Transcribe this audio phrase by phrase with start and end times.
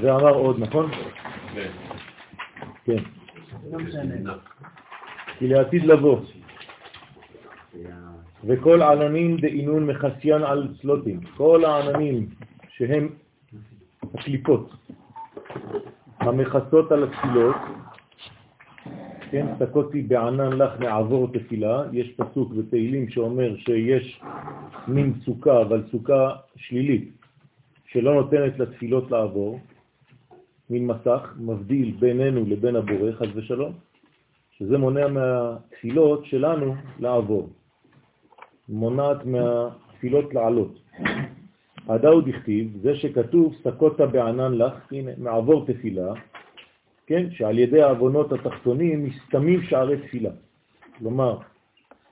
[0.00, 0.90] ואמר עוד, נכון?
[2.84, 3.02] כן.
[5.38, 6.20] כי לעתיד לבוא.
[8.44, 11.20] וכל עננים דאינון מחסיין על צלוטים.
[11.36, 12.28] כל העננים
[12.68, 13.08] שהם
[14.14, 14.70] הקליפות
[16.20, 17.56] המכסות על התפילות,
[19.30, 24.20] כן, סקותי בענן לך מעבור תפילה, יש פסוק בתהילים שאומר שיש
[24.88, 27.08] מין סוכה, אבל סוכה שלילית,
[27.86, 29.60] שלא נותנת לתפילות לעבור,
[30.70, 33.72] מין מסך, מבדיל בינינו לבין הבורא, חס ושלום,
[34.58, 37.48] שזה מונע מהתפילות שלנו לעבור,
[38.68, 40.78] מונעת מהתפילות לעלות.
[41.88, 46.12] הדאו דכתיב, זה שכתוב סקותה בענן לך, הנה, מעבור תפילה,
[47.06, 50.30] כן, שעל ידי העוונות התחתונים מסתמים שערי תפילה.
[50.98, 51.38] כלומר,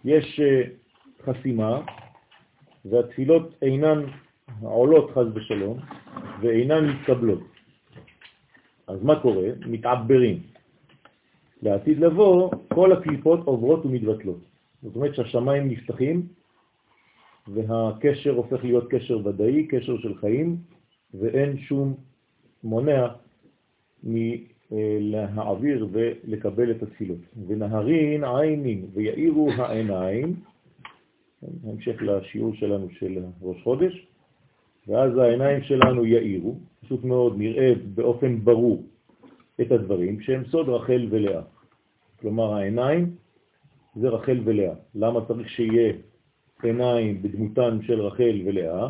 [0.05, 0.63] יש אה,
[1.25, 1.81] חסימה,
[2.85, 4.03] והתפילות אינן
[4.63, 5.79] עולות חז ושלום,
[6.41, 7.56] ואינן מתקבלות.
[8.87, 9.49] אז מה קורה?
[9.67, 10.43] מתעברים.
[11.63, 14.41] לעתיד לבוא, כל הקליפות עוברות ומתבטלות.
[14.83, 16.27] זאת אומרת שהשמיים נפתחים,
[17.49, 20.57] והקשר הופך להיות קשר ודאי, קשר של חיים,
[21.15, 21.95] ואין שום
[22.65, 23.09] מונע
[24.05, 27.19] מלהעביר ולקבל את התפילות.
[27.47, 30.35] ונהרין עינים ויעירו העיניים,
[31.65, 34.07] המשך לשיעור שלנו של ראש חודש,
[34.89, 38.83] ואז העיניים שלנו יאירו, פשוט מאוד נראה באופן ברור
[39.61, 41.43] את הדברים שהם סוד רחל ולאה.
[42.21, 43.15] כלומר העיניים
[43.97, 44.75] זה רחל ולאה.
[44.95, 45.93] למה צריך שיהיה
[46.63, 48.89] עיניים בדמותן של רחל ולאה?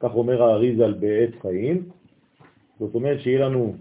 [0.00, 1.88] כך אומר האריזל בעת חיים.
[2.78, 3.76] זאת אומרת שיהיה לנו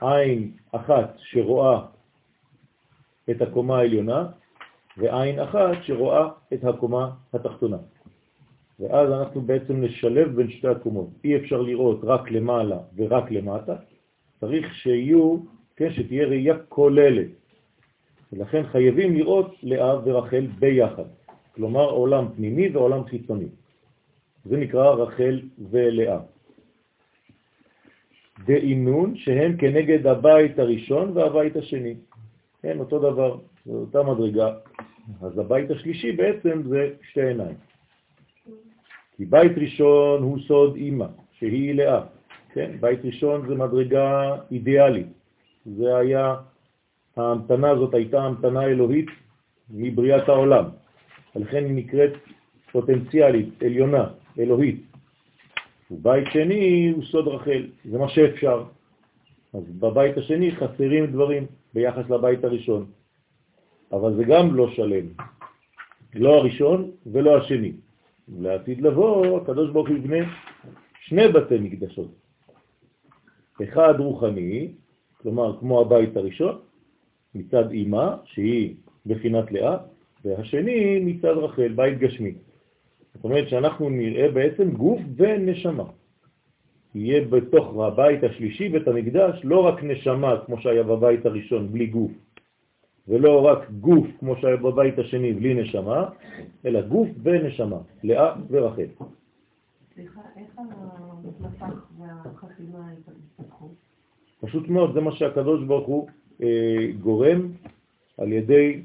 [0.00, 1.86] עין אחת שרואה
[3.30, 4.26] את הקומה העליונה
[4.96, 7.78] ועין אחת שרואה את הקומה התחתונה.
[8.80, 11.08] ואז אנחנו בעצם נשלב בין שתי הקומות.
[11.24, 13.76] אי אפשר לראות רק למעלה ורק למטה,
[14.40, 15.36] צריך שיהיו,
[15.76, 17.28] כן, שתהיה ראייה כוללת.
[18.32, 21.04] ולכן חייבים לראות לאה ורחל ביחד,
[21.54, 23.48] כלומר עולם פנימי ועולם חיצוני.
[24.44, 26.18] זה נקרא רחל ולאה.
[28.46, 31.94] דאינון שהם כנגד הבית הראשון והבית השני.
[32.62, 34.54] כן, אותו דבר, זו אותה מדרגה.
[35.22, 37.56] אז הבית השלישי בעצם זה שתי עיניים.
[39.16, 42.00] כי בית ראשון הוא סוד אימא, שהיא לאה.
[42.52, 42.70] כן?
[42.80, 45.06] בית ראשון זה מדרגה אידיאלית.
[45.66, 46.34] זה היה,
[47.16, 49.06] ההמתנה הזאת הייתה המתנה אלוהית
[49.70, 50.64] מבריאת העולם.
[51.36, 52.12] ולכן היא נקראת
[52.72, 54.06] פוטנציאלית, עליונה,
[54.38, 54.82] אלוהית.
[55.90, 58.64] ובית שני הוא סוד רחל, זה מה שאפשר.
[59.54, 62.86] אז בבית השני חסרים דברים ביחס לבית הראשון,
[63.92, 65.06] אבל זה גם לא שלם,
[66.14, 67.72] לא הראשון ולא השני.
[68.28, 70.24] לעתיד לבוא, הקדוש ברוך הוא יבנה
[71.00, 72.10] שני בתי מקדשות.
[73.62, 74.72] אחד רוחני,
[75.22, 76.58] כלומר כמו הבית הראשון,
[77.34, 78.74] מצד אימה, שהיא
[79.06, 79.76] בחינת לאה,
[80.24, 82.34] והשני מצד רחל, בית גשמי.
[83.14, 85.84] זאת אומרת שאנחנו נראה בעצם גוף ונשמה.
[86.94, 92.12] יהיה בתוך הבית השלישי, בית המקדש, לא רק נשמה כמו שהיה בבית הראשון בלי גוף,
[93.08, 96.08] ולא רק גוף כמו שהיה בבית השני בלי נשמה,
[96.64, 98.86] אלא גוף ונשמה, לאה ורחל.
[99.94, 101.64] סליחה, איך המסך
[101.98, 103.68] והחסימה התפתחו?
[104.40, 106.08] פשוט מאוד, זה מה שהקדוש ברוך הוא
[106.42, 107.52] אה, גורם
[108.18, 108.82] על ידי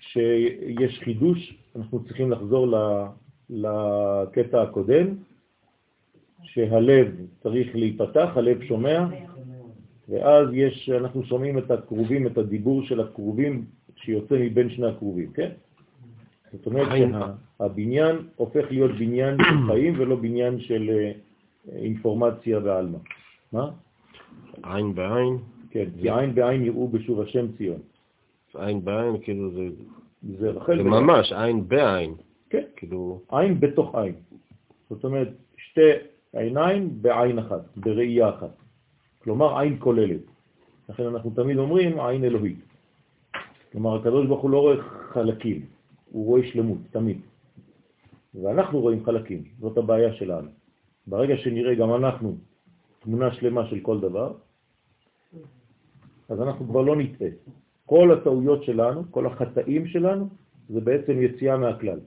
[0.00, 2.66] שיש חידוש, אנחנו צריכים לחזור
[3.50, 5.06] לקטע הקודם,
[6.42, 9.06] שהלב צריך להיפתח, הלב שומע,
[10.08, 13.64] ואז יש, אנחנו שומעים את הקרובים, את הדיבור של הקרובים
[13.96, 15.50] שיוצא מבין שני הקרובים, כן?
[16.52, 21.12] זאת אומרת שהבניין הופך להיות בניין של חיים ולא בניין של אה,
[21.72, 22.98] אינפורמציה ועלמה.
[23.52, 23.70] מה?
[24.62, 25.38] עין בעין?
[25.70, 27.80] כן, כי עין בעין יראו בשוב השם ציון.
[28.54, 29.68] עין בעין, כאילו זה...
[30.38, 30.76] זה רחל...
[30.76, 32.14] זה ממש עין בעין.
[32.50, 33.20] כן, כאילו...
[33.30, 34.14] עין בתוך עין.
[34.90, 35.90] זאת אומרת, שתי
[36.32, 38.65] עיניים בעין אחת, בראייה אחת.
[39.26, 40.22] כלומר עין כוללת.
[40.88, 42.62] לכן אנחנו תמיד אומרים עין אלוהית.
[43.72, 44.76] כלומר, הקדוש ברוך הוא לא רואה
[45.10, 45.66] חלקים,
[46.10, 47.18] הוא רואה שלמות, תמיד.
[48.34, 50.50] ואנחנו רואים חלקים, זאת הבעיה שלנו.
[51.06, 52.36] ברגע שנראה גם אנחנו
[53.02, 54.38] תמונה שלמה של כל דבר,
[56.28, 57.28] אז אנחנו כבר לא נטעה.
[57.86, 60.28] כל הטעויות שלנו, כל החטאים שלנו,
[60.68, 62.00] זה בעצם יציאה מהכלל.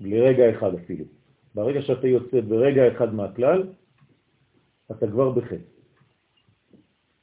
[0.00, 1.04] לרגע אחד אפילו.
[1.54, 3.79] ברגע שאתה יוצא ברגע אחד מהכלל,
[4.90, 5.70] אתה כבר בחטא.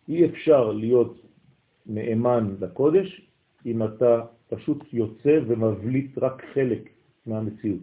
[0.10, 1.26] אי אפשר להיות
[1.86, 3.22] נאמן לקודש
[3.66, 6.90] אם אתה פשוט יוצא ומבליט רק חלק
[7.26, 7.82] מהמציאות.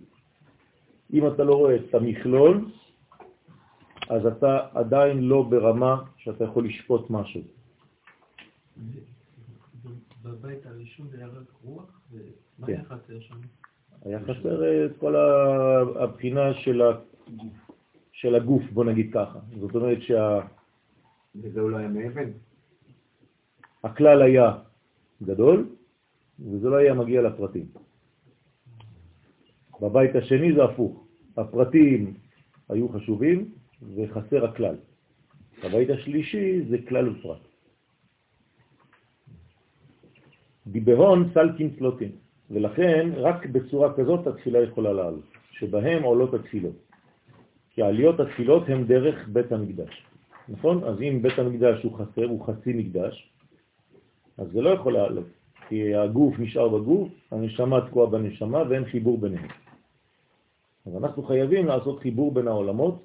[1.13, 2.71] אם אתה לא רואה את המכלול,
[4.09, 7.41] אז אתה עדיין לא ברמה שאתה יכול לשפוט משהו.
[10.23, 12.73] בבית הראשון זה היה רק רוח, ומה כן.
[12.73, 13.35] היה חסר שם?
[14.05, 15.17] היה חסר את כל
[15.97, 16.83] הבחינה של,
[18.25, 19.39] של הגוף, בוא נגיד ככה.
[19.61, 20.41] זאת אומרת שהכלל
[21.37, 22.31] וזה אולי היה מאבן.
[24.23, 24.53] היה
[25.23, 25.69] גדול,
[26.41, 27.67] וזה לא היה מגיע לפרטים.
[29.81, 31.07] בבית השני זה הפוך.
[31.37, 32.15] הפרטים
[32.69, 33.53] היו חשובים
[33.97, 34.77] וחסר הכלל.
[35.65, 37.45] בבית השלישי זה כלל ופרט.
[40.67, 42.13] דיברון סלקין סלוטין,
[42.51, 46.84] ולכן רק בצורה כזאת התפילה יכולה לעלות, שבהם עולות התפילות.
[47.75, 50.07] כי עליות התפילות הן דרך בית המקדש.
[50.49, 50.85] נכון?
[50.85, 53.31] אז אם בית המקדש הוא חסר, הוא חצי מקדש,
[54.39, 55.27] אז זה לא יכול לעלות,
[55.69, 59.49] כי הגוף נשאר בגוף, הנשמה תקועה בנשמה ואין חיבור ביניהם.
[60.87, 63.03] אז אנחנו חייבים לעשות חיבור בין העולמות,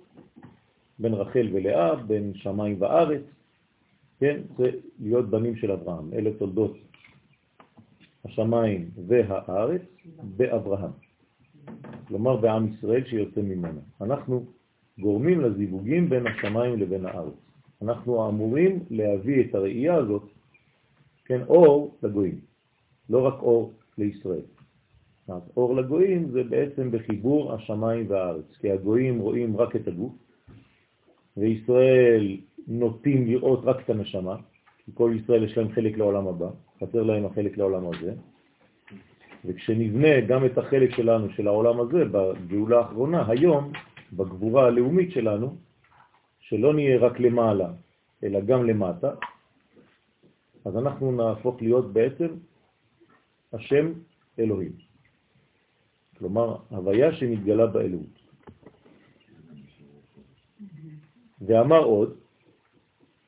[1.00, 3.22] בין רחל ולאה, בין שמיים וארץ,
[4.20, 4.40] כן?
[4.58, 4.70] זה
[5.00, 6.78] להיות בנים של אברהם, אלה תולדות
[8.26, 9.82] השמיים והארץ
[10.38, 10.92] באברהם.
[12.08, 13.82] כלומר בעם ישראל שיוצא ממנו.
[14.02, 14.46] אנחנו
[15.00, 17.34] גורמים לזיווגים בין השמיים לבין הארץ.
[17.82, 20.24] אנחנו אמורים להביא את הראייה הזאת,
[21.26, 22.40] כן, אור לגויים,
[23.10, 24.42] לא רק אור לישראל.
[25.28, 30.12] אז אור לגויים זה בעצם בחיבור השמיים והארץ, כי הגויים רואים רק את הגוף,
[31.38, 32.38] וישראל
[32.68, 34.36] נוטים לראות רק את הנשמה,
[34.86, 36.50] כי כל ישראל יש להם חלק לעולם הבא,
[36.80, 38.14] חסר להם החלק לעולם הזה,
[39.46, 43.72] וכשנבנה גם את החלק שלנו, של העולם הזה, בגאולה האחרונה, היום,
[44.14, 45.56] בגבורה הלאומית שלנו,
[46.40, 47.70] שלא נהיה רק למעלה,
[48.24, 49.12] אלא גם למטה,
[50.66, 52.28] אז אנחנו נהפוך להיות בעצם
[53.54, 53.86] השם
[54.40, 54.72] אלוהים.
[56.18, 58.20] כלומר, הוויה שמתגלה באלוהות.
[61.42, 62.18] ואמר עוד,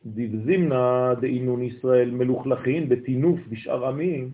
[0.05, 4.31] דבזימנה דאינון ישראל מלוכלכים בתינוף בשאר עמים,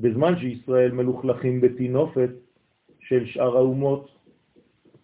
[0.00, 2.30] בזמן שישראל מלוכלכים בתינופת
[3.00, 4.11] של שאר האומות,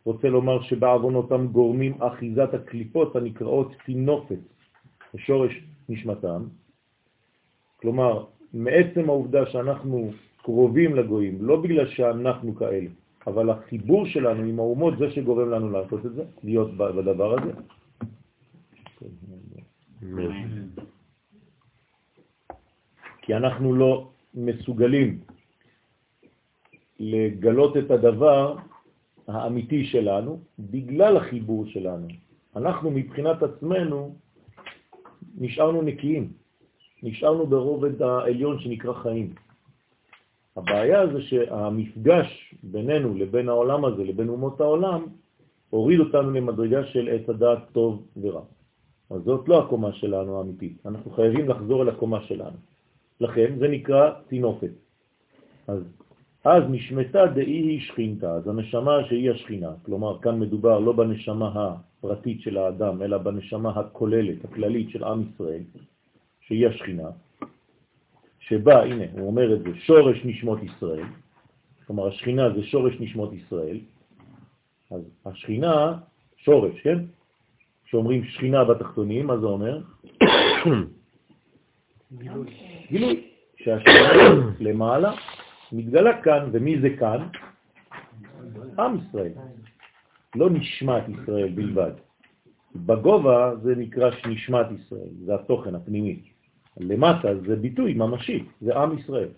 [0.09, 4.41] רוצה לומר שבעוונותם גורמים אחיזת הקליפות הנקראות תינופת,
[5.15, 5.53] בשורש
[5.89, 6.43] נשמתם.
[7.77, 10.11] כלומר, מעצם העובדה שאנחנו
[10.43, 12.89] קרובים לגויים, לא בגלל שאנחנו כאלה,
[13.27, 17.53] אבל החיבור שלנו עם האומות זה שגורם לנו לעשות את זה, להיות בדבר הזה.
[23.23, 25.21] כי אנחנו לא מסוגלים
[26.99, 28.57] לגלות את הדבר
[29.29, 32.07] האמיתי שלנו בגלל החיבור שלנו.
[32.57, 34.15] אנחנו מבחינת עצמנו
[35.39, 36.33] נשארנו נקיים,
[37.03, 39.35] נשארנו ברובד העליון שנקרא חיים.
[40.57, 45.07] הבעיה זה שהמפגש בינינו לבין העולם הזה, לבין אומות העולם,
[45.71, 48.43] הוריד אותנו למדרגה של עת הדעת טוב ורע.
[49.11, 52.57] אז זאת לא הקומה שלנו האמיתית, אנחנו חייבים לחזור אל הקומה שלנו.
[53.21, 54.71] לכן זה נקרא תינופת.
[55.67, 55.83] אז,
[56.49, 62.41] אז נשמתה דאי היא שכינתה, אז הנשמה שהיא השכינה, כלומר כאן מדובר לא בנשמה הפרטית
[62.41, 65.63] של האדם, אלא בנשמה הכוללת, הכללית של עם ישראל,
[66.41, 67.09] שהיא השכינה,
[68.41, 71.05] שבה, הנה, הוא אומר את זה, שורש נשמות ישראל,
[71.87, 73.79] כלומר השכינה זה שורש נשמות ישראל,
[74.91, 75.99] אז השכינה,
[76.37, 76.99] שורש, כן?
[77.85, 79.81] כשאומרים שכינה בתחתונים, מה זה אומר?
[82.19, 83.25] גילוי.
[83.57, 84.13] שהשכינה
[84.61, 85.13] למעלה
[85.73, 87.29] מתגלה כאן, ומי זה כאן?
[88.79, 89.33] עם ישראל,
[90.35, 91.93] לא נשמת ישראל בלבד.
[92.77, 96.23] בגובה זה נקרא נשמת ישראל, זה התוכן הפנימי.
[96.81, 99.29] למטה זה ביטוי ממשי, זה עם ישראל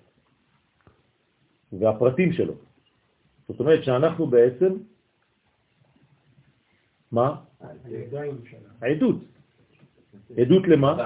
[1.73, 2.55] והפרטים שלו.
[3.49, 4.77] זאת אומרת שאנחנו בעצם,
[7.13, 7.41] מה?
[8.81, 9.17] עדות.
[10.37, 10.97] עדות למה?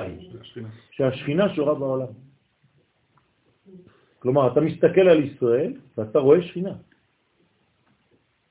[0.90, 2.24] שהשכינה שורה בעולם.
[4.25, 6.81] כלומר, אתה מסתכל על ישראל ואתה רואה שכינה.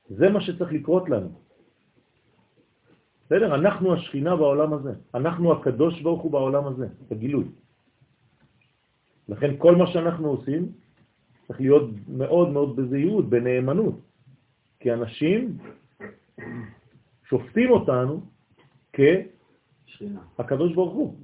[0.08, 1.30] זה מה שצריך לקרות לנו.
[3.26, 3.54] בסדר?
[3.54, 4.92] אנחנו השכינה בעולם הזה.
[5.14, 7.44] אנחנו הקדוש ברוך הוא בעולם הזה, בגילוי.
[9.28, 10.72] לכן כל מה שאנחנו עושים
[11.46, 13.98] צריך להיות מאוד מאוד בזהירות, בנאמנות.
[14.80, 15.58] כי אנשים
[17.26, 18.22] שופטים אותנו
[18.94, 21.14] כהקדוש ברוך הוא.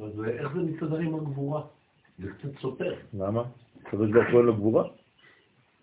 [0.00, 1.81] אז איך זה מסתדר עם הגבורה?
[2.18, 2.94] זה קצת סותר.
[3.14, 3.42] למה?
[3.86, 4.84] הקדוש ברוך הוא אין לו גבורה?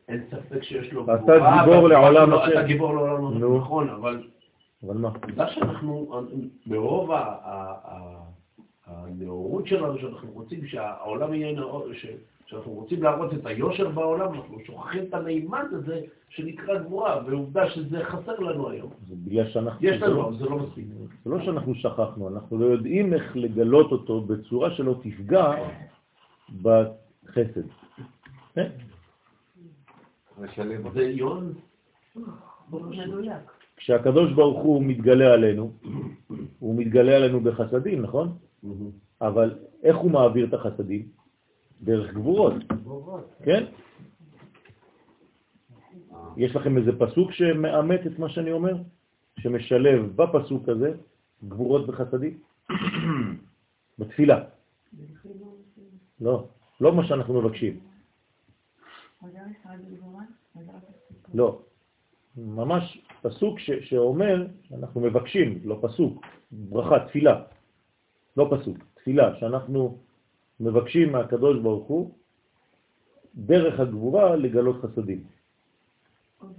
[0.08, 1.64] אין ספק שיש לו אתה גבורה.
[1.66, 2.52] גיבור והגבורה לעולם שלו- אחר.
[2.52, 3.58] אתה גיבור לעולם אחר.
[3.58, 4.24] נכון, אבל
[4.86, 5.10] אבל מה?
[5.10, 6.22] בגלל שאנחנו,
[6.68, 7.12] ברוב
[8.88, 11.86] הנאורות שלנו, שאנחנו רוצים שהעולם יהיה נאור,
[12.46, 18.04] שאנחנו רוצים להראות את היושר בעולם, אנחנו שוכחים את המימד הזה שנקרא גבורה, ועובדה שזה
[18.04, 18.90] חסר לנו היום.
[19.10, 19.88] זה בגלל שאנחנו...
[19.88, 20.86] יש לנו, אבל זה לא מספיק.
[21.26, 25.52] זה לא שאנחנו שכחנו, אנחנו לא יודעים איך לגלות אותו בצורה שלא תפגע
[26.62, 27.68] בחסד.
[28.54, 28.70] כן?
[30.94, 31.54] זה יון,
[32.72, 33.52] מדויק.
[33.78, 35.72] כשהקדוש ברוך הוא מתגלה עלינו,
[36.60, 38.38] הוא מתגלה עלינו בחסדים, נכון?
[39.22, 41.08] אבל איך הוא מעביר את החסדים?
[41.82, 42.54] דרך גבורות,
[43.44, 43.66] כן?
[46.38, 48.76] יש לכם איזה פסוק שמאמת את מה שאני אומר?
[49.40, 50.92] שמשלב בפסוק הזה
[51.44, 52.38] גבורות וחסדים?
[54.00, 54.44] בתפילה.
[56.22, 56.48] לא,
[56.82, 57.80] לא מה שאנחנו מבקשים.
[61.34, 61.62] לא.
[62.38, 67.44] ממש פסוק ש, שאומר, אנחנו מבקשים, לא פסוק, ברכה, תפילה,
[68.38, 69.98] לא פסוק, תפילה, שאנחנו
[70.60, 72.14] מבקשים מהקדוש ברוך הוא
[73.36, 75.24] דרך הגבורה לגלות חסדים.
[76.42, 76.50] לא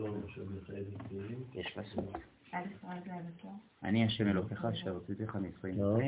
[0.00, 0.10] לא
[1.10, 1.34] זה.
[1.54, 2.18] יש פסוק.
[3.82, 5.98] אני השם אלוקיך אשר הוצאתיך מישראל לא.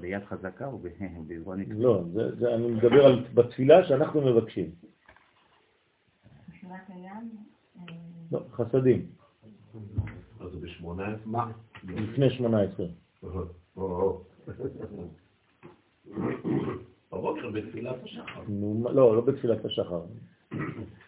[0.00, 1.74] ביד חזקה ובעברון נקרא.
[1.74, 4.70] לא, זה, זה, אני מדבר על בתפילה שאנחנו מבקשים.
[8.32, 9.06] לא, חסדים,
[10.40, 11.26] אז זה בשמונה עשרה?
[11.26, 11.52] מה?
[11.84, 12.86] לפני 18.
[17.12, 18.42] בבוקר בתפילת השחר.
[18.92, 20.02] לא, לא בתפילת השחר.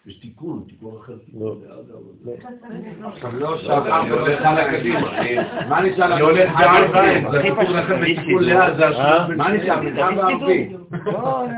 [0.09, 1.13] יש תיקון, תיקון אחר.
[1.41, 1.57] לא.
[2.25, 2.33] לא.
[3.13, 5.01] עכשיו לא שחר והולך הלאה קדימה.
[5.69, 6.25] מה נשאר אני לנו?
[6.25, 8.41] הולך בעל בית, הכי זה כתוב פשוט, לכם בלי בתיקון סידור.
[8.59, 9.23] לאה, זה אה?
[9.25, 9.81] השלום מה נשאר?
[9.81, 10.11] לא,
[10.93, 11.49] נכון,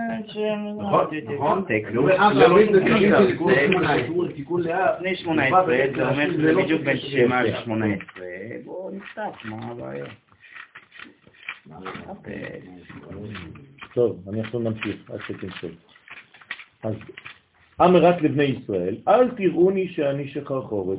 [1.34, 1.64] נכון.
[1.68, 1.84] אני
[2.18, 3.96] אה, לא בערבית זה תיקון תיקון תיקון.
[4.02, 4.92] תיקון- תיקון לאה.
[4.96, 5.66] לפני 18,
[5.96, 8.20] זה אומר שזה בדיוק בין 7 ל-18.
[8.64, 10.04] בואו נפתח, מה הבעיה?
[12.08, 12.60] אוקיי.
[13.94, 15.70] טוב, אני עכשיו נמשיך עד שתמשוך.
[16.82, 16.94] אז
[17.84, 20.98] אמרת לבני ישראל, אל תראוני שאני שחרחורת.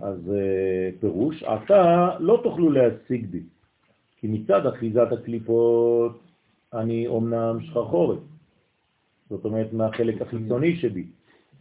[0.00, 3.42] אז אה, פירוש, עתה לא תוכלו להשיג בי,
[4.20, 6.18] כי מצד אחיזת הקליפות
[6.74, 8.18] אני אומנם שחרחורת.
[9.30, 11.04] זאת אומרת, מהחלק החיצוני שבי.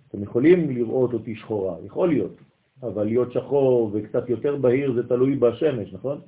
[0.10, 2.36] אתם יכולים לראות אותי שחורה, יכול להיות,
[2.84, 6.20] אבל להיות שחור וקצת יותר בהיר זה תלוי בשמש, נכון?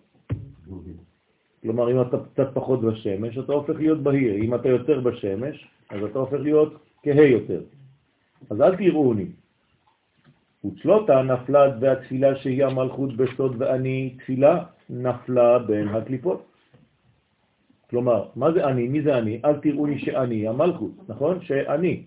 [1.61, 4.35] כלומר, אם אתה קצת פחות בשמש, אתה הופך להיות בהיר.
[4.35, 7.61] אם אתה יותר בשמש, אז אתה הופך להיות כהה יותר.
[8.49, 9.25] אז אל תראוני.
[10.65, 16.45] וצלותה נפלה והתפילה שהיא המלכות בסוד ואני תפילה נפלה בין הקליפות.
[17.89, 18.87] כלומר, מה זה אני?
[18.87, 19.41] מי זה אני?
[19.45, 21.41] אל תראוני שאני המלכות, נכון?
[21.41, 22.03] שאני,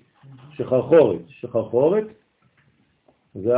[0.53, 1.21] שחרחורת.
[1.29, 2.05] שחרחורת
[3.35, 3.55] זה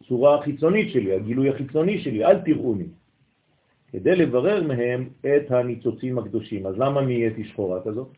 [0.00, 2.86] הצורה החיצונית שלי, הגילוי החיצוני שלי, אל תראוני.
[3.92, 6.66] כדי לברר מהם את הניצוצים הקדושים.
[6.66, 8.08] אז למה נהייתי שחורה כזאת?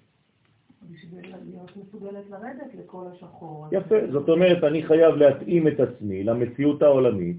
[0.91, 3.69] בשביל להיות מסוגלת לרדת לכל השחור.
[3.73, 7.37] יפה, זאת אומרת, אני חייב להתאים את עצמי למציאות העולמית,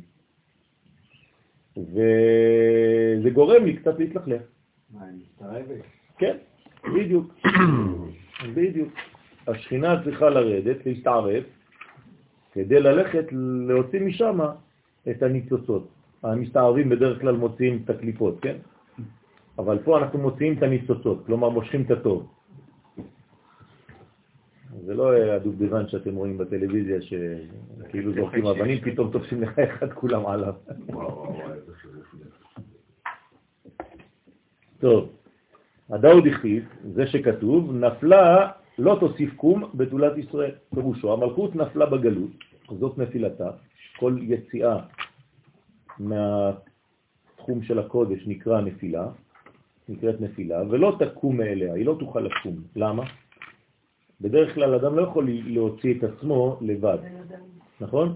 [1.78, 4.42] וזה גורם לי קצת להתלכלך.
[4.94, 5.82] מה, היא מסתרבת?
[6.18, 6.38] כן,
[6.96, 7.34] בדיוק,
[8.56, 8.94] בדיוק.
[9.48, 11.44] השכינה צריכה לרדת, להסתערב,
[12.52, 13.26] כדי ללכת
[13.68, 14.40] להוציא משם
[15.10, 15.88] את הניצוצות.
[16.24, 18.58] המסתערבים בדרך כלל מוציאים את הקליפות, כן?
[19.60, 22.35] אבל פה אנחנו מוציאים את הניצוצות, כלומר מושכים את הטוב.
[24.86, 30.54] זה לא הדובדבן שאתם רואים בטלוויזיה שכאילו זורקים אבנים, פתאום תופסים לך אחד כולם עליו.
[34.80, 35.10] טוב,
[35.90, 36.64] הדאוד הכתיב,
[36.94, 40.52] זה שכתוב, נפלה לא תוסיף קום בתולת ישראל.
[40.76, 42.32] פירושו, המלכות נפלה בגלות,
[42.80, 43.50] זאת נפילתה,
[43.98, 44.78] כל יציאה
[46.00, 49.08] מהתחום של הקודש נקרא נפילה,
[49.90, 52.56] נקראת נפילה, ולא תקום מאליה, היא לא תוכל לקום.
[52.76, 53.04] למה?
[54.26, 56.98] בדרך כלל אדם לא יכול להוציא את עצמו לבד,
[57.82, 58.16] נכון?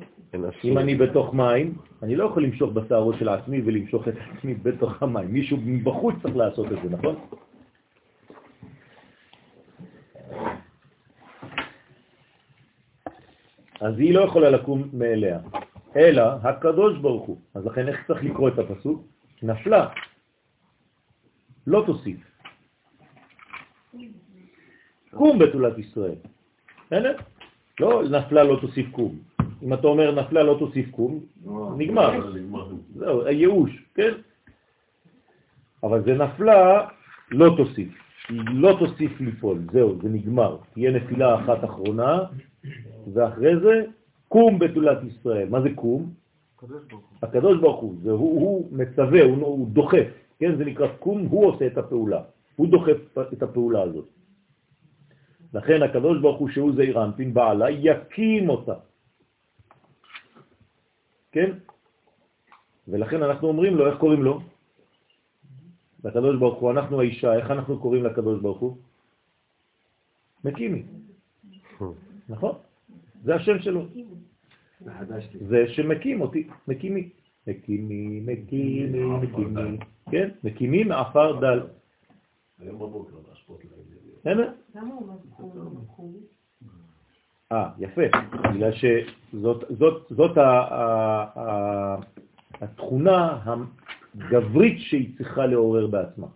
[0.63, 5.04] אם אני בתוך מים, אני לא יכול למשוך בשערות של עצמי ולמשוך את עצמי בתוך
[5.04, 5.34] המים.
[5.34, 7.16] מישהו בחוץ צריך לעשות את זה, נכון?
[13.82, 15.39] אז היא לא יכולה לקום מאליה,
[15.96, 17.38] אלא הקדוש ברוך הוא.
[17.54, 19.06] אז לכן איך צריך לקרוא את הפסוק?
[19.44, 19.89] נפלה,
[21.68, 22.18] לא תוסיף.
[25.16, 26.16] קום בתולת ישראל.
[26.88, 27.16] בסדר?
[27.80, 29.16] לא נפלה לא תוסיף קום.
[29.63, 31.20] אם אתה אומר נפלה לא תוסיף קום,
[31.78, 32.32] נגמר.
[32.96, 34.12] זהו, הייאוש, כן?
[35.84, 36.88] אבל זה נפלה
[37.32, 37.89] לא תוסיף.
[38.30, 40.58] לא תוסיף ליפול, זהו, זה נגמר.
[40.74, 42.20] תהיה נפילה אחת אחרונה,
[43.13, 43.86] ואחרי זה
[44.28, 45.50] קום בתולת ישראל.
[45.50, 46.10] מה זה קום?
[47.24, 47.96] הקדוש ברוך הוא.
[48.04, 50.08] זה הוא, הוא מצווה, הוא, הוא דוחף.
[50.39, 52.22] כן, זה נקרא קום, הוא עושה את הפעולה,
[52.56, 54.18] הוא דוחף את הפעולה הזאת.
[55.53, 58.74] לכן הקדוש ברוך הוא שהוא זעיר אנפין בעלה יקים אותה.
[61.32, 61.51] כן?
[62.88, 64.39] ולכן אנחנו אומרים לו, איך קוראים לו?
[66.03, 68.77] לקדוש ברוך הוא, אנחנו האישה, איך אנחנו קוראים לקדוש ברוך הוא?
[70.44, 70.84] מקימי.
[72.29, 72.56] נכון?
[73.24, 73.86] זה השם שלו.
[75.50, 77.10] זה שמקים אותי, מקימי.
[77.48, 79.77] מקימי, מקימי, מקימי.
[80.12, 80.29] כן?
[80.44, 81.60] מקימי מעפר דל.
[82.60, 83.63] היום בבוקר, בהשפעות
[84.25, 84.43] הנה.
[84.75, 85.07] למה הוא
[85.83, 86.13] מקום?
[87.51, 88.01] אה, יפה.
[88.53, 90.38] בגלל שזאת
[92.61, 96.27] התכונה הגברית שהיא צריכה לעורר בעצמה.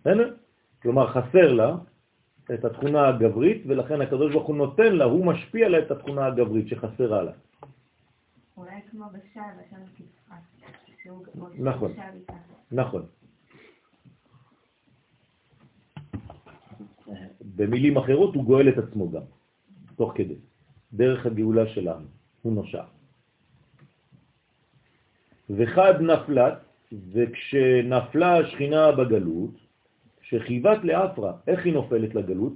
[0.00, 0.34] בסדר?
[0.82, 1.76] כלומר, חסר לה
[2.54, 6.68] את התכונה הגברית, ולכן הקדוש ברוך הוא נותן לה, הוא משפיע לה את התכונה הגברית
[6.68, 7.32] שחסרה לה.
[8.56, 9.04] אולי כמו
[11.26, 11.58] כפרט.
[11.58, 11.92] נכון.
[12.72, 13.02] נכון.
[17.62, 19.22] במילים אחרות הוא גואל את עצמו גם,
[19.96, 20.34] תוך כדי,
[20.92, 22.06] דרך הגאולה שלנו,
[22.42, 22.82] הוא נושע.
[25.50, 26.58] וחד נפלת,
[27.12, 29.54] וכשנפלה השכינה בגלות,
[30.22, 32.52] שחיבת לאפרה, איך היא נופלת לגלות?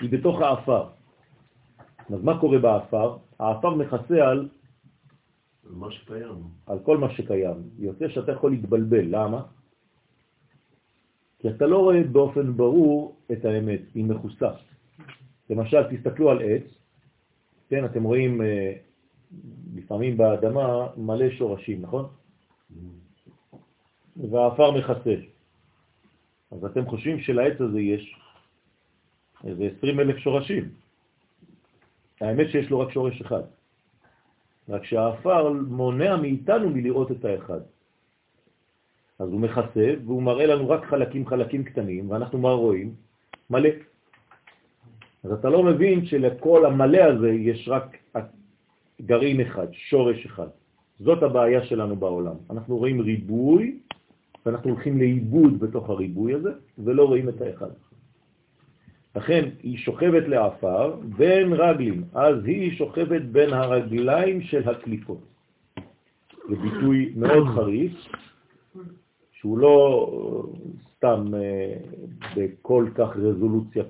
[0.00, 0.84] היא בתוך האפר.
[2.10, 3.16] אז מה קורה באפר?
[3.38, 4.48] האפר מכסה על...
[5.70, 6.42] מה שקיים.
[6.66, 7.62] על כל מה שקיים.
[7.78, 9.04] יוצא שאתה יכול להתבלבל.
[9.08, 9.42] למה?
[11.38, 14.50] כי אתה לא רואה באופן ברור את האמת, היא מכוסה.
[15.50, 16.62] למשל, תסתכלו על עץ,
[17.68, 18.72] כן, אתם רואים אה,
[19.74, 22.06] לפעמים באדמה מלא שורשים, נכון?
[24.16, 25.14] והאפר מכסה.
[26.50, 28.16] אז אתם חושבים שלעץ הזה יש
[29.44, 30.68] איזה 20 אלף שורשים.
[32.20, 33.42] האמת שיש לו רק שורש אחד.
[34.68, 37.60] רק שהאפר מונע מאיתנו מלראות את האחד.
[39.18, 42.94] אז הוא מכסה והוא מראה לנו רק חלקים חלקים קטנים, ואנחנו מה רואים?
[43.50, 43.70] מלא.
[45.24, 47.96] אז אתה לא מבין שלכל המלא הזה יש רק
[49.02, 50.48] גרעין אחד, שורש אחד.
[50.98, 52.34] זאת הבעיה שלנו בעולם.
[52.50, 53.78] אנחנו רואים ריבוי,
[54.46, 57.70] ואנחנו הולכים לאיבוד בתוך הריבוי הזה, ולא רואים את האחד.
[59.16, 65.20] לכן היא שוכבת לאפר בין רגלים, אז היא שוכבת בין הרגליים של הקליפות.
[66.48, 67.92] זה ביטוי מאוד חריף,
[69.38, 70.06] שהוא לא
[70.96, 71.74] סתם אה,
[72.36, 73.84] בכל כך רזולוציה.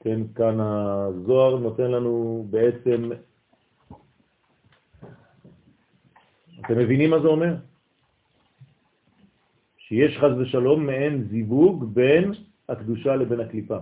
[0.00, 3.10] כן, כאן הזוהר נותן לנו בעצם,
[6.60, 7.54] אתם מבינים מה זה אומר?
[9.76, 12.32] שיש חז ושלום מעין זיווג בין
[12.68, 13.78] הקדושה לבין הקליפה.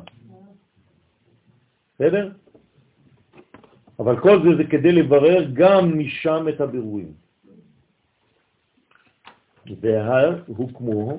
[1.94, 2.32] בסדר?
[3.98, 7.12] אבל כל זה זה כדי לברר גם משם את הבירורים.
[9.66, 11.18] והוקמו,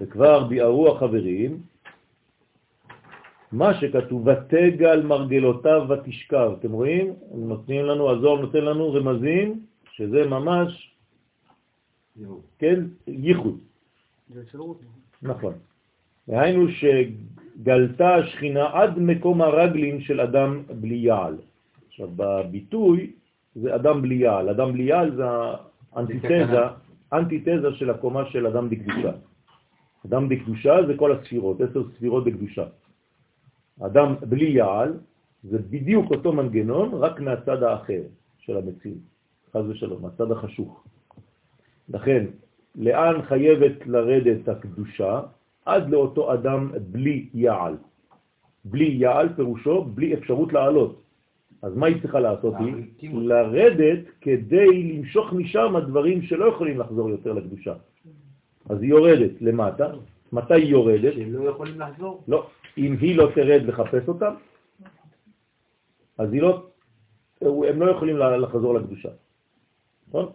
[0.00, 1.62] וכבר ביארו החברים,
[3.52, 6.50] מה שכתוב, ותגל מרגלותיו ותשכב.
[6.60, 7.14] אתם רואים?
[7.34, 9.60] נותנים לנו, הזוהר נותן לנו רמזים,
[9.92, 10.94] שזה ממש,
[12.58, 13.58] כן, ייחוד.
[15.22, 15.54] נכון.
[16.28, 21.36] והיינו שגלתה השכינה עד מקום הרגלים של אדם בלי יעל.
[21.88, 23.12] עכשיו, בביטוי
[23.54, 24.48] זה אדם בלי יעל.
[24.48, 25.24] אדם בלי יעל זה
[25.92, 26.60] האנטיתזה
[27.12, 29.12] אנטיתזה של הקומה של אדם בקדושה.
[30.06, 32.64] אדם בקדושה זה כל הספירות, עשר ספירות בקדושה.
[33.80, 34.98] אדם בלי יעל
[35.42, 38.02] זה בדיוק אותו מנגנון, רק מהצד האחר
[38.38, 38.98] של המציאות,
[39.52, 40.84] חז ושלום, מהצד החשוך.
[41.88, 42.26] לכן,
[42.76, 45.20] לאן חייבת לרדת הקדושה?
[45.64, 47.76] עד לאותו אדם בלי יעל.
[48.64, 51.02] בלי יעל פירושו בלי אפשרות לעלות.
[51.62, 52.54] אז מה היא צריכה לעשות?
[52.98, 57.74] היא לרדת כדי למשוך משם הדברים שלא יכולים לחזור יותר לקדושה.
[58.68, 59.92] אז היא יורדת למטה.
[60.32, 61.14] מתי היא יורדת?
[61.14, 62.24] שהם לא יכולים לחזור?
[62.28, 62.46] לא.
[62.78, 64.34] אם היא לא תרד לחפש אותם,
[66.18, 66.66] אז היא לא,
[67.40, 69.08] הם לא יכולים לחזור לקדושה.
[70.08, 70.26] נכון?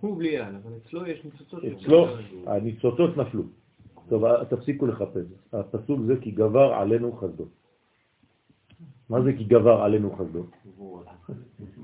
[0.00, 1.64] הוא בלי יעל, אבל אצלו יש ניצוצות.
[1.64, 2.06] אצלו
[2.46, 3.42] הניצוצות נפלו.
[4.08, 5.26] טוב, תפסיקו לחפש.
[5.52, 7.44] הפסוק זה כי גבר עלינו חסדו.
[9.10, 10.44] מה זה כי גבר עלינו חסדו?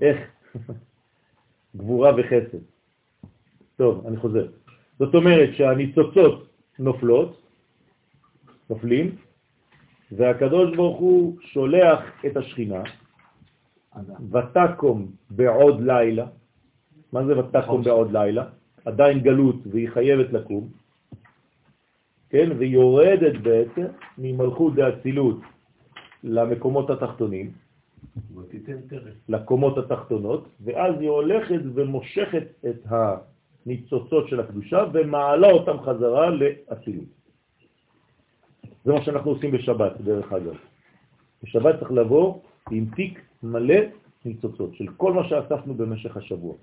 [0.02, 0.18] איך?
[1.76, 2.58] גבורה וחסד.
[3.76, 4.46] טוב, אני חוזר.
[4.98, 7.40] זאת אומרת שהניצוצות נופלות,
[8.70, 9.16] נופלים,
[10.12, 12.82] והקדוש ברוך הוא שולח את השכינה,
[14.30, 16.26] ותקום בעוד לילה.
[17.12, 18.44] מה זה ותקום בעוד לילה?
[18.84, 20.68] עדיין גלות והיא חייבת לקום,
[22.30, 22.48] כן?
[22.58, 23.86] והיא יורדת בעצם
[24.18, 25.40] ממלכות דאצילות
[26.24, 27.50] למקומות התחתונים,
[29.28, 32.86] לקומות התחתונות, ואז היא הולכת ומושכת את
[33.66, 37.08] ניצוצות של הקדושה ומעלה אותם חזרה לאצילות.
[38.84, 40.56] זה מה שאנחנו עושים בשבת, דרך אגב.
[41.42, 42.38] בשבת צריך לבוא
[42.70, 43.80] עם תיק מלא
[44.24, 46.54] ניצוצות של כל מה שאספנו במשך השבוע,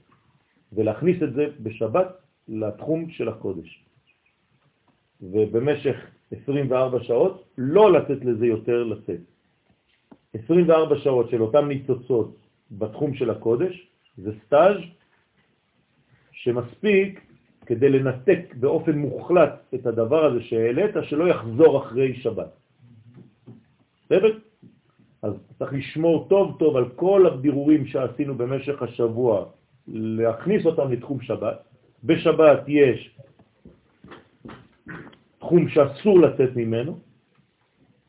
[0.74, 2.08] ולהכניס את זה בשבת
[2.48, 3.84] לתחום של הקודש.
[5.22, 5.96] ובמשך
[6.32, 9.20] 24 שעות לא לתת לזה יותר לצאת.
[10.34, 12.36] 24 שעות של אותם ניצוצות
[12.72, 13.88] בתחום של הקודש
[14.18, 14.78] זה סטאז'
[16.32, 17.22] שמספיק
[17.66, 22.52] כדי לנתק באופן מוחלט את הדבר הזה שהעלית, שלא יחזור אחרי שבת.
[24.06, 24.38] בסדר?
[25.22, 29.46] אז צריך לשמור טוב טוב על כל הבירורים שעשינו במשך השבוע,
[29.88, 31.58] להכניס אותם לתחום שבת.
[32.04, 33.18] בשבת יש
[35.40, 37.00] תחום שאסור לצאת ממנו,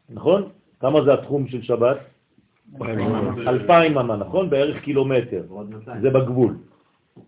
[0.09, 0.49] נכון?
[0.81, 2.10] כמה זה התחום של שבת?
[3.47, 4.51] אלפיים אמה, נכון?
[4.51, 5.43] בערך קילומטר.
[6.01, 6.57] זה בגבול.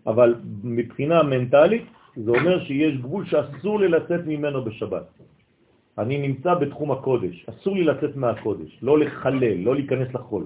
[0.07, 5.05] אבל מבחינה מנטלית זה אומר שיש גבול שאסור לי לצאת ממנו בשבת.
[5.97, 10.45] אני נמצא בתחום הקודש, אסור לי לצאת מהקודש, לא לחלל, לא להיכנס לחול.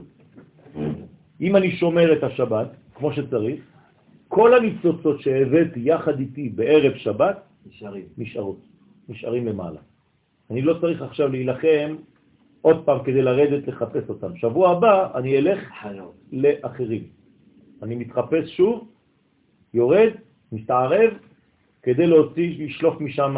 [1.42, 3.60] אם אני שומר את השבת, כמו שצריך,
[4.28, 8.06] כל הניצוצות שהבאתי יחד איתי בערב שבת, נשארים.
[8.18, 8.60] נשארות,
[9.10, 9.80] נשארים למעלה.
[10.52, 11.96] אני לא צריך עכשיו להילחם
[12.68, 14.36] עוד פעם כדי לרדת לחפש אותם.
[14.36, 15.60] שבוע הבא אני אלך
[16.32, 17.04] לאחרים.
[17.84, 18.88] אני מתחפש שוב,
[19.74, 20.12] יורד,
[20.52, 21.12] מסתערב,
[21.84, 23.36] כדי להוציא, לשלוף משם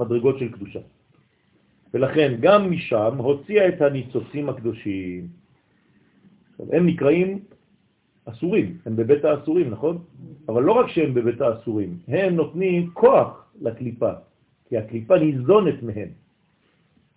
[0.00, 0.80] מדרגות של קדושה.
[1.94, 5.28] ולכן גם משם הוציאה את הניצוצים הקדושים.
[6.72, 7.38] הם נקראים
[8.24, 9.98] אסורים, הם בבית האסורים, נכון?
[10.48, 14.12] אבל לא רק שהם בבית האסורים, הם נותנים כוח לקליפה,
[14.68, 16.19] כי הקליפה ניזונת מהם.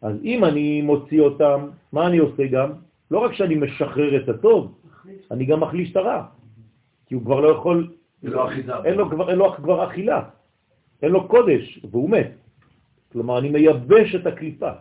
[0.04, 2.70] אז אם אני מוציא אותם, מה אני עושה גם?
[3.12, 4.76] לא רק שאני משחרר את הטוב,
[5.32, 6.24] אני גם מחליש את הרע,
[7.08, 7.94] כי הוא כבר לא יכול,
[8.86, 10.22] אין לו כבר, אין לו כבר אכילה,
[11.02, 12.32] אין לו קודש, והוא מת.
[13.12, 14.72] כלומר, אני מייבש את הקליפה.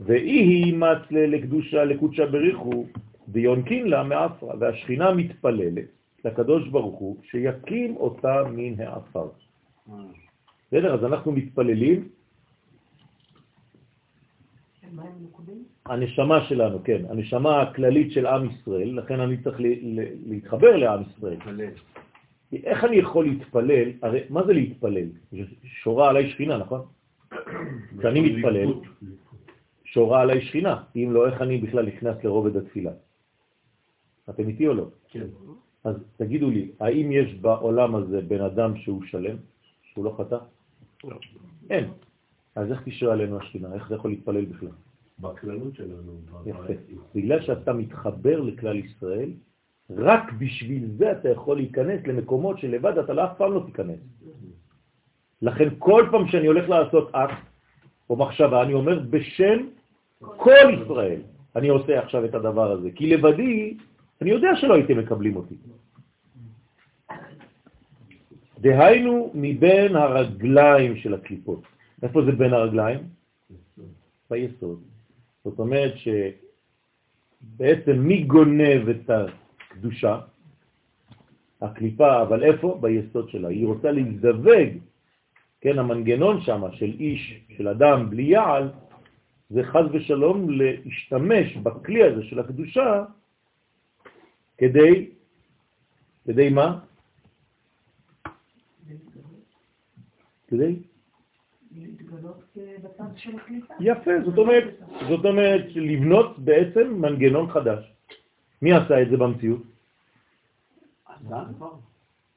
[0.00, 2.86] ואי מצ לקדושה, לקודשה בריחו,
[3.28, 5.88] ויונקין לה מאפרה, והשכינה מתפללת
[6.24, 9.28] לקדוש ברוך הוא שיקים אותה מן האפר.
[10.68, 10.94] בסדר?
[10.94, 12.08] אז אנחנו מתפללים.
[15.86, 19.56] הנשמה שלנו, כן, הנשמה הכללית של עם ישראל, לכן אני צריך
[20.26, 21.36] להתחבר לעם ישראל.
[22.52, 23.88] איך אני יכול להתפלל?
[24.02, 25.08] הרי מה זה להתפלל?
[25.64, 26.80] שורה עליי שכינה, נכון?
[27.98, 28.72] כשאני מתפלל,
[29.84, 32.90] שורה עליי שכינה, אם לא, איך אני בכלל נכנס לרובד התפילה?
[34.30, 34.86] אתם איתי או לא?
[35.08, 35.26] כן.
[35.84, 39.36] אז תגידו לי, האם יש בעולם הזה בן אדם שהוא שלם,
[39.82, 40.38] שהוא לא חטא?
[41.04, 41.16] לא.
[41.70, 41.84] אין.
[42.58, 43.74] אז איך תשרה עלינו השכינה?
[43.74, 44.68] איך זה יכול להתפלל בכלל?
[45.18, 46.12] בכללות שלנו.
[46.46, 46.72] יפה.
[47.14, 49.30] בגלל שאתה מתחבר לכלל ישראל,
[49.90, 53.98] רק בשביל זה אתה יכול להיכנס למקומות שלבד אתה לא אף פעם לא תיכנס.
[55.42, 57.42] לכן כל פעם שאני הולך לעשות אקט
[58.10, 59.58] או מחשבה, אני אומר בשם
[60.18, 61.20] כל ישראל,
[61.56, 62.90] אני עושה עכשיו את הדבר הזה.
[62.90, 63.76] כי לבדי,
[64.22, 65.54] אני יודע שלא הייתם מקבלים אותי.
[68.58, 71.77] דהיינו מבין הרגליים של הקליפות.
[72.02, 72.98] איפה זה בין הרגליים?
[74.30, 74.82] ביסוד.
[75.44, 80.20] זאת אומרת שבעצם מי גונב את הקדושה?
[81.62, 82.78] הקליפה, אבל איפה?
[82.80, 83.48] ביסוד שלה.
[83.48, 84.68] היא רוצה להזדווג
[85.60, 88.70] כן, המנגנון שם של איש, של אדם בלי יעל,
[89.50, 93.04] זה חז ושלום להשתמש בכלי הזה של הקדושה
[94.58, 95.10] כדי,
[96.26, 96.78] כדי מה?
[100.46, 100.76] כדי?
[103.80, 104.64] יפה, זאת אומרת,
[105.08, 107.92] זאת אומרת לבנות בעצם מנגנון חדש.
[108.62, 109.62] מי עשה את זה במציאות?
[111.06, 111.44] עשה?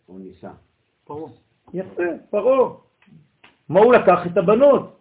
[0.05, 0.51] הוא ניסה.
[1.73, 2.79] יפה, פרו.
[3.69, 4.19] מה הוא לקח?
[4.27, 4.99] את הבנות.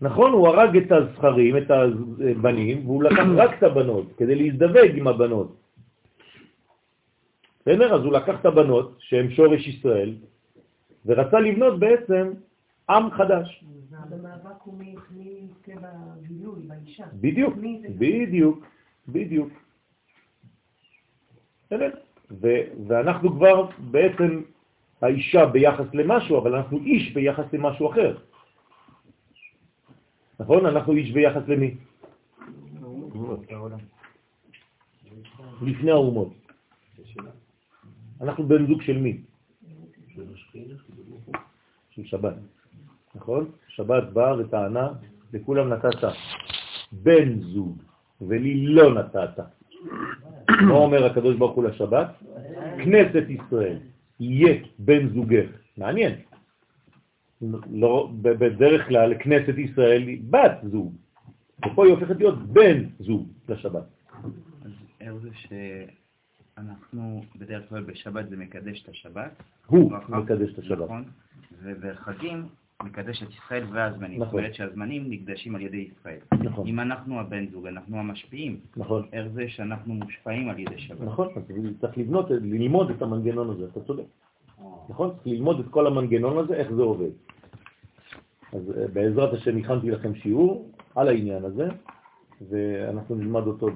[0.00, 5.08] נכון, הוא הרג את הזכרים, את הבנים, והוא לקח רק את הבנות, כדי להזדווג עם
[5.08, 5.56] הבנות.
[7.60, 7.94] בסדר?
[7.94, 10.14] אז הוא לקח את הבנות, שהן שורש ישראל,
[11.06, 12.32] ורצה לבנות בעצם
[12.90, 13.64] עם חדש.
[17.20, 17.54] בדיוק,
[17.98, 18.66] בדיוק,
[19.08, 19.48] בדיוק.
[22.86, 24.42] ואנחנו כבר בעצם
[25.02, 28.16] האישה ביחס למשהו, אבל אנחנו איש ביחס למשהו אחר.
[30.40, 30.66] נכון?
[30.66, 31.74] אנחנו איש ביחס למי?
[35.62, 36.32] לפני האומות.
[38.20, 39.20] אנחנו בן זוג של מי?
[41.96, 42.34] של שבת.
[43.14, 43.50] נכון?
[43.68, 44.88] שבת באה וטענה,
[45.32, 46.02] לכולם נתת
[46.92, 47.82] בן זוג,
[48.20, 49.38] ולי לא נתת.
[50.48, 52.08] מה אומר הקדוש ברוך הוא לשבת?
[52.84, 53.78] כנסת ישראל.
[54.20, 55.48] יהיה בן זוגך.
[55.76, 56.14] מעניין.
[57.70, 60.94] לא, בדרך כלל כנסת ישראל היא בת זוג,
[61.66, 63.84] ופה היא הופכת להיות בן זוג לשבת.
[64.64, 65.28] אז איך זה
[66.56, 69.42] שאנחנו בדרך כלל בשבת זה מקדש את השבת?
[69.66, 70.18] הוא ברכה.
[70.18, 70.84] מקדש את השבת.
[70.84, 71.04] נכון,
[71.62, 72.48] ובחגים
[72.82, 74.20] מקדש את ישראל והזמנים.
[74.22, 74.30] נכון.
[74.30, 76.18] זאת אומרת שהזמנים נקדשים על ידי ישראל.
[76.44, 81.00] נכון, אם אנחנו הבן זוג, אנחנו המשפיעים, נכון, איך זה שאנחנו מושפעים על ידי שבת?
[81.00, 81.28] נכון,
[81.80, 84.04] צריך לבנות, ללמוד את המנגנון הזה, אתה צודק.
[84.88, 85.10] נכון?
[85.10, 87.10] צריך ללמוד את כל המנגנון הזה, איך זה עובד.
[88.52, 91.68] אז אה, בעזרת השם הכנתי לכם שיעור על העניין הזה,
[92.48, 93.68] ואנחנו נלמד אותו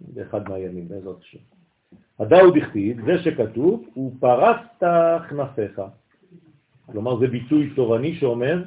[0.00, 1.38] באחד מהימים, בעזרת השם.
[2.18, 4.84] הדאו דכתיב, זה שכתוב, הוא פרסת
[5.28, 5.80] כנפיך.
[6.92, 8.64] כלומר, זה ביטוי תורני שאומר,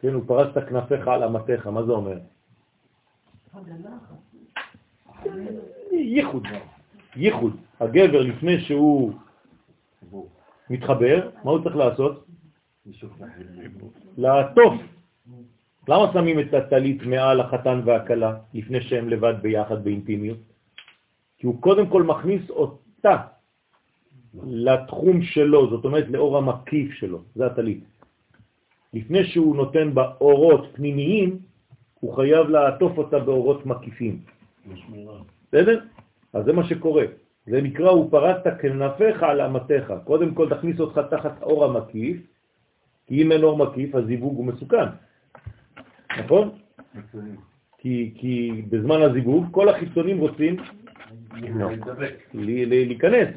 [0.00, 2.18] כן, הוא פרסת כנפיך על אמתיך, מה זה אומר?
[5.92, 6.46] ייחוד,
[7.16, 7.56] ייחוד.
[7.80, 9.12] הגבר לפני שהוא
[10.70, 12.26] מתחבר, מה הוא צריך לעשות?
[14.16, 14.74] לעטוף.
[15.88, 20.38] למה שמים את הטלית מעל החתן והכלה לפני שהם לבד ביחד באינטימיות?
[21.38, 23.16] כי הוא קודם כל מכניס אותה
[24.42, 27.84] לתחום שלו, זאת אומרת לאור המקיף שלו, זה הטלית.
[28.94, 31.38] לפני שהוא נותן בה אורות פנימיים,
[32.00, 34.18] הוא חייב לעטוף אותה באורות מקיפים.
[35.48, 35.80] בסדר?
[36.32, 37.04] אז זה מה שקורה.
[37.46, 39.92] זה נקרא, הוא פרסת כנפיך על אמתיך.
[40.04, 42.16] קודם כל תכניס אותך תחת אור המקיף,
[43.06, 44.86] כי אם אין אור מקיף, הזיווג הוא מסוכן.
[46.18, 46.50] נכון?
[47.78, 50.56] כי, כי בזמן הזיווג כל החיצונים רוצים
[52.34, 53.28] להיכנס.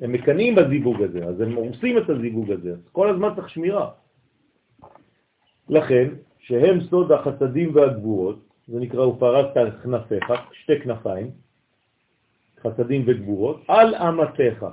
[0.00, 2.72] הם מקנאים בזיווג הזה, אז הם הורסים את הזיווג הזה.
[2.72, 3.90] אז כל הזמן צריך שמירה.
[5.68, 6.08] לכן,
[6.38, 11.30] שהם סוד החסדים והגבורות, זה נקרא ופרסת כנפיך, שתי כנפיים,
[12.60, 14.66] חסדים וגבורות, על אמתיך,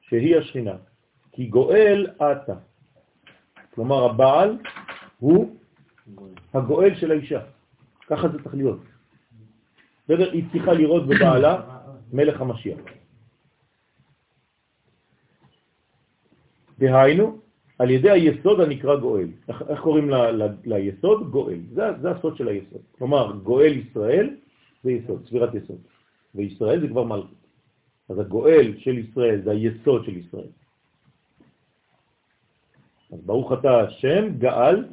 [0.00, 0.76] שהיא השכינה,
[1.32, 2.54] כי גואל אתה.
[3.74, 4.58] כלומר, הבעל
[5.18, 5.56] הוא
[6.54, 7.40] הגואל של האישה.
[8.06, 8.80] ככה זה צריך להיות.
[10.04, 10.32] בסדר?
[10.32, 11.60] היא צריכה לראות בבעלה
[12.12, 12.78] מלך המשיח.
[16.78, 17.38] דהיינו,
[17.78, 19.28] על ידי היסוד הנקרא גואל.
[19.48, 21.30] איך, קוראים ל, ל, ליסוד?
[21.30, 21.58] גואל.
[21.74, 22.80] זה, זה הסוד של היסוד.
[22.98, 24.36] כלומר, גואל ישראל
[24.84, 25.78] זה יסוד, ספירת יסוד.
[26.34, 27.38] וישראל זה כבר מלכות.
[28.08, 30.50] אז הגואל של ישראל זה היסוד של ישראל.
[33.12, 34.84] אז ברוך אתה השם גאל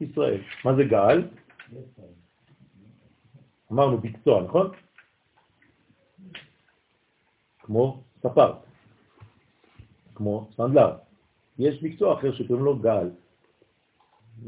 [0.00, 0.40] ישראל.
[0.64, 1.22] מה זה גאל?
[3.72, 4.70] אמרנו מקצוע, נכון?
[7.58, 8.52] כמו ספר,
[10.14, 10.96] כמו סנדלר.
[11.58, 13.10] יש מקצוע אחר שקוראים לו גאל.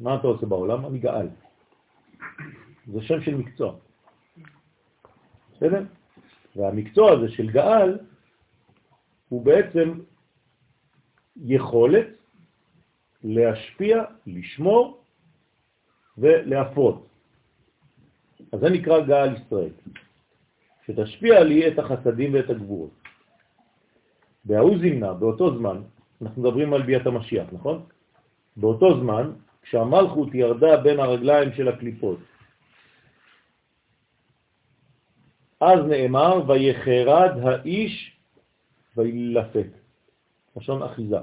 [0.03, 0.87] מה אתה עושה בעולם?
[0.87, 1.29] אני גאל.
[2.93, 3.75] זה שם של מקצוע.
[5.57, 5.83] בסדר?
[6.57, 7.99] והמקצוע הזה של גאל
[9.29, 10.01] הוא בעצם
[11.37, 12.07] יכולת
[13.25, 15.05] להשפיע, לשמור
[16.19, 17.07] ולהפרות.
[18.53, 19.71] אז זה נקרא גאל ישראל,
[20.87, 23.06] שתשפיע לי את החסדים ואת הגבורות.
[24.47, 25.83] בהוא זימנה, באותו זמן,
[26.23, 27.83] אנחנו מדברים על ביאת המשיח, נכון?
[28.57, 29.33] באותו זמן,
[29.63, 32.19] כשהמלכות ירדה בין הרגליים של הקליפות,
[35.61, 38.17] אז נאמר, ויחרד האיש
[38.97, 39.67] וילפת.
[40.57, 41.17] לשון אחיזה.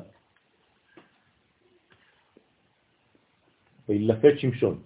[3.89, 4.81] וילפת שמשון.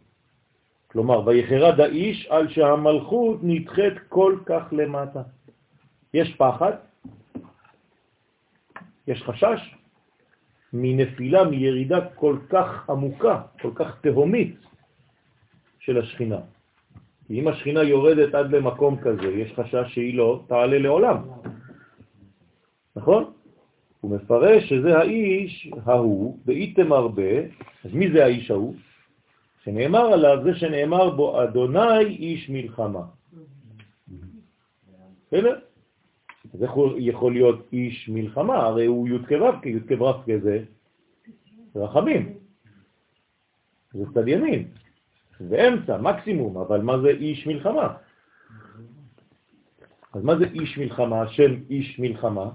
[0.88, 5.21] כלומר, ויחרד האיש על שהמלכות נדחית כל כך למטה.
[6.13, 6.87] יש פחד,
[9.08, 9.76] יש חשש
[10.74, 14.56] מנפילה, מירידה כל כך עמוקה, כל כך תהומית
[15.80, 16.39] של השכינה.
[17.28, 21.17] כי אם השכינה יורדת עד למקום כזה, יש חשש שהיא לא תעלה לעולם.
[22.96, 23.32] נכון?
[24.02, 27.39] הוא מפרש שזה האיש ההוא, באיתם הרבה,
[27.86, 28.76] אז מי זה האיש ההוא?
[29.63, 33.02] שנאמר עליו זה שנאמר בו אדוני איש מלחמה.
[35.28, 35.60] בסדר?
[36.54, 38.56] אז איך הוא יכול להיות איש מלחמה?
[38.56, 40.64] הרי הוא י' כו' כי י' כו' כזה
[41.76, 42.34] רחמים.
[43.94, 44.68] זה צד ימין.
[45.40, 47.94] באמצע, מקסימום, אבל מה זה איש מלחמה?
[50.14, 52.50] אז מה זה איש מלחמה, השם איש מלחמה?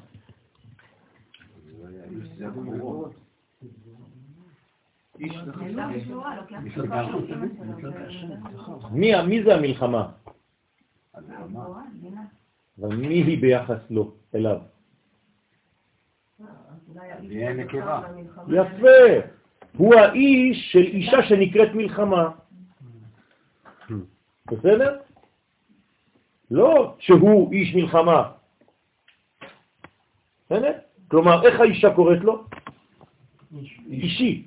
[9.22, 10.10] מי זה המלחמה?
[12.80, 14.58] אבל מי היא ביחס לו, אליו?
[18.48, 19.28] יפה.
[19.76, 22.30] הוא האיש של אישה שנקראת מלחמה.
[24.46, 25.00] בסדר?
[26.50, 28.32] לא שהוא איש מלחמה.
[30.46, 30.72] בסדר?
[31.08, 32.44] כלומר, איך האישה קוראת לו?
[33.86, 34.46] אישי.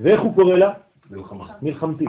[0.00, 0.72] ואיך הוא קורא לה?
[1.62, 2.04] מלחמתי.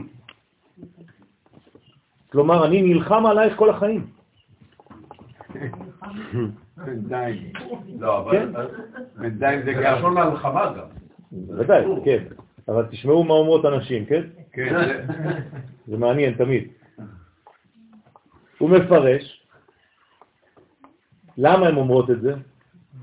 [2.32, 4.16] כלומר, אני נלחם עלייך כל החיים.
[6.86, 7.52] בינתיים.
[8.00, 8.20] לא.
[8.20, 8.67] אבל...
[9.15, 9.98] בינתיים זה זה גם...
[9.98, 10.88] לשון מלחמה גם.
[11.58, 12.24] ודאי, כן.
[12.67, 14.22] אבל תשמעו מה אומרות הנשים, כן?
[14.52, 15.06] כן, זה-
[15.88, 16.67] זה מעניין תמיד.
[18.58, 19.43] הוא מפרש,
[21.38, 22.34] למה הן אומרות את זה?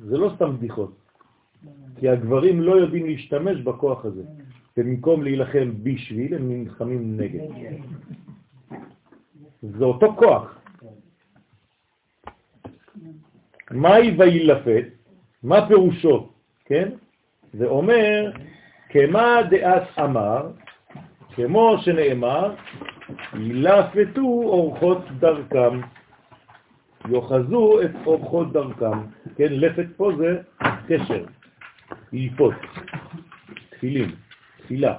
[0.05, 0.95] זה לא סתם בדיחות,
[2.01, 4.23] כי הגברים לא יודעים להשתמש בכוח הזה,
[4.77, 7.41] ובמקום להילחם בשביל, הם נלחמים נגד.
[9.63, 10.54] זה אותו כוח.
[13.75, 14.85] מהי וילפת?
[15.43, 16.29] מה פירושו?
[16.65, 16.89] כן?
[17.53, 18.31] זה אומר,
[18.89, 20.51] כמה דעת אמר,
[21.35, 22.55] כמו שנאמר,
[23.41, 25.81] ילפתו אורחות דרכם,
[27.09, 28.99] יוחזו את אורחות דרכם.
[29.37, 30.41] כן, לפת פה זה
[30.89, 31.25] קשר,
[32.13, 32.55] ללפות,
[33.71, 34.15] תפילים,
[34.57, 34.99] תפילה,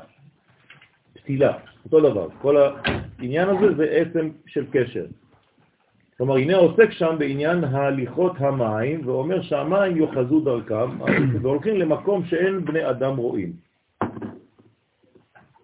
[1.14, 1.54] פתילה,
[1.86, 2.28] אותו דבר.
[2.42, 5.06] כל העניין הזה זה עצם של קשר.
[6.18, 11.00] כלומר, הנה עוסק שם בעניין ההליכות המים, ואומר שהמים יוחזו דרכם,
[11.42, 13.54] והולכים למקום שאין בני אדם רואים.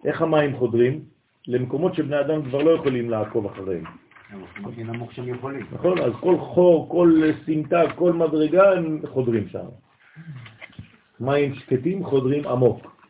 [0.04, 1.00] איך המים חודרים?
[1.48, 3.84] למקומות שבני אדם כבר לא יכולים לעקוב אחריהם.
[5.72, 5.98] נכון?
[5.98, 9.66] אז כל חור, כל סמטה, כל מדרגה הם חודרים שם.
[11.20, 13.01] מים שקטים חודרים עמוק.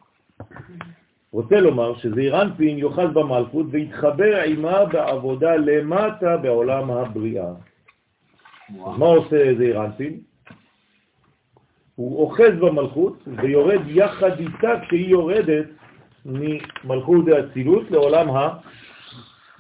[1.32, 7.50] רוצה לומר שזעיר אנפין יאכל במלכות ויתחבר עימה בעבודה למטה בעולם הבריאה.
[8.68, 10.20] אז מה עושה זעיר אנפין?
[11.94, 15.66] הוא אוחז במלכות ויורד יחד איתה כשהיא יורדת
[16.24, 18.28] ממלכות האצילות לעולם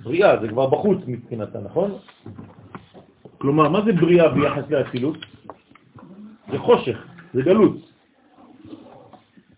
[0.00, 1.98] הבריאה, זה כבר בחוץ מבחינתה, נכון?
[3.38, 5.16] כלומר, מה זה בריאה ביחס לאצילות?
[6.50, 6.98] זה חושך,
[7.34, 7.91] זה גלות.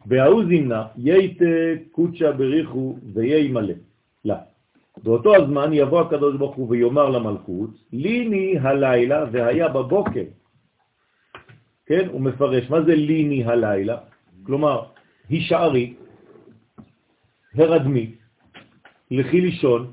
[0.06, 1.44] וההוא זימנה, ייתה
[1.92, 3.74] קודשה בריחו ויהי מלא.
[4.24, 4.34] לא.
[5.02, 10.24] באותו הזמן יבוא הקדוש ברוך הוא ויאמר למלכות, ליני הלילה והיה בבוקר.
[11.86, 13.98] כן, הוא מפרש, מה זה ליני הלילה?
[14.46, 14.82] כלומר,
[15.28, 15.94] הישארי,
[17.54, 18.14] הרדמי,
[19.10, 19.92] לכי לישון,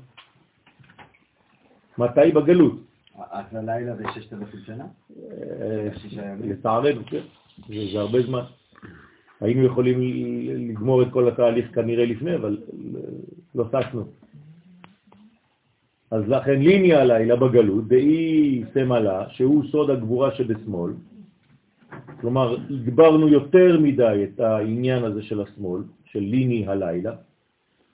[1.98, 2.76] מתי בגלות?
[3.30, 4.86] אז הלילה זה ששת אלפים שנה?
[5.16, 6.34] אה.
[6.40, 7.22] לצערנו, כן,
[7.68, 8.44] זה הרבה זמן.
[9.42, 9.98] היינו יכולים
[10.68, 12.58] לגמור את כל התהליך כנראה לפני, אבל
[13.54, 14.04] לא טסנו.
[16.10, 20.92] אז לכן ליני הלילה בגלות, דאי סמלה, שהוא סוד הגבורה שבשמאל,
[22.20, 27.12] כלומר, הגברנו יותר מדי את העניין הזה של השמאל, של ליני הלילה,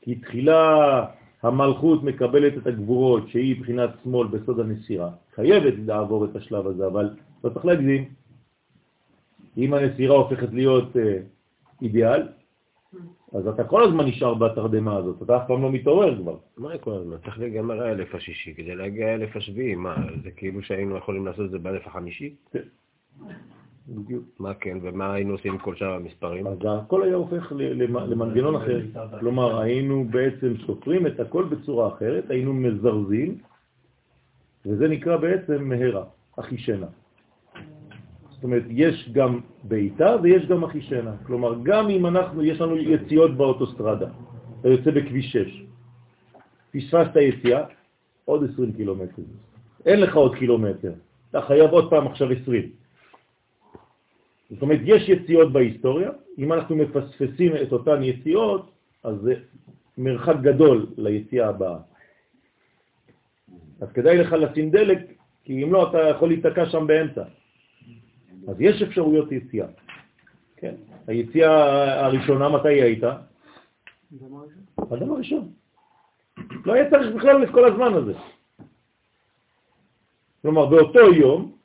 [0.03, 1.05] כי תחילה
[1.43, 7.11] המלכות מקבלת את הגבורות שהיא בחינת שמאל בסוד הנסירה, חייבת לעבור את השלב הזה, אבל
[7.45, 8.05] לא צריך להגזים.
[9.59, 11.19] אם הנסירה הופכת להיות אה,
[11.83, 12.23] אידיאל,
[13.33, 16.37] אז אתה כל הזמן נשאר בתרדמה הזאת, אתה אף פעם לא מתעורר כבר.
[16.57, 17.17] מה כל הזמן?
[17.25, 19.75] צריך להיגמר האלף השישי כדי להגיע האלף השביעי.
[19.75, 22.35] מה, זה כאילו שהיינו יכולים לעשות את זה באלף החמישי?
[23.88, 24.25] בדיוק.
[24.38, 26.47] מה כן, ומה היינו עושים עם כל שאר המספרים?
[26.47, 28.81] אז הכל היה הופך למנגנון אחר.
[29.21, 33.38] כלומר, היינו בעצם סופרים את הכל בצורה אחרת, היינו מזרזים,
[34.67, 36.05] וזה נקרא בעצם מהרה,
[36.38, 36.87] אחישנה.
[38.38, 41.14] זאת אומרת, יש גם בעיטה ויש גם אחישנה.
[41.27, 44.09] כלומר, גם אם אנחנו, יש לנו יציאות באוטוסטרדה,
[44.61, 45.62] אתה יוצא בכביש 6,
[46.70, 47.64] פספסת יציאה,
[48.24, 49.22] עוד 20 קילומטר.
[49.87, 50.92] אין לך עוד קילומטר,
[51.31, 52.70] אתה חייב עוד פעם עכשיו 20.
[54.51, 58.70] זאת אומרת, יש יציאות בהיסטוריה, אם אנחנו מפספסים את אותן יציאות,
[59.05, 59.35] אז זה
[59.98, 61.79] מרחק גדול ליציאה הבאה.
[63.81, 64.98] אז כדאי לך לשים דלק,
[65.44, 67.22] כי אם לא, אתה יכול להיתקע שם באמצע.
[68.49, 69.67] אז יש אפשרויות יציאה.
[70.57, 70.75] כן.
[71.07, 73.17] היציאה הראשונה, מתי היא הייתה?
[74.93, 75.49] אדם הראשון.
[76.65, 78.13] לא היה צריך בכלל את כל הזמן הזה.
[80.43, 81.57] כלומר, באותו יום,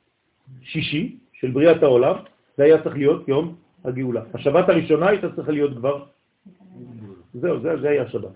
[0.62, 2.16] שישי, של בריאת העולם,
[2.56, 4.22] זה היה צריך להיות יום הגאולה.
[4.34, 6.04] השבת הראשונה הייתה צריכה להיות כבר...
[7.34, 8.32] זהו, זה, זה היה השבת.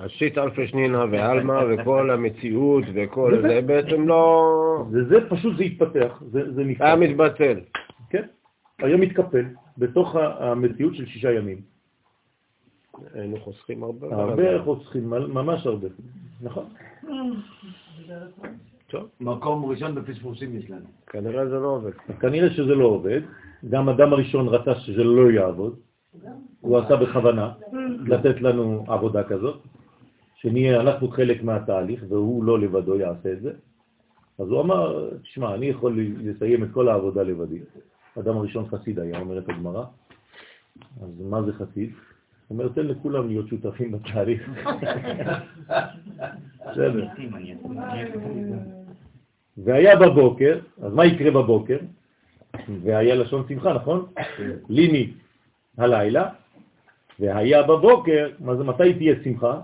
[0.00, 4.84] השיט אלפי שנינה ועלמה וכל המציאות וכל זה בעצם לא...
[4.90, 6.84] זה, זה פשוט, זה התפתח, זה, זה נפתח.
[6.84, 7.60] היה מתבטל.
[8.10, 8.22] כן,
[8.78, 9.44] היה מתקפל
[9.78, 11.60] בתוך המציאות של שישה ימים.
[13.14, 14.06] היינו חוסכים הרבה.
[14.10, 15.88] הרבה חוסכים, ממש הרבה.
[16.42, 16.64] נכון.
[19.20, 20.86] מקום ראשון בפספוסים יש לנו.
[21.06, 21.92] כנראה זה לא עובד.
[22.20, 23.20] כנראה שזה לא עובד.
[23.70, 25.76] גם אדם הראשון רצה שזה לא יעבוד.
[26.60, 27.52] הוא עשה בכוונה
[28.06, 29.62] לתת לנו עבודה כזאת,
[30.42, 33.52] שנהיה אנחנו חלק מהתהליך, והוא לא לבדו יעשה את זה.
[34.38, 37.58] אז הוא אמר, תשמע, אני יכול לסיים את כל העבודה לבדי.
[38.18, 39.84] אדם הראשון חסיד היה, אומרת הגמרא.
[41.02, 41.90] אז מה זה חסיד?
[42.48, 44.50] הוא אומר, תן לכולם להיות שותפים בתהליך.
[49.58, 51.78] והיה בבוקר, אז מה יקרה בבוקר?
[52.82, 54.06] והיה לשון שמחה, נכון?
[54.68, 55.12] ליני
[55.78, 56.28] הלילה,
[57.20, 59.60] והיה בבוקר, מה זה, מתי תהיה שמחה?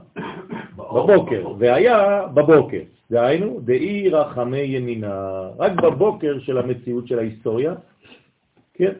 [0.76, 7.74] בבוקר, והיה בבוקר, דהיינו, דאי רחמי ימינה, רק בבוקר של המציאות של ההיסטוריה,
[8.74, 8.92] כן?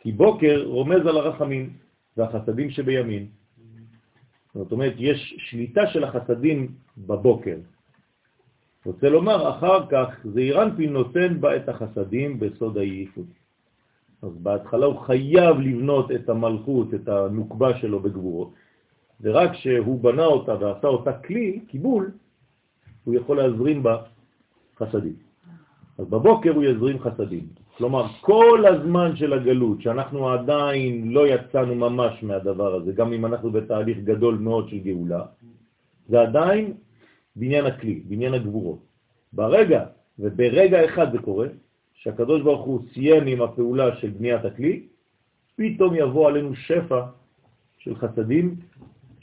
[0.00, 1.70] כי בוקר רומז על הרחמים
[2.16, 3.26] והחסדים שבימין.
[4.54, 6.68] זאת אומרת, יש שליטה של החסדים
[6.98, 7.56] בבוקר.
[8.86, 13.26] רוצה לומר, אחר כך זעירנפין נותן בה את החסדים בסוד הייחוד.
[14.22, 18.50] אז בהתחלה הוא חייב לבנות את המלכות, את הנוקבה שלו בגבורות,
[19.22, 22.10] ורק כשהוא בנה אותה ועשה אותה כלי, קיבול,
[23.04, 24.02] הוא יכול להזרים בה
[24.78, 25.16] חסדים.
[25.98, 27.46] אז בבוקר הוא יזרים חסדים.
[27.78, 33.50] כלומר, כל הזמן של הגלות, שאנחנו עדיין לא יצאנו ממש מהדבר הזה, גם אם אנחנו
[33.50, 35.22] בתהליך גדול מאוד של גאולה,
[36.08, 36.72] זה עדיין
[37.36, 38.78] בניין הכלי, בניין הגבורות.
[39.32, 39.84] ברגע,
[40.18, 41.46] וברגע אחד זה קורה,
[41.94, 44.86] שהקדוש ברוך הוא סיים עם הפעולה של בניית הכלי,
[45.56, 47.00] פתאום יבוא עלינו שפע
[47.78, 48.56] של חסדים,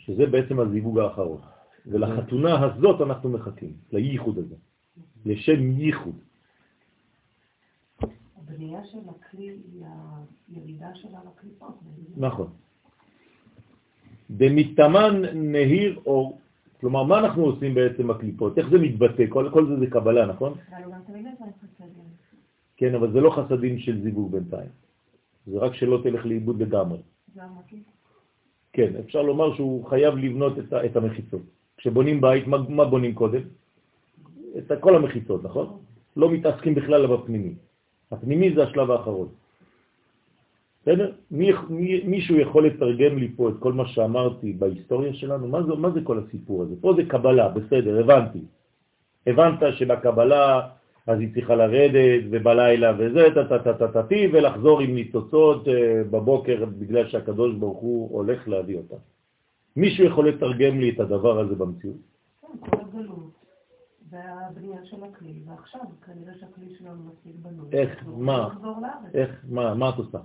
[0.09, 1.41] שזה בעצם הזיווג האחרון.
[1.85, 4.55] ולחתונה הזאת אנחנו מחכים, לייחוד הזה,
[5.25, 6.17] לשם ייחוד.
[8.37, 9.85] הבנייה של הכלי היא
[10.49, 11.79] הירידה שלה לקליפות.
[12.17, 12.49] נכון.
[14.29, 16.39] דמתאמן נהיר אור,
[16.79, 18.57] כלומר, מה אנחנו עושים בעצם בקליפות?
[18.57, 19.23] איך זה מתבטא?
[19.29, 20.53] כל, כל זה זה קבלה, נכון?
[22.77, 24.69] כן, אבל זה לא חסדים של זיווג בינתיים.
[25.45, 26.99] זה רק שלא תלך לאיבוד לגמרי.
[28.79, 31.41] כן, אפשר לומר שהוא חייב לבנות את, את המחיצות.
[31.77, 33.41] כשבונים בית, מה, מה בונים קודם?
[34.57, 35.77] את כל המחיצות, נכון?
[36.15, 37.53] לא מתעסקים בכלל בפנימי.
[38.11, 39.27] הפנימי זה השלב האחרון.
[40.81, 41.11] בסדר?
[41.31, 45.47] מי, מי, מישהו יכול לתרגם לי פה את כל מה שאמרתי בהיסטוריה שלנו?
[45.47, 46.75] מה זה, מה זה כל הסיפור הזה?
[46.81, 48.39] פה זה קבלה, בסדר, הבנתי.
[49.27, 50.61] הבנת שבקבלה
[51.09, 57.79] אז היא צריכה לרדת ובלילה וזה, טטטטטטי, ולחזור עם ניצוצות אה, בבוקר בגלל שהקדוש ברוך
[57.79, 58.95] הוא הולך להביא אותה.
[59.75, 61.97] מישהו יכול לתרגם לי את הדבר הזה במציאות?
[62.41, 63.39] כן, כל הגלות.
[64.09, 67.69] והבנייה של הכלי, ועכשיו כנראה שהכלי שלנו מספיק בנוי.
[67.71, 68.03] איך?
[68.17, 68.49] מה?
[69.13, 69.45] איך?
[69.49, 69.73] מה?
[69.73, 70.17] מה את עושה?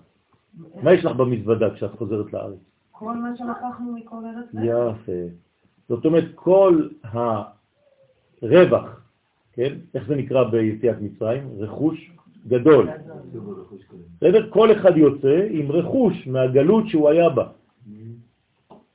[0.82, 2.58] מה יש לך במזוודה כשאת חוזרת לארץ?
[2.90, 4.64] כל מה שלקחנו מכל ארץ.
[4.64, 5.36] יפה.
[5.88, 6.88] זאת אומרת, כל
[8.42, 9.03] הרווח,
[9.54, 9.74] כן?
[9.94, 11.48] איך זה נקרא ביציאת מצרים?
[11.58, 12.10] רכוש
[12.48, 12.88] גדול.
[14.16, 14.50] בסדר?
[14.50, 17.46] כל אחד יוצא עם רכוש מהגלות שהוא היה בה.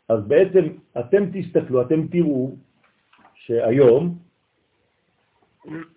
[0.09, 0.63] אז בעצם
[0.99, 2.55] אתם תסתכלו, אתם תראו
[3.33, 4.17] שהיום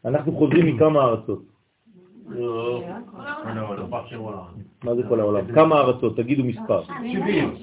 [0.04, 1.42] אנחנו חוזרים מכמה ארצות.
[4.84, 5.54] מה זה כל העולם?
[5.54, 6.16] כמה ארצות?
[6.16, 6.82] תגידו מספר.
[7.12, 7.54] 70.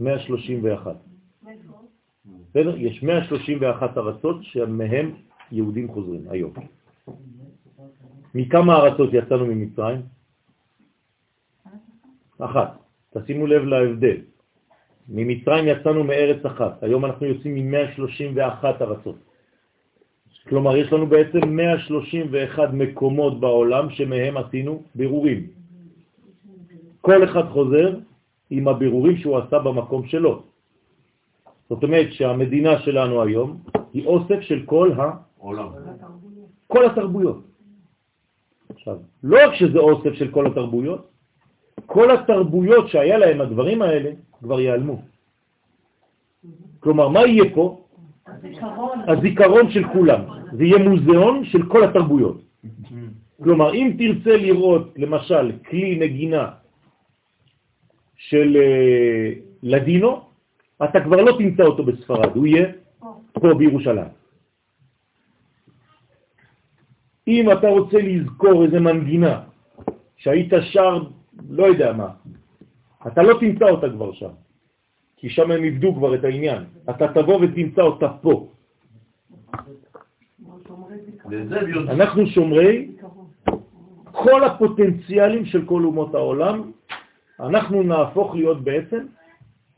[0.00, 0.96] 131.
[2.50, 2.76] בסדר?
[2.76, 5.14] יש 131 ארצות שמהם
[5.52, 6.52] יהודים חוזרים היום.
[8.34, 10.00] מכמה ארצות יצאנו ממצרים?
[12.38, 12.78] אחת.
[13.14, 14.16] תשימו לב להבדל.
[15.08, 19.16] ממצרים יצאנו מארץ אחת, היום אנחנו יוצאים מ-131 ארצות.
[20.48, 25.46] כלומר, יש לנו בעצם 131 מקומות בעולם שמהם עשינו בירורים.
[27.00, 27.98] כל אחד חוזר
[28.50, 30.42] עם הבירורים שהוא עשה במקום שלו.
[31.68, 33.58] זאת אומרת שהמדינה שלנו היום
[33.92, 34.92] היא אוסף של כל
[35.40, 35.68] העולם.
[36.66, 37.42] כל התרבויות.
[38.68, 41.08] עכשיו, לא רק שזה אוסף של כל התרבויות,
[41.86, 44.10] כל התרבויות שהיה להם הדברים האלה
[44.42, 45.02] כבר ייעלמו.
[46.80, 47.86] כלומר, מה יהיה פה?
[49.08, 50.20] הזיכרון של כולם.
[50.52, 52.40] זה יהיה מוזיאון של כל התרבויות.
[53.42, 56.50] כלומר, אם תרצה לראות, למשל, כלי נגינה
[58.16, 59.32] של אה,
[59.62, 60.20] לדינו,
[60.84, 62.66] אתה כבר לא תמצא אותו בספרד, הוא יהיה
[63.32, 64.10] פה בירושלים.
[67.28, 69.40] אם אתה רוצה לזכור איזה מנגינה
[70.16, 71.02] שהיית שר,
[71.50, 72.08] לא יודע מה,
[73.06, 74.30] אתה לא תמצא אותה כבר שם.
[75.16, 76.64] כי שם הם איבדו כבר את העניין.
[76.90, 78.48] אתה תבוא ותמצא אותה פה.
[81.88, 82.88] אנחנו שומרי
[84.12, 86.70] כל הפוטנציאלים של כל אומות העולם,
[87.40, 89.06] אנחנו נהפוך להיות בעצם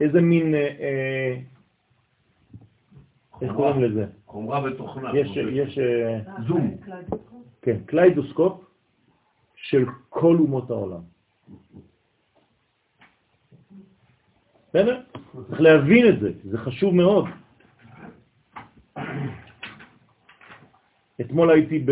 [0.01, 1.37] איזה מין, אה, אה,
[3.43, 4.07] איך קוראים לזה?
[4.27, 5.11] חומרה בתוכנה.
[5.15, 6.77] יש, יש אה, זום.
[7.69, 8.64] כן, קליידוסקופ
[9.57, 11.01] של כל אומות העולם.
[14.69, 15.01] בסדר?
[15.49, 17.25] צריך להבין את זה, זה חשוב מאוד.
[21.21, 21.85] אתמול הייתי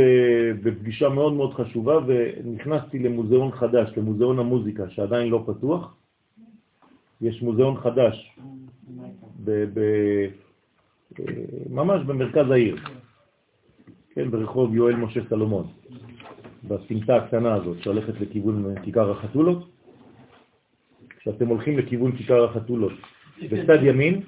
[0.62, 5.95] בפגישה מאוד מאוד חשובה ונכנסתי למוזיאון חדש, למוזיאון המוזיקה, שעדיין לא פתוח.
[7.20, 8.39] יש מוזיאון חדש,
[11.70, 12.77] ממש במרכז העיר,
[14.17, 15.67] כן, ברחוב יואל משה סלומון,
[16.64, 19.69] בסמטה הקטנה הזאת שהולכת לכיוון כיכר החתולות.
[21.19, 22.93] כשאתם הולכים לכיוון כיכר החתולות,
[23.51, 24.23] בצד ימין,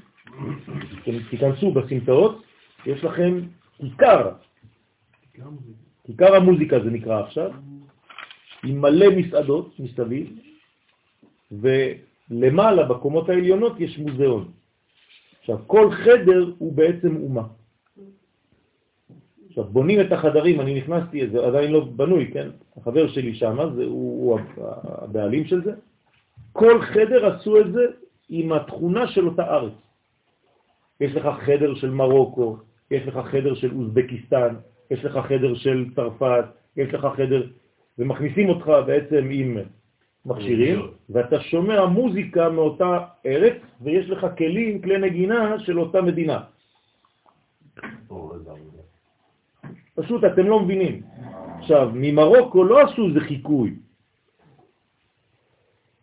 [1.03, 2.43] אתם תיכנסו בסמטאות,
[2.87, 3.41] יש לכם
[3.79, 4.31] כיכר,
[6.07, 7.51] כיכר המוזיקה זה נקרא עכשיו,
[8.65, 10.39] עם מלא מסעדות מסביב,
[11.53, 14.53] ולמעלה, בקומות העליונות, יש מוזיאון.
[15.41, 17.58] עכשיו, כל חדר הוא בעצם אומה.
[19.59, 22.49] עכשיו, בונים את החדרים, אני נכנסתי, זה עדיין לא בנוי, כן?
[22.77, 24.39] החבר שלי שם, זה, הוא, הוא
[24.85, 25.73] הבעלים של זה.
[26.53, 27.85] כל חדר עשו את זה
[28.29, 29.73] עם התכונה של אותה ארץ.
[31.01, 32.57] יש לך חדר של מרוקו,
[32.91, 34.55] יש לך חדר של אוזבקיסטן,
[34.91, 36.45] יש לך חדר של צרפת,
[36.77, 37.47] יש לך חדר,
[37.99, 39.59] ומכניסים אותך בעצם עם
[40.27, 46.41] מכשירים, ואתה שומע מוזיקה מאותה ארץ, ויש לך כלים, כלי נגינה של אותה מדינה.
[49.99, 51.03] פשוט אתם לא מבינים.
[51.59, 53.75] עכשיו, ממרוקו לא עשו איזה חיקוי.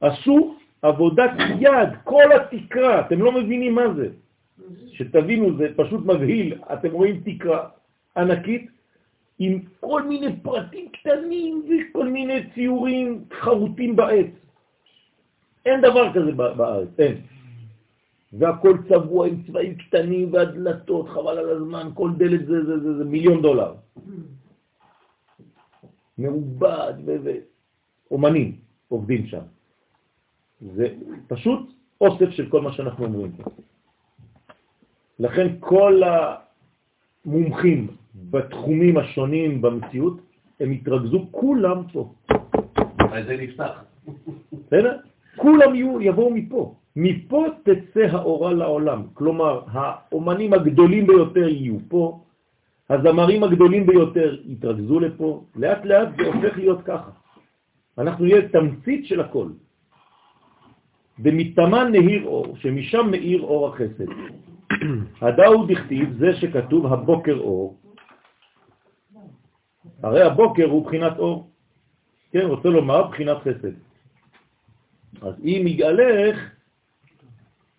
[0.01, 4.07] עשו עבודת יד, כל התקרה, אתם לא מבינים מה זה.
[4.91, 6.59] שתבינו, זה פשוט מבהיל.
[6.73, 7.69] אתם רואים תקרה
[8.17, 8.69] ענקית
[9.39, 14.31] עם כל מיני פרטים קטנים וכל מיני ציורים חרוטים בעץ.
[15.65, 17.15] אין דבר כזה בארץ, אין.
[18.39, 23.03] והכל צבוע עם צבעים קטנים והדלתות, חבל על הזמן, כל דלת זה, זה, זה, זה
[23.03, 23.73] מיליון דולר.
[26.17, 26.93] מעובד
[28.11, 28.57] ואומנים
[28.87, 29.45] עובדים שם.
[30.61, 30.95] זה
[31.27, 33.43] פשוט אוסף של כל מה שאנחנו אומרים פה.
[35.19, 36.01] לכן כל
[37.25, 40.17] המומחים בתחומים השונים במציאות,
[40.59, 42.13] הם התרכזו כולם פה.
[43.27, 43.83] זה נפתח.
[44.67, 44.99] בסדר?
[45.35, 46.75] כולם יבואו מפה.
[46.95, 49.03] מפה תצא האורה לעולם.
[49.13, 52.19] כלומר, האומנים הגדולים ביותר יהיו פה,
[52.89, 57.11] הזמרים הגדולים ביותר יתרכזו לפה, לאט לאט זה הופך להיות ככה.
[57.97, 59.49] אנחנו נהיה תמצית של הכל.
[61.19, 64.11] במתאמן נהיר אור, שמשם מאיר אור החסד.
[65.21, 67.77] הדאו דכתיב, זה שכתוב הבוקר אור,
[70.03, 71.49] הרי הבוקר הוא בחינת אור,
[72.31, 73.75] כן, רוצה לומר בחינת חסד.
[75.21, 76.54] אז אם יגאלך,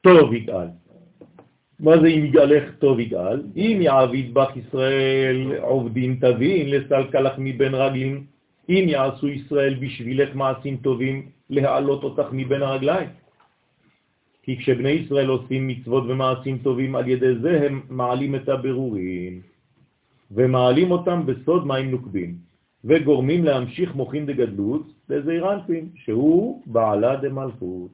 [0.07, 0.67] טוב יגאל.
[1.81, 3.43] מה זה אם יגאלך טוב יגאל?
[3.57, 8.25] אם יעביד בך ישראל עובדים תבין לסלקלך מבין רגלים,
[8.69, 13.09] אם יעשו ישראל בשבילך מעשים טובים, להעלות אותך מבין הרגליים.
[14.43, 19.41] כי כשבני ישראל עושים מצוות ומעשים טובים על ידי זה, הם מעלים את הבירורים,
[20.31, 22.35] ומעלים אותם בסוד מים נוקבים,
[22.85, 27.91] וגורמים להמשיך מוכין דגדלות לזעירנפין, שהוא בעלה דמלכות,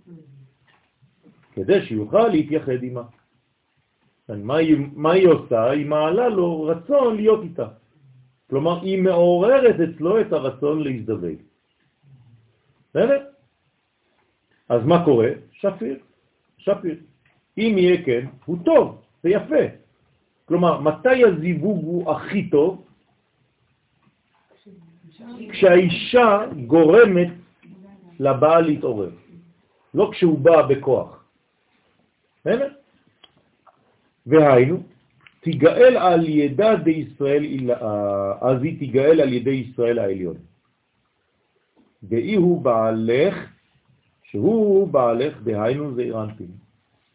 [1.53, 3.03] כדי שיוכל להתייחד עימה.
[4.29, 5.71] מה היא, מה היא עושה?
[5.71, 7.69] היא מעלה לו רצון להיות איתה.
[8.51, 11.41] כלומר, היא מעוררת אצלו את הרצון להזדווג.
[12.91, 13.25] בסדר?
[14.69, 15.29] אז מה קורה?
[15.53, 15.99] שפיר.
[16.59, 16.97] שפיר.
[17.59, 19.65] אם יהיה כן, הוא טוב, זה יפה.
[20.45, 22.85] כלומר, מתי הזיווג הוא הכי טוב?
[25.51, 27.29] כשהאישה גורמת
[28.21, 29.11] לבעל להתעורר,
[29.95, 31.22] לא כשהוא בא בכוח.
[34.27, 34.83] והיינו,
[35.41, 37.71] תיגאל על ידה ישראל,
[38.41, 40.37] אז היא תיגאל על ידי ישראל העליון.
[42.03, 43.47] ואי הוא בעלך
[44.23, 46.51] שהוא בעלך, דהיינו זה אירנטין.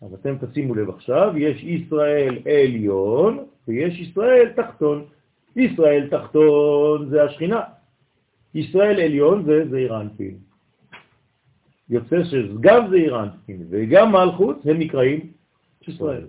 [0.02, 5.06] אז אתם תשימו לב עכשיו, יש ישראל עליון ויש ישראל תחתון.
[5.56, 7.62] ישראל תחתון זה השכינה,
[8.56, 10.47] ישראל עליון זה זעירנטין.
[11.90, 15.20] יוצא שגם זעירנטין וגם מלכות הם נקראים
[15.88, 16.28] ישראל.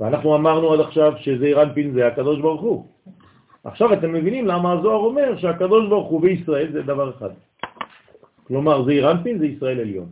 [0.00, 2.88] ואנחנו אמרנו עד עכשיו שזעירנטין זה הקדוש ברוך הוא.
[3.64, 7.30] עכשיו אתם מבינים למה הזוהר אומר שהקדוש ברוך הוא בישראל זה דבר אחד.
[8.46, 10.08] כלומר, זה אירנפין, זה ישראל עליון.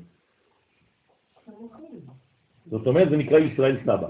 [2.66, 4.06] זאת אומרת, זה נקרא ישראל סבא.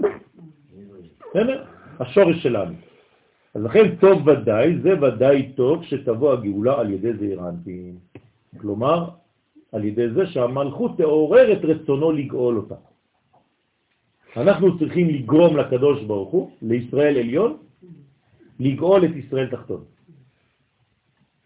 [1.29, 1.63] בסדר?
[1.99, 2.73] השורש שלנו.
[3.55, 7.97] אז לכן טוב ודאי, זה ודאי טוב שתבוא הגאולה על ידי זה אירנפין.
[8.61, 9.09] כלומר,
[9.71, 12.75] על ידי זה שהמלכות תעורר את רצונו לגאול אותה.
[14.37, 17.57] אנחנו צריכים לגרום לקדוש ברוך הוא, לישראל עליון,
[18.59, 19.83] לגאול את ישראל תחתון.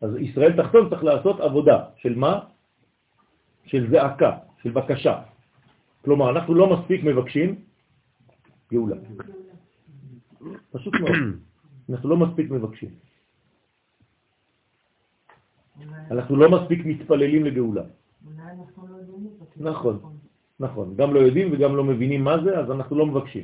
[0.01, 2.39] אז ישראל תחתון צריך לעשות עבודה של מה?
[3.66, 4.32] של זעקה,
[4.64, 5.16] של בקשה.
[6.03, 7.55] כלומר, אנחנו לא מספיק מבקשים,
[8.72, 8.95] גאולה.
[10.72, 11.16] פשוט מאוד.
[11.89, 13.07] אנחנו לא מספיק מבקשים.
[16.11, 17.84] אנחנו לא מספיק מתפללים לגאולה.
[19.57, 19.99] נכון,
[20.59, 20.93] נכון.
[20.95, 23.43] גם לא יודעים וגם לא מבינים מה זה, אז אנחנו לא מבקשים.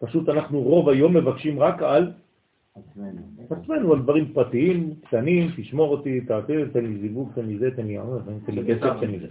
[0.00, 2.12] פשוט אנחנו רוב היום מבקשים רק על
[3.50, 7.86] עצמנו, על דברים פרטיים, קטנים, תשמור אותי, תעשה, תן לי זיווג, תן לי זה, תן
[7.86, 9.28] לי עמוד, תן לי כסף, תן לי זה.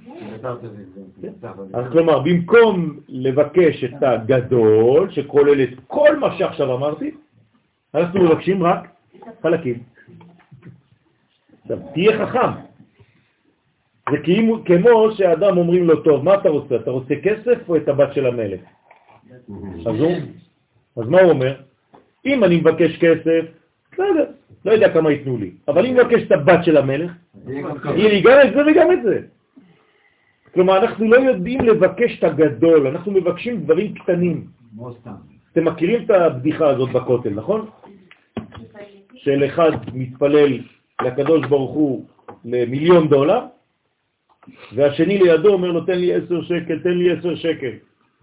[1.73, 7.11] אז כלומר, במקום לבקש את הגדול, שכולל את כל מה שעכשיו אמרתי,
[7.95, 8.95] אנחנו מבקשים רק
[9.41, 9.83] חלקים.
[11.61, 12.51] עכשיו, תהיה חכם.
[14.11, 16.75] זה כאילו, כמו שאדם אומרים לו, טוב, מה אתה רוצה?
[16.75, 18.59] אתה רוצה כסף או את הבת של המלך?
[19.85, 20.13] אז, הוא,
[20.97, 21.55] אז מה הוא אומר?
[22.25, 23.45] אם אני מבקש כסף,
[23.91, 24.25] בסדר,
[24.65, 27.11] לא יודע כמה ייתנו לי, אבל אם מבקש את הבת של המלך,
[27.47, 29.21] יהיה לי גם את זה וגם את זה.
[30.53, 34.47] כלומר, אנחנו לא יודעים לבקש את הגדול, אנחנו מבקשים דברים קטנים.
[35.51, 37.69] אתם מכירים את הבדיחה הזאת בכותל, נכון?
[39.15, 40.59] של אחד מתפלל
[41.05, 42.05] לקדוש ברוך הוא
[42.45, 43.39] למיליון דולר,
[44.75, 47.71] והשני לידו אומר לו, תן לי עשר שקל, תן לי עשר שקל.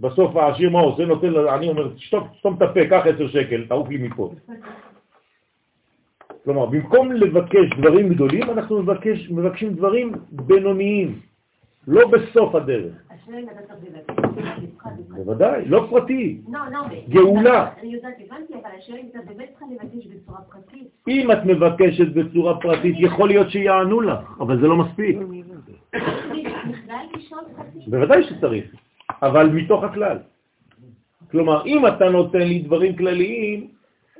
[0.00, 1.04] בסוף העשיר מה עושה?
[1.04, 1.92] נותן לו, אני אומר,
[2.38, 4.32] סתום את הפה, קח עשר שקל, תעוף לי מפה.
[6.44, 11.20] כלומר, במקום לבקש דברים גדולים, אנחנו מבקש, מבקשים דברים בינוניים,
[11.88, 12.92] לא בסוף הדרך.
[13.28, 17.70] לבקש, בוודאי, לא פרטי, לא, לא, גאולה.
[21.08, 25.16] אם את מבקשת בצורה פרטית, יכול להיות שיענו לך, אבל זה לא מספיק.
[27.86, 28.74] בוודאי שצריך,
[29.22, 30.18] אבל מתוך הכלל.
[31.30, 33.68] כלומר, אם אתה נותן לי דברים כלליים,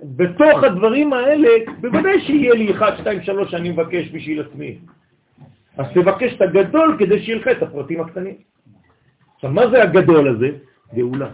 [0.03, 1.49] בתוך הדברים האלה,
[1.81, 4.79] בוודאי שיהיה לי 1, 2, 3 שאני מבקש בשביל עצמי.
[5.79, 8.35] אז תבקש את הגדול כדי שיהיה לך את הפרטים הקטנים.
[9.35, 10.49] עכשיו, מה זה הגדול הזה?
[10.95, 11.31] גאולה.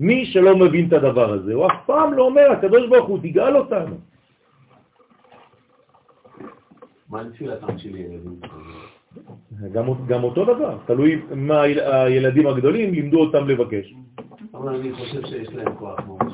[0.00, 3.56] מי שלא מבין את הדבר הזה, הוא אף פעם לא אומר, הקדוש ברוך הוא, תגאל
[3.56, 3.96] אותנו.
[7.10, 7.22] מה
[7.76, 8.40] של ילדים?
[9.72, 13.94] גם, גם אותו דבר, תלוי מה היל- הילדים הגדולים לימדו אותם לבקש.
[14.54, 16.32] אבל אני חושב שיש להם כוח ממש.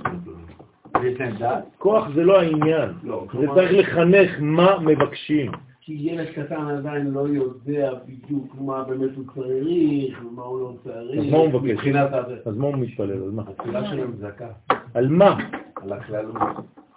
[1.02, 1.64] ויש להם דעת?
[1.78, 5.50] כוח זה לא העניין, לא, זה צריך לחנך מה מבקשים.
[5.92, 11.20] כי ילד קטן עדיין לא יודע בדיוק מה באמת הוא צריך ומה הוא לא צריך.
[11.20, 11.70] אז מה הוא מבקש?
[11.70, 13.12] מבחינת ה- אז מה הוא מתפלל?
[13.22, 13.42] על מה?
[13.48, 14.48] התפילה שלהם זכה,
[14.94, 15.38] על מה?
[15.82, 16.36] על הכללות.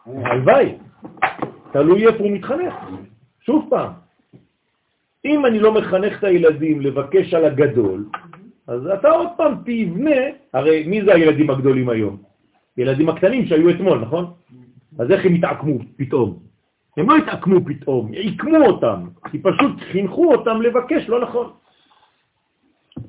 [0.05, 0.75] הלוואי.
[1.71, 2.73] תלוי איפה הוא מתחנך.
[3.41, 3.91] שוב פעם,
[5.25, 8.05] אם אני לא מחנך את הילדים לבקש על הגדול,
[8.67, 10.15] אז אתה עוד פעם תבנה,
[10.53, 12.17] הרי מי זה הילדים הגדולים היום?
[12.77, 14.25] ילדים הקטנים שהיו אתמול, נכון?
[14.99, 16.39] אז איך הם התעקמו פתאום?
[16.97, 21.51] הם לא התעקמו פתאום, עיקמו אותם, כי פשוט חינכו אותם לבקש לא נכון.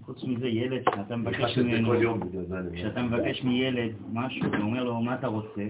[0.05, 1.95] חוץ מזה, ילד, כשאתה מבקש ממנו,
[2.75, 3.19] כשאתה אומר.
[3.19, 5.63] מבקש מילד משהו ואומר לו מה אתה רוצה,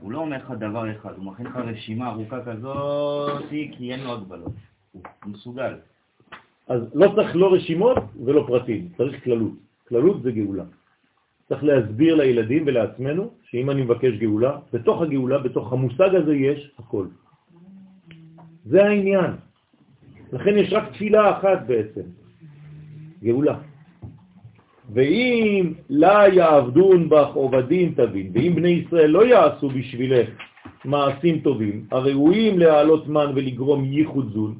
[0.00, 4.12] הוא לא אומר לך דבר אחד, הוא מכין לך רשימה ארוכה כזאת, כי אין לו
[4.12, 4.52] הגבלות.
[4.92, 5.74] הוא מסוגל.
[6.68, 9.52] אז לא צריך לא רשימות ולא פרטים, צריך כללות.
[9.88, 10.64] כללות זה גאולה.
[11.48, 17.06] צריך להסביר לילדים ולעצמנו שאם אני מבקש גאולה, בתוך הגאולה, בתוך המושג הזה יש הכל.
[18.68, 19.30] זה העניין.
[20.32, 22.06] לכן יש רק תפילה אחת בעצם,
[23.22, 23.56] גאולה.
[24.92, 30.28] ואם לה יעבדון בך עובדים תבין, ואם בני ישראל לא יעשו בשבילך
[30.84, 34.54] מעשים טובים, הראויים להעלות מן ולגרום ייחוד זון,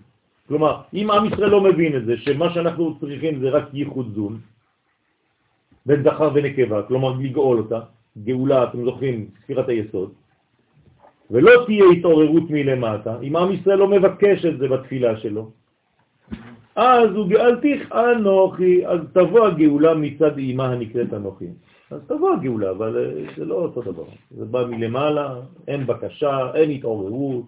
[0.49, 4.41] כלומר, אם עם ישראל לא מבין את זה, שמה שאנחנו צריכים זה רק ייחוד זון,
[5.87, 7.81] בין זכר ונקבה, כלומר לגאול אותה,
[8.25, 10.13] גאולה, אתם זוכרים, ספירת היסוד,
[11.31, 15.51] ולא תהיה התעוררות מלמטה, אם עם ישראל לא מבקש את זה בתפילה שלו,
[16.77, 21.49] אז הוא גאלתיך אנוכי, אז תבוא הגאולה מצד אימה הנקראת אנוכי.
[21.91, 24.05] אז תבוא הגאולה, אבל אה, זה לא אותו דבר.
[24.31, 27.45] זה בא מלמעלה, אין בקשה, אין התעוררות.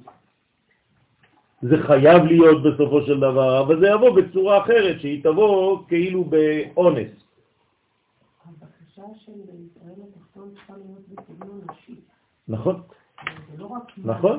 [1.62, 7.10] זה חייב להיות בסופו של דבר, אבל זה יבוא בצורה אחרת, שהיא תבוא כאילו באונס.
[8.44, 12.00] הבקשה של ישראל התחתון צריכה להיות בסגנון נשי.
[12.48, 12.82] נכון?
[13.60, 13.82] לא רק...
[14.04, 14.38] נכון,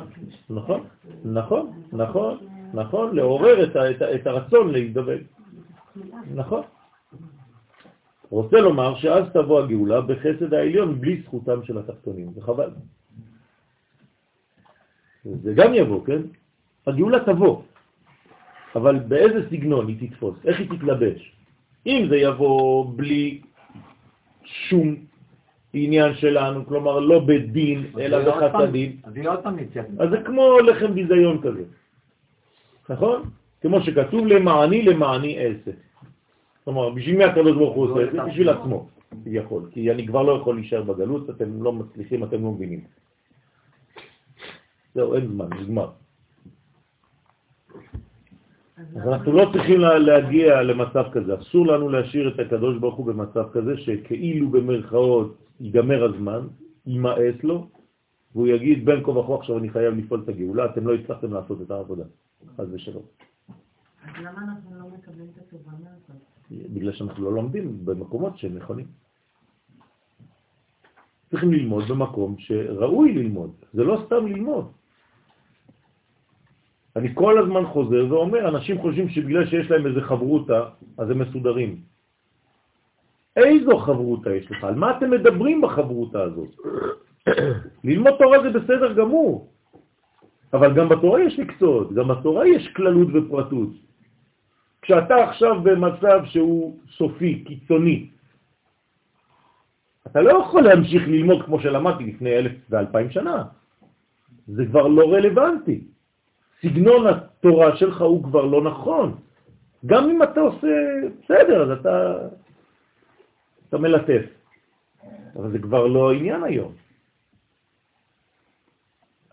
[0.49, 0.87] נכון,
[1.25, 2.37] נכון, נכון,
[2.73, 3.63] נכון, לעורר
[4.15, 5.21] את, הרצון להזדווג.
[6.35, 6.63] נכון.
[8.29, 12.69] רוצה לומר שאז תבוא הגאולה בחסד העליון בלי זכותם של התחתונים, וחבל.
[15.23, 16.21] זה גם יבוא, כן?
[16.87, 17.61] הגאולה תבוא,
[18.75, 20.35] אבל באיזה סגנון היא תתפוס?
[20.45, 21.35] איך היא תתלבש?
[21.85, 23.41] אם זה יבוא בלי
[24.43, 24.95] שום
[25.73, 30.59] עניין שלנו, כלומר לא בדין, אלא בחסדים, אז יהיה עוד פעם יציאת אז זה כמו
[30.59, 31.63] לחם ביזיון כזה,
[32.89, 33.29] נכון?
[33.61, 35.77] כמו שכתוב למעני למעני עסק.
[36.63, 38.23] כלומר, בשביל מי הקדוש ברוך הוא עושה את זה?
[38.23, 38.87] בשביל עצמו.
[39.23, 42.83] כביכול, כי אני כבר לא יכול להישאר בגלות, אתם לא מצליחים, אתם לא מבינים.
[44.95, 45.89] זהו, אין זמן, נגמר.
[48.77, 53.45] אז אנחנו לא צריכים להגיע למצב כזה, אסור לנו להשאיר את הקדוש ברוך הוא במצב
[53.53, 56.47] כזה שכאילו במרכאות ייגמר הזמן,
[56.85, 57.67] יימאס לו,
[58.33, 61.61] והוא יגיד בין כה וכה עכשיו אני חייב לפעול את הגאולה, אתם לא הצלחתם לעשות
[61.61, 62.03] את העבודה,
[62.57, 63.03] חס ושלום.
[64.03, 66.21] אז למה אנחנו לא מקבלים את התובנה הזאת?
[66.73, 68.85] בגלל שאנחנו לא לומדים במקומות שהם נכונים.
[71.29, 74.71] צריכים ללמוד במקום שראוי ללמוד, זה לא סתם ללמוד.
[76.95, 81.90] אני כל הזמן חוזר ואומר, אנשים חושבים שבגלל שיש להם איזה חברותה, אז הם מסודרים.
[83.35, 84.63] איזו חברותה יש לך?
[84.63, 86.49] על מה אתם מדברים בחברותה הזאת?
[87.83, 89.49] ללמוד תורה זה בסדר גמור,
[90.53, 93.69] אבל גם בתורה יש מקצועות, גם בתורה יש כללות ופרטות.
[94.81, 98.09] כשאתה עכשיו במצב שהוא סופי, קיצוני,
[100.07, 103.43] אתה לא יכול להמשיך ללמוד כמו שלמדתי לפני אלף ואלפיים שנה.
[104.47, 105.81] זה כבר לא רלוונטי.
[106.61, 109.15] סגנון התורה שלך הוא כבר לא נכון.
[109.85, 110.67] גם אם אתה עושה
[111.23, 112.17] בסדר, אז אתה,
[113.71, 114.25] אתה מלטף.
[115.35, 116.73] אבל זה כבר לא העניין היום.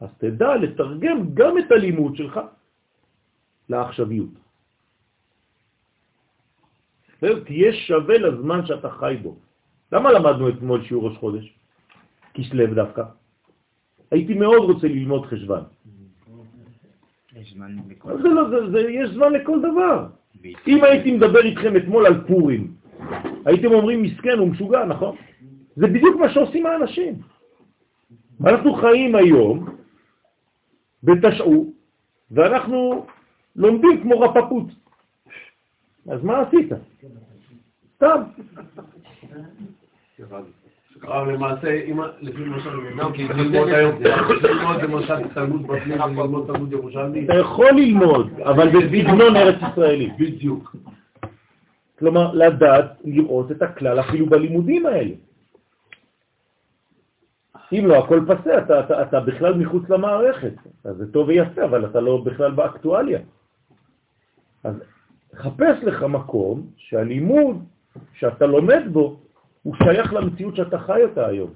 [0.01, 2.41] אז תדע לתרגם גם את הלימוד שלך
[3.68, 4.30] לעכשוויות.
[7.18, 9.36] תהיה שווה לזמן שאתה חי בו.
[9.93, 11.55] למה למדנו אתמול שיעור ראש חודש?
[12.34, 13.03] כסלב דווקא.
[14.11, 15.62] הייתי מאוד רוצה ללמוד חשבן.
[17.34, 20.07] יש זמן לכל לא, זה, יש זמן לכל דבר.
[20.66, 22.78] אם הייתי מדבר איתכם אתמול על פורים,
[23.47, 25.16] הייתם אומרים מסכן, הוא משוגע, נכון?
[25.76, 27.14] זה בדיוק מה שעושים האנשים.
[28.47, 29.66] אנחנו חיים היום
[31.03, 31.72] בתשעו,
[32.30, 33.07] ואנחנו
[33.57, 34.64] לומדים כמו רפפות.
[36.11, 36.68] אז מה עשית?
[37.97, 38.22] סתם.
[41.03, 44.03] הרב למעשה, אם- לפי מה שאני מבין, כי ללמוד היום,
[44.43, 50.11] ללמוד למשל תלמוד בבלי וללמוד תלמוד ירושלמי, אתה יכול ללמוד, אבל בסגנון ארץ ישראלי.
[50.18, 50.76] בדיוק.
[51.99, 55.14] כלומר, לדעת לראות את הכלל אפילו בלימודים האלה.
[57.72, 60.53] אם לא, הכל פסה, אתה, אתה, אתה בכלל מחוץ למערכת.
[60.84, 63.20] אז זה טוב ויפה, אבל אתה לא בכלל באקטואליה.
[64.64, 64.74] אז
[65.34, 67.64] חפש לך מקום שהלימוד
[68.14, 69.20] שאתה לומד בו,
[69.62, 71.51] הוא שייך למציאות שאתה חי אותה היום.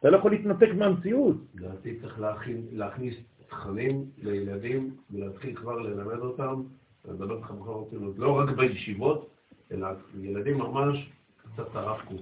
[0.00, 1.36] אתה לא יכול להתנתק מהמציאות.
[1.54, 3.14] לדעתי צריך להכין- להכניס
[3.48, 6.62] תכנים לילדים ולהתחיל כבר ללמד אותם,
[7.08, 7.80] לדבר איתך מחר
[8.16, 9.30] לא רק בישיבות,
[9.72, 9.88] אלא
[10.20, 11.10] ילדים ממש
[11.52, 12.20] קצת הרב קוק.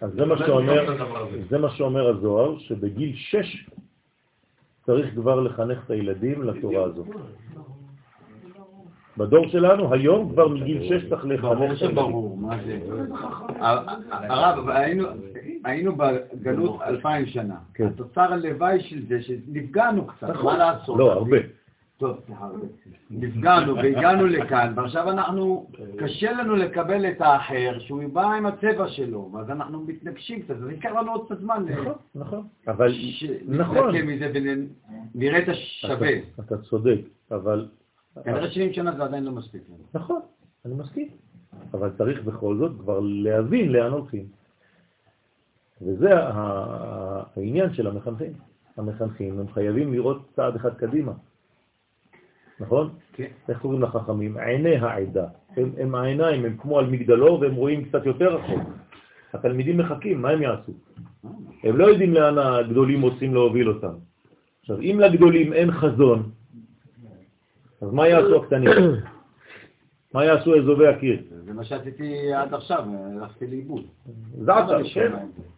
[0.00, 1.42] אז זה מה שאומר, הזה.
[1.48, 3.68] זה מה שאומר הזוהר, שבגיל שש
[4.86, 7.04] צריך כבר לחנך את הילדים לתורה הזו.
[9.16, 11.90] בדור שלנו, היום כבר מגיל שש צריך לחנך ברור את הילדים.
[11.90, 12.78] שברור, מה זה?
[14.10, 14.68] הרב,
[15.64, 17.56] היינו בגלות אלפיים שנה.
[17.74, 17.86] כן.
[17.86, 20.44] התוצר הלוואי של זה שנפגענו קצת, נכון.
[20.44, 20.98] מה לעשות?
[20.98, 21.36] לא, הרבה.
[21.98, 22.48] טוב, סליחה.
[23.10, 29.30] נפגענו והגענו לכאן, ועכשיו אנחנו, קשה לנו לקבל את האחר, שהוא בא עם הצבע שלו,
[29.32, 32.46] ואז אנחנו מתנגשים קצת, אז ייקח לנו עוד קצת זמן נכון, נכון.
[32.68, 32.92] אבל,
[33.48, 33.96] נכון.
[33.96, 36.10] מזה ונראה את השווה.
[36.40, 37.68] אתה- צודק, אבל...
[38.24, 39.84] כנראה 70 שנה זה עדיין לא מספיק לנו.
[39.94, 40.20] נכון,
[40.64, 41.08] אני מסכים.
[41.74, 44.26] אבל צריך בכל זאת כבר להבין לאן הולכים.
[45.82, 48.32] וזה העניין של המחנכים.
[48.76, 51.12] המחנכים הם חייבים לראות צעד אחד קדימה.
[52.60, 52.90] נכון?
[53.12, 53.26] כן.
[53.48, 54.36] איך קוראים לחכמים?
[54.36, 55.26] עיני העדה.
[55.56, 58.60] הם, הם העיניים, הם כמו על מגדלור והם רואים קצת יותר רחוק.
[59.34, 60.72] התלמידים מחכים, מה הם יעשו?
[61.62, 63.94] הם לא יודעים לאן הגדולים רוצים להוביל אותם.
[64.60, 66.30] עכשיו, אם לגדולים אין חזון,
[67.80, 68.70] אז מה יעשו הקטנים?
[70.14, 71.22] מה יעשו אזובי הקיר?
[71.44, 72.84] זה מה שעשיתי עד עכשיו,
[73.20, 73.82] הלכתי לאיבוד.
[74.40, 75.12] זעת, אבל כן?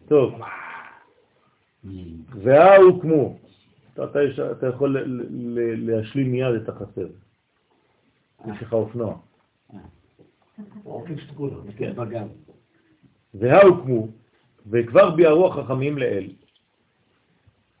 [0.07, 0.33] טוב.
[2.33, 3.37] והוקמו.
[3.39, 3.46] אתה,
[4.03, 7.07] אתה, יש- אתה יכול ל- ל- להשלים מיד את החסר.
[8.51, 9.17] יש לך אופנוע.
[10.85, 11.61] אוקיי, שתקו לו.
[11.77, 11.93] כן.
[13.33, 14.07] והוקמו,
[14.71, 16.27] וכבר ביארו החכמים לאל.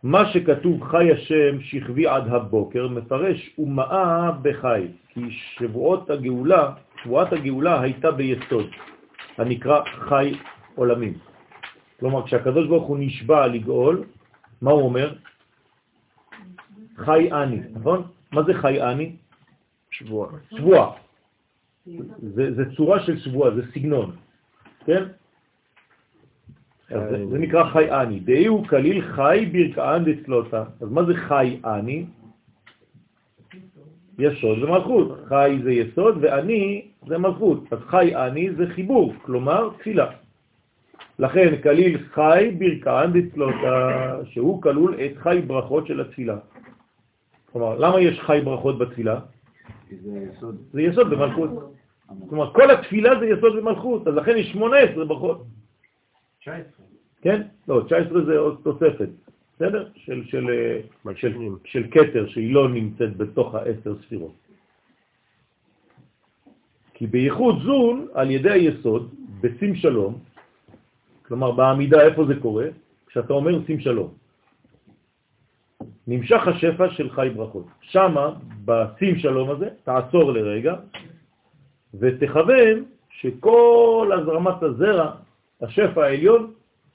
[0.03, 7.81] מה שכתוב חי השם שכבי עד הבוקר מפרש ומאה בחי, כי שבועות הגאולה, שבועת הגאולה
[7.81, 8.69] הייתה ביסוד,
[9.37, 10.33] הנקרא חי
[10.75, 11.13] עולמים.
[11.99, 14.03] כלומר, כשהקדוש ברוך הוא נשבע לגאול,
[14.61, 15.13] מה הוא אומר?
[16.97, 18.03] חי אני, נכון?
[18.31, 19.15] מה זה חי אני?
[19.91, 20.29] שבוע.
[20.57, 20.95] שבוע.
[22.21, 24.15] זה, זה צורה של שבוע, זה סגנון,
[24.85, 25.03] כן?
[26.89, 28.19] זה, זה נקרא חי אני.
[28.19, 30.63] דהי הוא כליל חי ברכאן דצלותה.
[30.81, 32.05] אז מה זה חי אני?
[34.19, 35.19] יסוד ומלכות.
[35.29, 37.73] חי זה יסוד ואני זה מלכות.
[37.73, 40.11] אז חי אני זה חיבור, כלומר תפילה.
[41.19, 46.37] לכן כליל חי ברכן דצלותה, שהוא כלול את חי ברכות של התפילה.
[47.51, 49.19] כלומר, למה יש חי ברכות בתפילה?
[49.89, 50.55] זה יסוד.
[50.71, 51.49] זה יסוד במלכות.
[52.29, 55.43] כלומר, כל התפילה זה יסוד במלכות, אז לכן יש 18 ברכות.
[56.41, 56.85] 19.
[57.21, 57.41] כן?
[57.67, 59.09] לא, 19 זה עוד תוספת,
[59.55, 59.89] בסדר?
[59.95, 61.33] של, של, אה, של,
[61.65, 64.35] של קטר שהיא לא נמצאת בתוך העשר ספירות.
[66.93, 70.19] כי בייחוד זון, על ידי היסוד, בשים שלום,
[71.27, 72.65] כלומר בעמידה איפה זה קורה?
[73.07, 74.13] כשאתה אומר שים שלום.
[76.07, 77.65] נמשך השפע של חי ברכות.
[77.81, 78.29] שמה,
[78.65, 80.75] בשים שלום הזה, תעצור לרגע,
[81.99, 85.11] ותכוון שכל הזרמת הזרע,
[85.61, 86.51] השפע העליון,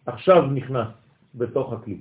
[0.07, 0.89] עכשיו נכנס
[1.35, 1.99] בתוך הכלי.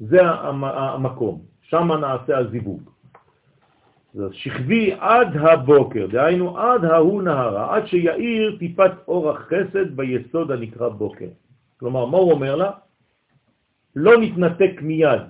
[0.00, 2.80] זה המקום, שם נעשה הזיווג.
[4.14, 10.88] זה שכבי עד הבוקר, דהיינו עד ההוא נהרה, עד שיאיר טיפת אור החסד ביסוד הנקרא
[10.88, 11.28] בוקר.
[11.80, 12.70] כלומר, מה הוא אומר לה?
[13.96, 15.20] לא נתנתק מיד.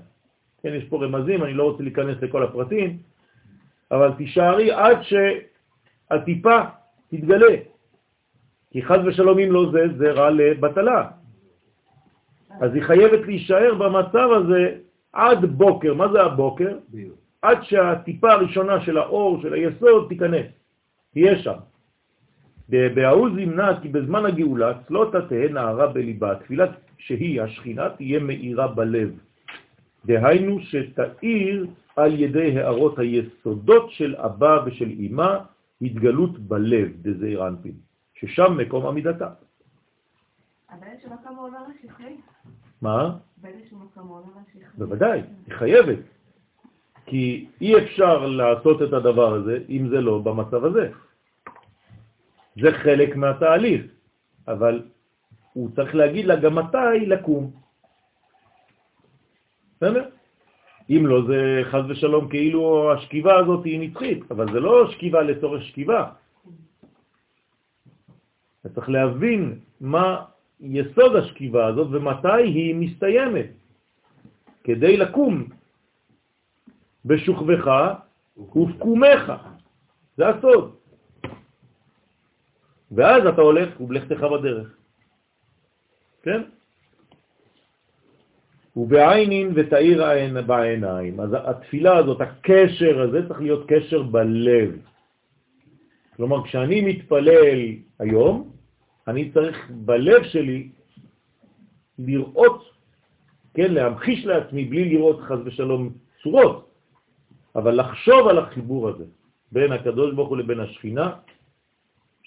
[0.63, 2.99] כן, יש פה רמזים, אני לא רוצה להיכנס לכל הפרטים,
[3.91, 6.61] אבל תישארי עד שהטיפה
[7.11, 7.57] תתגלה.
[8.71, 11.09] כי חז ושלום אם לא זה, זה רע לבטלה.
[12.61, 14.75] אז היא חייבת להישאר במצב הזה
[15.13, 15.95] עד בוקר.
[15.95, 16.79] מה זה הבוקר?
[17.43, 20.47] עד שהטיפה הראשונה של האור, של היסוד, תיכנס,
[21.13, 21.59] תהיה שם.
[22.71, 26.67] בההוא זמנה כי בזמן הגאולה צלותה תהא נערה בליבה, תפילה
[26.99, 29.11] שהיא השכינה תהיה מאירה בלב.
[30.07, 31.67] דהיינו שתאיר
[31.97, 35.39] על ידי הערות היסודות של אבא ושל אמא
[35.83, 37.75] התגלות בלב, דזעיר אנפין,
[38.15, 39.29] ששם מקום עמידתה.
[40.81, 42.17] באיזשהו מקום הוא אומר לשכלי?
[42.83, 43.17] מה?
[43.37, 44.63] באיזשהו מקום הוא אומר לשכלי?
[44.79, 45.99] בוודאי, היא חייבת.
[47.07, 50.91] כי אי אפשר לעשות את הדבר הזה אם זה לא במצב הזה.
[52.61, 53.83] זה חלק מהתהליך,
[54.49, 54.83] אבל
[55.53, 57.51] הוא צריך להגיד לה גם מתי לקום.
[59.77, 60.05] בסדר?
[60.91, 65.63] אם לא, זה חז ושלום כאילו השכיבה הזאת היא נצחית, אבל זה לא שכיבה לצורך
[65.63, 66.11] שכיבה.
[68.61, 70.25] אתה צריך להבין מה
[70.61, 73.51] יסוד השכיבה הזאת ומתי היא מסתיימת,
[74.65, 75.49] כדי לקום
[77.05, 77.67] בשוכבך
[78.37, 79.33] ובקומך.
[80.17, 80.80] זה הסוד.
[82.91, 84.69] ואז אתה הולך ובלכתך בדרך.
[86.23, 86.43] כן?
[88.77, 90.05] ובעיינין ותאיר
[90.47, 91.21] בעיניים.
[91.21, 94.79] אז התפילה הזאת, הקשר הזה צריך להיות קשר בלב.
[96.17, 97.59] כלומר, כשאני מתפלל
[97.99, 98.51] היום,
[99.09, 100.69] אני צריך בלב שלי
[101.99, 102.71] לראות,
[103.55, 106.71] כן, להמחיש לעצמי בלי לראות חז ושלום צורות,
[107.57, 109.05] אבל לחשוב על החיבור הזה
[109.53, 111.13] בין הקדוש ברוך הוא לבין השכינה,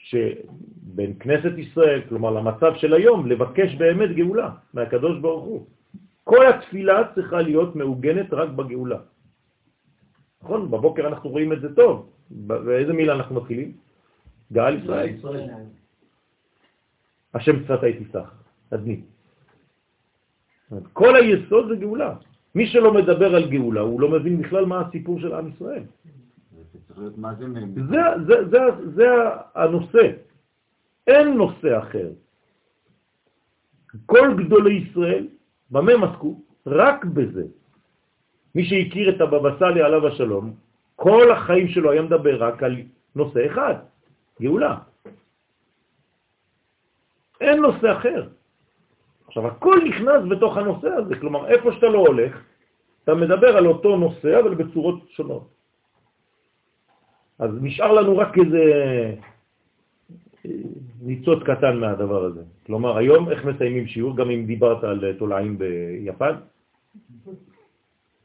[0.04, 5.66] שבין כנסת ישראל, כלומר למצב של היום, לבקש באמת גאולה מהקדוש ברוך הוא.
[6.24, 9.00] כל התפילה צריכה להיות מעוגנת רק בגאולה.
[10.44, 10.72] נכון?
[10.72, 12.10] בבוקר אנחנו רואים את זה טוב.
[12.30, 13.72] באיזה מילה אנחנו מתחילים?
[14.52, 15.16] גאל ישראל.
[17.34, 18.28] השם שפתי תיסח,
[18.74, 19.02] אדני.
[20.94, 22.16] כל היסוד זה גאולה.
[22.56, 25.84] מי שלא מדבר על גאולה, הוא לא מבין בכלל מה הסיפור של עם ישראל.
[27.90, 28.60] זה, זה, זה,
[28.96, 29.06] זה
[29.56, 30.12] הנושא.
[31.08, 32.10] אין נושא אחר.
[34.06, 35.28] כל גדולי ישראל,
[35.72, 36.42] במה מסקו?
[36.68, 37.44] רק בזה.
[38.56, 40.54] מי שהכיר את הבבא סאלי עליו השלום,
[40.96, 42.76] כל החיים שלו היה מדבר רק על
[43.16, 43.76] נושא אחד,
[44.42, 44.78] גאולה.
[47.42, 48.28] אין נושא אחר.
[49.28, 52.34] עכשיו, הכל נכנס בתוך הנושא הזה, כלומר, איפה שאתה לא הולך,
[53.04, 55.53] אתה מדבר על אותו נושא, אבל בצורות שונות.
[57.40, 58.64] אז נשאר לנו רק איזה
[60.46, 60.52] אה,
[61.02, 62.42] ניצוץ קטן מהדבר הזה.
[62.66, 66.36] כלומר, היום איך מסיימים שיעור, גם אם דיברת על תולעים ביפן?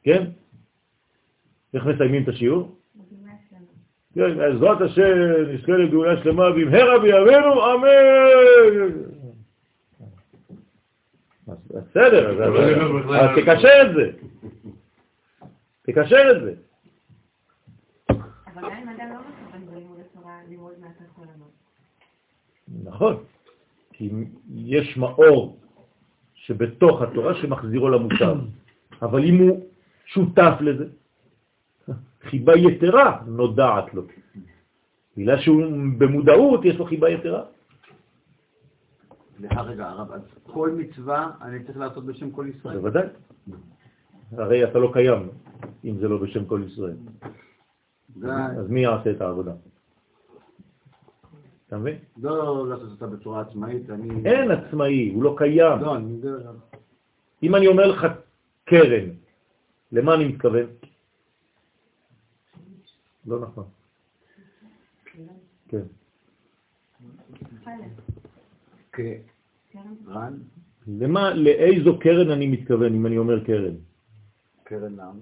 [0.02, 0.24] כן?
[1.74, 2.78] איך מסיימים את השיעור?
[4.14, 5.02] כן, בעזרת השם
[5.48, 9.08] נזכה לגאולה שלמה במהרה בימינו, אמן.
[11.48, 14.10] בסדר, אז תקשר את זה.
[15.82, 16.54] תקשר את זה.
[18.10, 21.52] אבל גם אם אדם לא מכוון בלימוד התורה ללמוד מהתת עולמות.
[22.84, 23.16] נכון,
[23.92, 24.10] כי
[24.48, 25.58] יש מאור
[26.34, 28.36] שבתוך התורה שמחזירו למוטב,
[29.06, 29.66] אבל אם הוא
[30.06, 30.84] שותף לזה,
[32.22, 34.02] חיבה יתרה נודעת לו.
[35.16, 35.62] בגלל שהוא
[35.98, 37.44] במודעות, יש לו חיבה יתרה.
[39.36, 42.78] סליחה רגע, הרב, אז כל מצווה אני צריך לעשות בשם כל ישראל?
[42.78, 43.06] בוודאי.
[44.32, 45.28] הרי אתה לא קיים
[45.84, 46.96] אם זה לא בשם כל ישראל.
[48.22, 49.52] אז מי יעשה את העבודה?
[51.68, 51.96] אתה מבין?
[52.22, 54.30] לא לעשות אותה בצורה עצמאית, אני...
[54.30, 55.80] אין עצמאי, הוא לא קיים.
[55.80, 56.50] לא, אני יודע...
[57.42, 58.06] אם אני אומר לך
[58.64, 59.08] קרן,
[59.92, 60.66] למה אני מתכוון?
[63.26, 63.64] לא נכון.
[65.68, 65.82] כן.
[70.06, 70.34] רן?
[70.88, 73.74] למה, לאיזו קרן אני מתכוון אם אני אומר קרן?
[74.64, 75.12] קרן למה?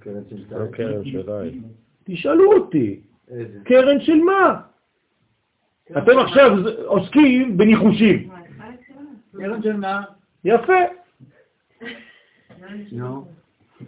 [0.00, 1.62] קרן של לא קרן שלהם.
[2.04, 3.60] תשאלו אותי, איזה?
[3.64, 4.62] קרן של מה?
[5.92, 8.28] אתם עכשיו עוסקים בניחושים.
[10.44, 10.72] יפה,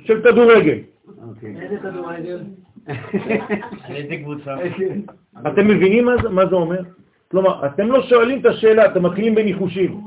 [0.05, 0.79] של כדורגל.
[1.29, 1.61] אוקיי.
[1.61, 2.41] איזה כדורגל?
[3.89, 4.55] איזה קבוצה?
[5.47, 6.81] אתם מבינים מה זה, מה זה אומר?
[7.31, 10.01] כלומר, אתם לא שואלים את השאלה, אתם מתחילים בניחושים.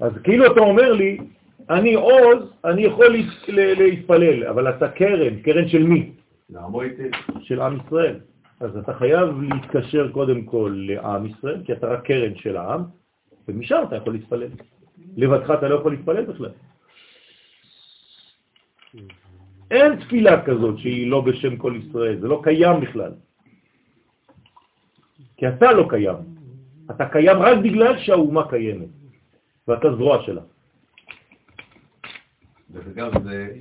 [0.00, 1.18] אז כאילו אתה אומר לי,
[1.70, 3.16] אני עוז, אני יכול
[3.48, 6.10] להתפלל, אבל אתה קרן, קרן של מי?
[7.40, 8.16] של עם ישראל.
[8.60, 12.82] אז אתה חייב להתקשר קודם כל לעם ישראל, כי אתה רק קרן של העם,
[13.48, 14.48] ומשם אתה יכול להתפלל.
[15.16, 16.50] לבדך אתה לא יכול להתפלל בכלל.
[19.70, 23.12] אין תפילה כזאת שהיא לא בשם כל ישראל, זה לא קיים בכלל.
[25.36, 26.16] כי אתה לא קיים.
[26.90, 28.88] אתה קיים רק בגלל שהאומה קיימת,
[29.68, 30.42] ואתה זרוע שלה.
[32.70, 33.54] דרך אגב, זה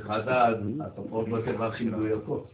[0.00, 0.22] אחד
[0.80, 2.50] התופעות בטבע הכי מדויקות.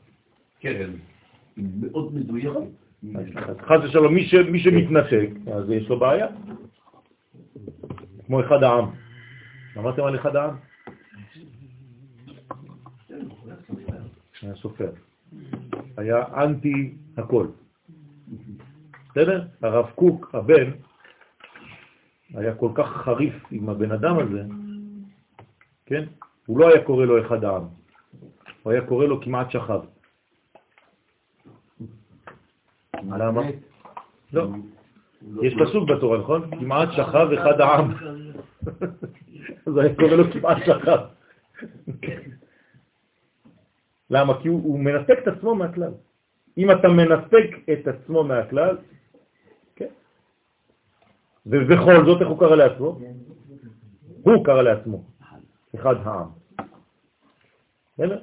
[0.60, 1.15] קרן.
[1.56, 3.60] היא מאוד מדויקת.
[3.60, 6.26] חס ושלום, מי, ש, מי שמתנתק, אז יש לו בעיה.
[8.26, 8.90] כמו אחד העם.
[9.76, 10.56] אמרתם על אחד העם?
[14.42, 14.90] היה סופר.
[15.96, 17.46] היה אנטי הכל.
[19.10, 19.44] בסדר?
[19.62, 20.70] הרב קוק, הבן,
[22.34, 24.42] היה כל כך חריף עם הבן אדם הזה,
[25.86, 26.04] כן?
[26.46, 27.62] הוא לא היה קורא לו אחד העם.
[28.62, 29.80] הוא היה קורא לו כמעט שכב.
[33.02, 33.42] למה?
[34.32, 34.48] לא.
[35.42, 36.50] יש פסוק בתורה, נכון?
[36.50, 37.94] כמעט שכב אחד העם.
[39.66, 40.98] אז היה קורא לו כמעט שכב.
[44.10, 44.40] למה?
[44.42, 45.92] כי הוא, הוא מנתק את עצמו מהכלל.
[46.58, 48.76] אם אתה מנתק את עצמו מהכלל,
[49.76, 49.88] כן.
[51.46, 52.98] ובכל זאת, איך הוא קרא לעצמו?
[54.22, 55.04] הוא קרא לעצמו,
[55.74, 56.28] אחד העם.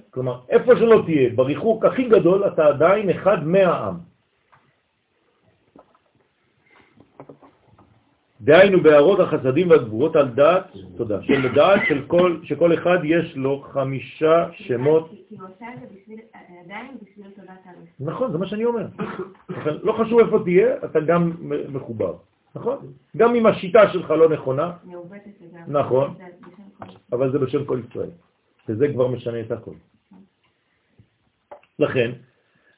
[0.09, 4.12] כלומר, איפה שלא תהיה, בריחוק הכי גדול, אתה עדיין אחד מהעם.
[8.43, 10.63] דהיינו בהערות החסדים והגבורות על דעת,
[10.97, 15.09] תודה, של דעת של כל, שכל אחד יש לו חמישה שמות.
[15.09, 16.19] כי הוא עושה את זה בשביל,
[16.65, 18.09] עדיין בשביל תודת הלב.
[18.11, 18.85] נכון, זה מה שאני אומר.
[19.83, 21.31] לא חשוב איפה תהיה, אתה גם
[21.69, 22.15] מחובר.
[22.55, 22.77] נכון?
[23.17, 24.71] גם אם השיטה שלך לא נכונה.
[25.67, 26.13] נכון.
[27.11, 28.09] אבל זה בשם כל ישראל.
[28.69, 29.73] וזה כבר משנה את הכל.
[31.79, 32.11] לכן,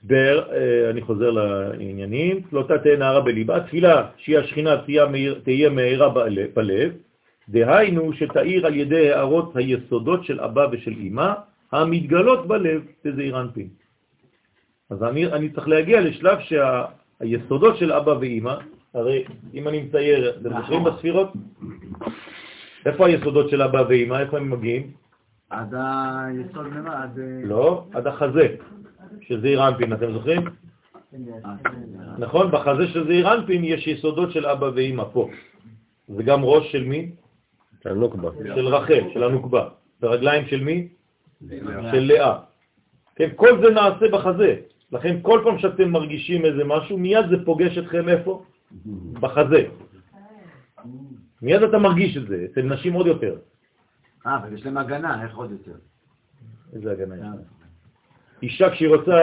[0.08, 4.76] בר, אה, אני חוזר לעניינים, לא תהיה נערה בליבה, תפילה שהיא השכינה
[5.44, 6.10] תהיה מהירה
[6.54, 6.92] בלב,
[7.50, 11.34] דהיינו שתאיר על ידי הערות היסודות של אבא ושל אמא,
[11.72, 13.68] המתגלות בלב, בזעיר אנפין.
[14.90, 18.56] אז אני, אני צריך להגיע לשלב שהיסודות של אבא ואמא,
[18.94, 21.34] הרי אם אני מצייר, אתם זוכרים בספירות?
[22.86, 24.20] איפה היסודות של אבא ואמא?
[24.20, 24.92] איפה הם מגיעים?
[25.50, 27.04] עד היסוד ממה?
[27.04, 27.20] עד...
[27.20, 28.48] אה, לא, עד החזה,
[29.28, 30.42] של זעיר אנפין, אתם זוכרים?
[32.18, 32.52] נכון?
[32.52, 35.30] בחזה של זעיר אנפין יש יסודות של אבא ואמא פה.
[36.08, 37.12] זה גם ראש של מי?
[37.84, 38.30] של נוקבה.
[38.56, 39.70] של רחל, של הנוקבה.
[40.02, 40.88] ורגליים של מי?
[41.92, 42.40] של לאה.
[43.16, 44.56] כן, כל זה נעשה בחזה.
[44.92, 48.44] לכן כל פעם שאתם מרגישים איזה משהו, מיד זה פוגש אתכם איפה?
[49.20, 49.68] בחזה.
[51.42, 53.38] מיד אתה מרגיש את זה, אצל נשים עוד יותר.
[54.28, 55.78] אה, אבל יש להם הגנה, איך עוד יותר?
[56.74, 57.55] איזה הגנה יש לה.
[58.44, 59.18] אישה כשהיא רוצה,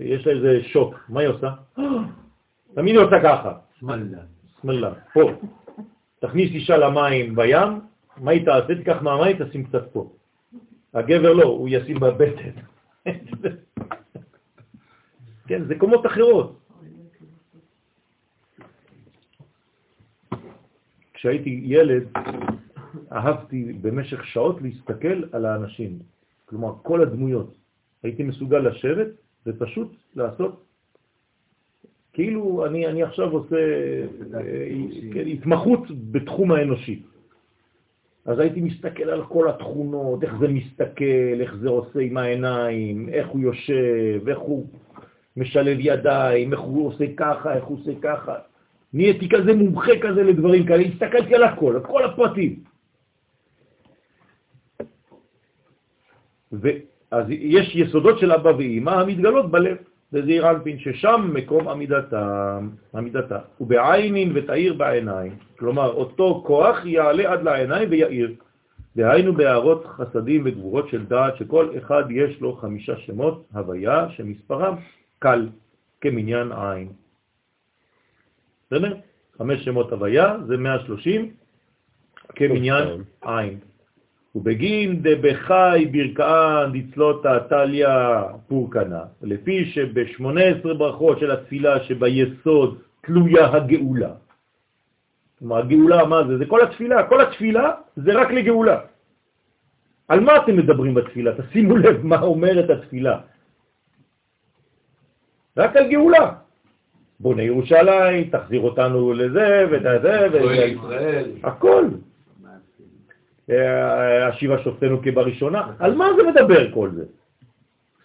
[0.00, 1.50] יש לה איזה שוק, מה היא עושה?
[2.74, 4.18] תמיד היא עושה ככה, שמאללה.
[4.62, 5.30] שמאלה, פה.
[6.18, 7.80] תכניס אישה למים בים,
[8.16, 8.74] מה היא תעשה?
[8.74, 10.12] תיקח מהמים, תשים קצת פה.
[10.94, 12.50] הגבר לא, הוא ישים בבטן.
[15.48, 16.60] כן, זה קומות אחרות.
[21.14, 22.04] כשהייתי ילד,
[23.12, 25.98] אהבתי במשך שעות להסתכל על האנשים,
[26.44, 27.63] כלומר כל הדמויות.
[28.04, 29.08] הייתי מסוגל לשבת
[29.46, 30.64] ופשוט לעשות,
[32.12, 33.56] כאילו אני, אני עכשיו עושה
[34.34, 34.70] אה,
[35.12, 35.80] כן, התמחות
[36.10, 37.02] בתחום האנושי.
[38.24, 43.28] אז הייתי מסתכל על כל התכונות, איך זה מסתכל, איך זה עושה עם העיניים, איך
[43.28, 44.66] הוא יושב, איך הוא
[45.36, 48.34] משלב ידיים, איך הוא עושה ככה, איך הוא עושה ככה.
[48.92, 52.64] נהייתי כזה מומחה כזה לדברים כאלה, הסתכלתי על הכל, על כל הפרטים.
[57.14, 59.76] ואז יש יסודות של אבא ואמא המתגלות בלב.
[60.12, 62.58] בזעיר אנפין, ששם מקום עמידתה,
[62.94, 68.34] עמידתה, ובעיינין ותאיר בעיניים, כלומר אותו כוח יעלה עד לעיניים ויעיר.
[68.96, 74.74] דהיינו בהערות חסדים וגבורות של דעת שכל אחד יש לו חמישה שמות הוויה שמספרם
[75.18, 75.48] קל
[76.00, 76.88] כמניין עין.
[78.66, 78.96] בסדר?
[79.38, 81.30] חמש שמות הוויה זה 130
[82.28, 83.58] כמניין עין.
[84.34, 94.12] ובגין דבחי ברכאן דצלותה טליה פורקנה, לפי שב-18 ברכות של התפילה שביסוד תלויה הגאולה.
[95.38, 96.38] כלומר, הגאולה, מה זה?
[96.38, 97.08] זה כל התפילה.
[97.08, 98.78] כל התפילה זה רק לגאולה.
[100.08, 101.30] על מה אתם מדברים בתפילה?
[101.36, 103.18] תשימו לב מה אומרת התפילה.
[105.56, 106.32] רק על גאולה.
[107.20, 110.72] בונה ירושלים, תחזיר אותנו לזה וזה וזה.
[111.42, 111.84] הכל.
[113.50, 115.66] אה, השיבה שופטנו כבראשונה.
[115.78, 117.04] על מה זה מדבר כל זה?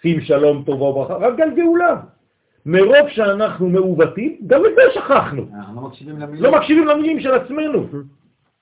[0.02, 1.96] שים שלום טובה וברכה, רק על גאולה.
[2.66, 5.48] מרוב שאנחנו מעוותים, גם את זה שכחנו.
[5.58, 6.44] אנחנו לא מקשיבים למילים.
[6.44, 7.88] לא מקשיבים למילים של עצמנו.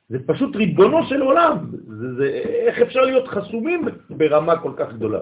[0.10, 1.58] זה פשוט ריבונו של עולם.
[1.88, 2.26] זה, זה,
[2.68, 5.20] איך אפשר להיות חסומים ברמה כל כך גדולה?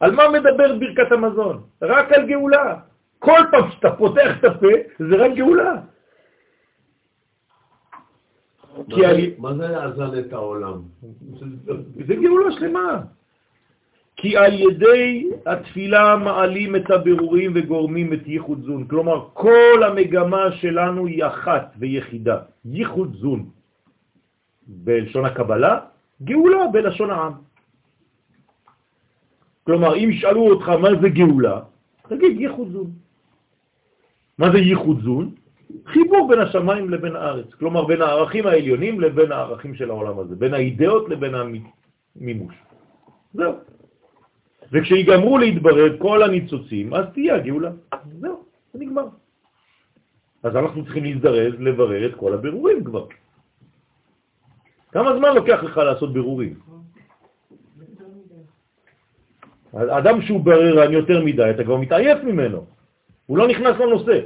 [0.00, 1.62] על מה מדבר ברכת המזון?
[1.82, 2.76] רק על גאולה.
[3.18, 4.68] כל פעם שאתה פותח את הפה,
[4.98, 5.74] זה רק גאולה.
[8.90, 9.30] כי אני...
[9.38, 10.80] מה זה יאזן את העולם?
[12.06, 13.00] זה גאולה שלמה.
[14.16, 18.86] כי על ידי התפילה מעלים את הבירורים וגורמים את ייחוד זון.
[18.86, 23.48] כלומר, כל המגמה שלנו היא אחת ויחידה, ייחוד זון.
[24.66, 25.80] בלשון הקבלה,
[26.22, 27.32] גאולה בלשון העם.
[29.64, 31.60] כלומר, אם ישאלו אותך מה זה גאולה,
[32.08, 32.90] תגיד ייחוד זון.
[34.38, 35.30] מה זה ייחוד זון?
[35.86, 40.54] חיבור בין השמיים לבין הארץ, כלומר בין הערכים העליונים לבין הערכים של העולם הזה, בין
[40.54, 42.54] האידאות לבין המימוש.
[43.34, 43.52] זהו.
[44.72, 47.70] וכשיגמרו להתברר כל הניצוצים, אז תהיה הגאולה.
[48.20, 49.06] זהו, זה נגמר.
[50.42, 53.06] אז אנחנו צריכים להזדרז לברר את כל הבירורים כבר.
[54.92, 56.54] כמה זמן לוקח לך לעשות בירורים?
[59.74, 62.64] אדם שהוא בררן יותר מדי, אתה כבר מתעייף ממנו.
[63.26, 64.20] הוא לא נכנס לנושא.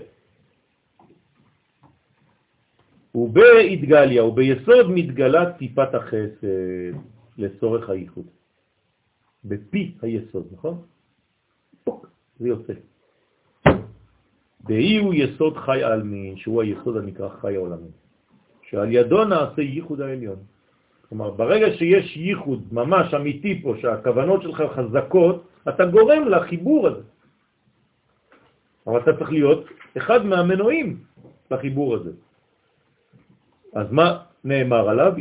[3.19, 6.95] ובהתגליה וביסוד מתגלה טיפת החסד
[7.39, 8.27] לצורך הייחוד.
[9.45, 10.83] בפי היסוד, נכון?
[12.39, 12.73] זה יוצא.
[14.61, 17.91] באי הוא יסוד חי העלמין, שהוא היסוד הנקרא חי העולמי,
[18.63, 20.39] שעל ידו נעשה ייחוד העליון.
[21.09, 27.03] כלומר, ברגע שיש ייחוד ממש אמיתי פה, שהכוונות שלך חזקות, אתה גורם לחיבור הזה.
[28.87, 29.65] אבל אתה צריך להיות
[29.97, 30.97] אחד מהמנועים
[31.51, 32.13] לחיבור הזה.
[33.75, 35.13] אז מה נאמר עליו?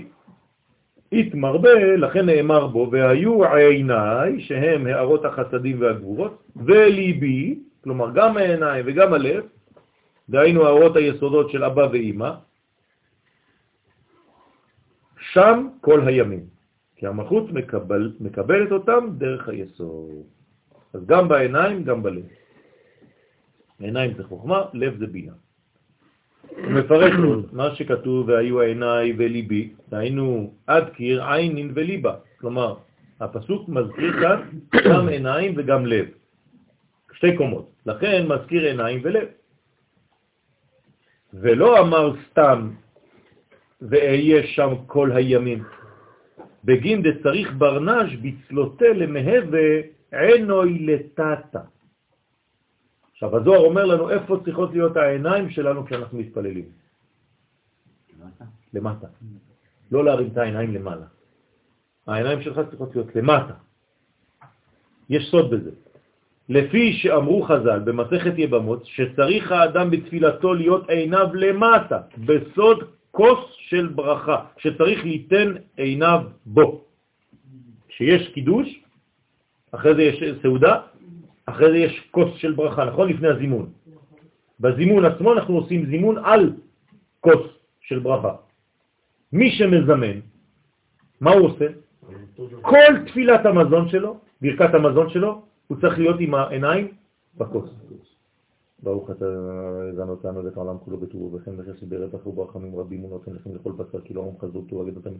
[1.11, 9.13] התמרבה, לכן נאמר בו, והיו עיניי, שהם הערות החסדים והגבורות, וליבי, כלומר גם העיניים וגם
[9.13, 9.43] הלב,
[10.29, 12.31] דהיינו הערות היסודות של אבא ואימא,
[15.19, 16.45] שם כל הימים,
[16.95, 20.25] כי המלכות מקבל, מקבלת אותם דרך היסוד.
[20.93, 22.25] אז גם בעיניים, גם בלב.
[23.79, 25.33] עיניים זה חוכמה, לב זה בינה.
[26.57, 27.13] מפרש
[27.51, 32.15] מה שכתוב, והיו העיניי וליבי, דהיינו עד קיר עינין וליבה.
[32.39, 32.75] כלומר,
[33.19, 34.41] הפסוק מזכיר כאן
[34.89, 36.05] גם עיניים וגם לב.
[37.13, 37.69] שתי קומות.
[37.85, 39.27] לכן מזכיר עיניים ולב.
[41.33, 42.69] ולא אמר סתם
[43.81, 45.63] ואהיה שם כל הימים.
[46.63, 49.69] בגין דצריך ברנש בצלותה למהווה
[50.11, 51.59] עינוי לטאטה.
[53.17, 56.65] עכשיו, הזוהר אומר לנו איפה צריכות להיות העיניים שלנו כשאנחנו מתפללים.
[58.13, 58.45] למטה.
[58.73, 59.07] למטה.
[59.91, 61.05] לא להרים את העיניים למעלה.
[62.07, 63.53] העיניים שלך צריכות להיות למטה.
[65.09, 65.71] יש סוד בזה.
[66.49, 72.79] לפי שאמרו חז"ל במסכת יבמות, שצריך האדם בתפילתו להיות עיניו למטה, בסוד
[73.11, 76.85] כוס של ברכה, שצריך ליתן עיניו בו.
[77.87, 78.67] כשיש קידוש,
[79.71, 80.81] אחרי זה יש סעודה,
[81.47, 83.09] אחרי זה יש כוס של ברכה, נכון?
[83.09, 83.71] לפני הזימון.
[84.59, 86.53] בזימון עצמו אנחנו עושים זימון על
[87.19, 87.43] כוס
[87.81, 88.35] של ברכה.
[89.33, 90.19] מי שמזמן,
[91.21, 91.67] מה הוא עושה?
[92.61, 96.87] כל תפילת המזון שלו, ברכת המזון שלו, הוא צריך להיות עם העיניים
[97.37, 97.69] בכוס.
[98.83, 99.25] ברוך אתה
[99.95, 104.01] זן אותנו ואת העולם כולו בטובו וכן וחסד ברבח וברחמים רבים ונותן לכם לכל בשר
[104.01, 105.13] כי לא הוא אגד אותם.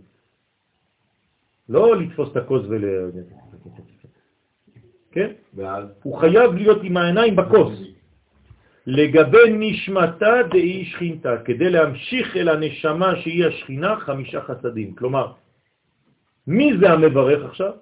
[1.69, 3.11] לא לתפוס את הכוס ול...
[5.17, 5.31] כן?
[5.53, 5.85] ואז?
[6.03, 7.73] הוא חייב להיות עם העיניים בכוס.
[8.87, 14.95] לגבי נשמתה דאי שכינתה, כדי להמשיך אל הנשמה שהיא השכינה חמישה חסדים.
[14.95, 15.33] כלומר,
[16.47, 17.73] מי זה המברך עכשיו?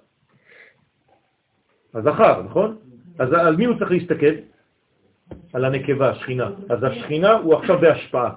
[1.94, 2.78] הזכר, נכון?
[3.20, 4.36] אז על מי הוא צריך להסתכל?
[5.54, 6.50] על הנקבה, השכינה.
[6.70, 8.32] אז השכינה הוא עכשיו בהשפעה.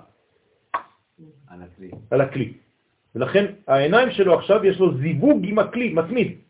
[1.49, 1.91] על הכלי.
[2.11, 2.53] על הכלי.
[3.15, 6.48] ולכן העיניים שלו עכשיו יש לו זיווג עם הכלי, מתמיד.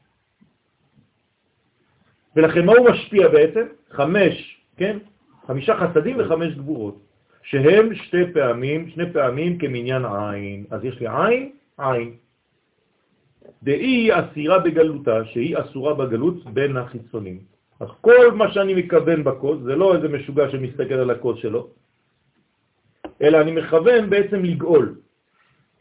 [2.39, 3.67] ולכן מה הוא משפיע בעצם?
[3.91, 4.99] חמש, כן?
[5.47, 6.99] חמישה חסדים וחמש גבורות,
[7.43, 10.65] שהם שתי פעמים, שני פעמים כמניין עין.
[10.71, 12.15] אז יש לי עין, עין.
[13.63, 17.39] דאי היא אסירה בגלותה, שהיא אסורה בגלות בין החיצונים.
[17.81, 21.69] אז כל מה שאני מכוון בקוד, זה לא איזה משוגע שמסתכל על הקוד שלו,
[23.23, 24.95] אלא אני מכוון בעצם לגאול.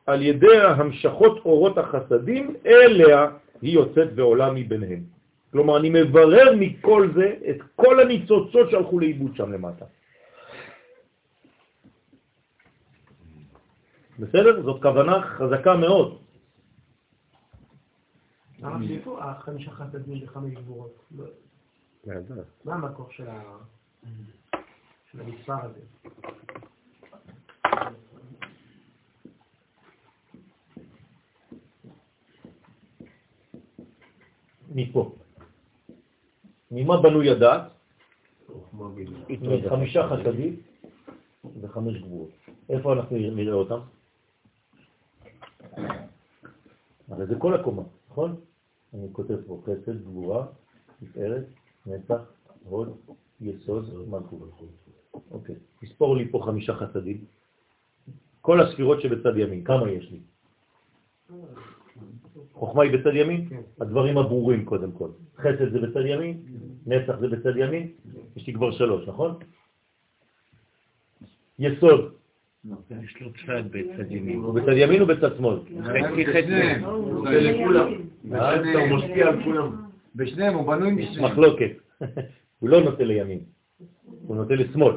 [0.05, 3.27] על ידי המשכות אורות החסדים, אליה
[3.61, 5.16] היא יוצאת ועולה מביניהם.
[5.51, 9.85] כלומר, אני מברר מכל זה את כל הניצוצות שהלכו לאיבוד שם למטה.
[14.19, 14.61] בסדר?
[14.63, 16.17] זאת כוונה חזקה מאוד.
[18.61, 21.03] הרב, איפה החמישה חסדים וחמש גבורות?
[21.17, 21.25] לא-
[22.65, 23.27] מה המקור של
[25.19, 25.81] המספר הזה?
[34.75, 35.15] מפה.
[36.71, 37.61] ממה בנוי הדעת?
[39.41, 40.55] מחמישה חסדים
[41.61, 42.29] וחמש גבורות.
[42.69, 43.79] איפה אנחנו נראה אותם?
[47.07, 48.35] הרי זה כל הקומה, נכון?
[48.93, 50.45] אני כותב פה חסד, גבורה,
[50.99, 51.45] תפארת,
[51.85, 52.21] נצח,
[52.63, 52.97] הוד,
[53.41, 54.61] יסוד, מלכות.
[55.31, 57.25] אוקיי, תספור לי פה חמישה חסדים.
[58.41, 60.19] כל הספירות שבצד ימין, כמה יש לי?
[62.57, 63.47] חוכמה היא בצד ימין?
[63.81, 65.09] הדברים הברורים קודם כל.
[65.37, 66.37] חסד זה בצד ימין,
[66.85, 67.87] נצח זה בצד ימין,
[68.35, 69.35] יש לי כבר שלוש, נכון?
[71.59, 72.13] יסוד,
[73.03, 74.39] יש לו צד בצד ימין.
[74.39, 75.57] הוא בצד ימין או בצד שמאל?
[75.83, 76.81] חצי חצי.
[77.29, 77.91] זה לכולם.
[78.29, 79.75] ואז אתה משפיע על כולם.
[80.15, 81.31] בשניהם, הוא בנוי יש משניהם.
[81.31, 81.71] מחלוקת.
[82.59, 83.39] הוא לא נוטה לימין,
[84.27, 84.95] הוא נוטה לשמאל.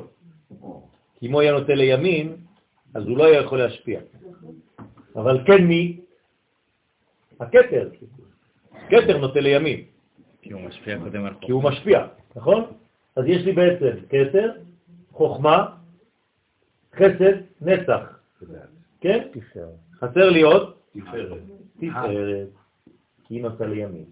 [1.19, 2.37] כי אם הוא היה נוטה לימין,
[2.95, 4.01] אז הוא לא היה יכול להשפיע.
[5.16, 6.01] אבל כן מי?
[7.41, 7.89] הכתר.
[8.89, 9.85] כתר נוטה לימין,
[10.43, 12.07] כי הוא משפיע קודם על כי הוא משפיע,
[12.37, 12.65] נכון?
[13.17, 14.53] אז יש לי בעצם כתר,
[15.12, 15.77] חוכמה,
[16.95, 18.21] חסד, נצח.
[19.01, 19.29] כן?
[19.95, 20.75] חסר לי עוד?
[20.93, 21.39] תפארת.
[21.77, 22.49] תפארת,
[23.25, 24.05] כי היא נוטה לימין.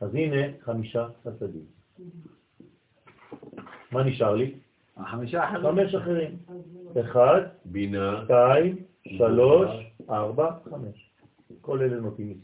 [0.00, 1.64] אז הנה חמישה חסדים.
[3.92, 4.54] מה נשאר לי?
[4.96, 5.62] החמישה אחרים.
[5.62, 6.36] חמש אחרים.
[7.00, 8.22] אחד, בינה.
[8.24, 8.76] שתיים,
[9.08, 9.70] שלוש,
[10.10, 11.03] ארבע, חמש.
[11.64, 12.34] כל אלה נוטים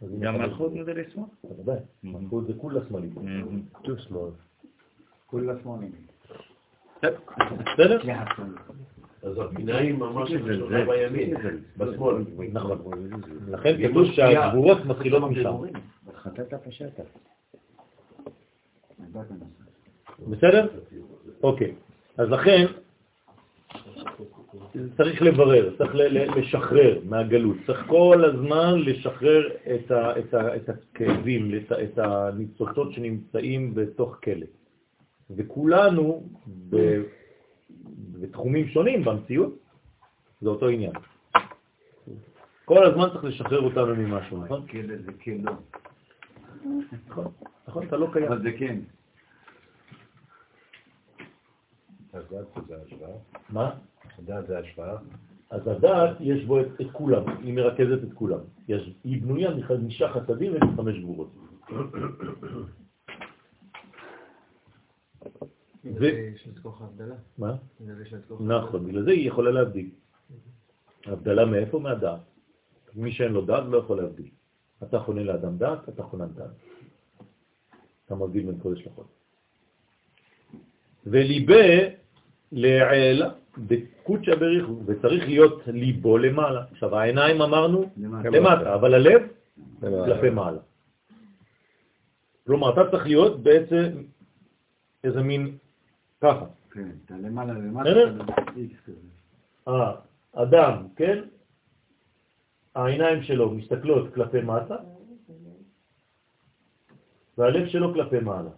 [0.00, 0.38] הנה גם.
[0.38, 1.26] מלכות נודע לשמאל?
[1.44, 3.12] בוודאי, מלכות זה כולה שמאלית.
[3.82, 4.30] טוב שמאל.
[5.26, 5.92] כולה שמאלים.
[7.02, 8.00] בסדר?
[9.22, 11.34] אז הבינה היא ממש שלך בימין,
[11.76, 12.24] בשמאל.
[12.52, 12.80] נכון.
[13.48, 15.54] לכן כתוב שהגבורות מתחילות משם.
[16.14, 17.06] חטאת פשטת.
[20.28, 20.68] בסדר?
[21.42, 21.74] אוקיי.
[22.18, 22.66] אז לכן,
[24.96, 25.94] צריך לברר, צריך
[26.36, 31.98] לשחרר מהגלות, צריך כל הזמן לשחרר את, ה, את, ה, את הכאבים, את, ה, את
[31.98, 34.46] הניצוצות שנמצאים בתוך כלא.
[35.30, 36.28] וכולנו
[36.70, 37.02] ב,
[38.20, 39.58] בתחומים שונים במציאות,
[40.40, 40.92] זה אותו עניין.
[42.64, 44.66] כל הזמן צריך לשחרר אותנו ממשהו, נכון?
[44.66, 45.52] כלא זה כלא.
[47.08, 47.32] נכון,
[47.68, 48.26] נכון, אתה לא קיים.
[48.26, 48.78] אבל זה כן.
[53.50, 53.70] מה?
[54.18, 54.96] הדעת זה השוואה.
[55.50, 58.38] אז הדעת יש בו את, את כולם, היא מרכזת את כולם.
[58.68, 61.30] יש, היא בנויה מחמישה חסדים ומחמש גבורות.
[68.40, 69.90] נכון, בגלל זה היא יכולה להבדיל.
[71.06, 71.78] הבדלה מאיפה?
[71.78, 72.20] מהדעת.
[72.94, 74.28] מי שאין לו דעת לא יכול להבדיל.
[74.82, 76.50] אתה חונה לאדם דעת, אתה חונן דעת.
[78.06, 79.04] אתה מבדיל בין קודש לחול.
[81.06, 81.64] וליבה
[82.52, 86.64] לעילה בקודשא בריחו, וצריך להיות ליבו למעלה.
[86.70, 88.74] עכשיו העיניים אמרנו למטה.
[88.74, 89.22] אבל הלב
[89.80, 90.60] כלפי מעלה.
[92.46, 94.02] כלומר, אתה צריך להיות בעצם
[95.04, 95.58] איזה מין
[96.20, 96.46] ככה.
[96.70, 97.90] כן, אתה למעלה למטה,
[98.86, 98.98] כזה.
[100.34, 101.24] האדם, כן?
[102.74, 104.76] העיניים שלו מסתכלות כלפי מטה,
[107.38, 108.50] והלב שלו כלפי מעלה.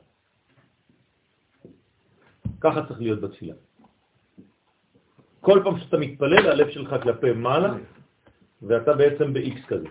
[2.61, 3.55] ככה צריך להיות בתפילה.
[5.47, 7.75] כל פעם שאתה מתפלל, הלב שלך כלפי מעלה,
[8.63, 9.89] ואתה בעצם ב-X כזה.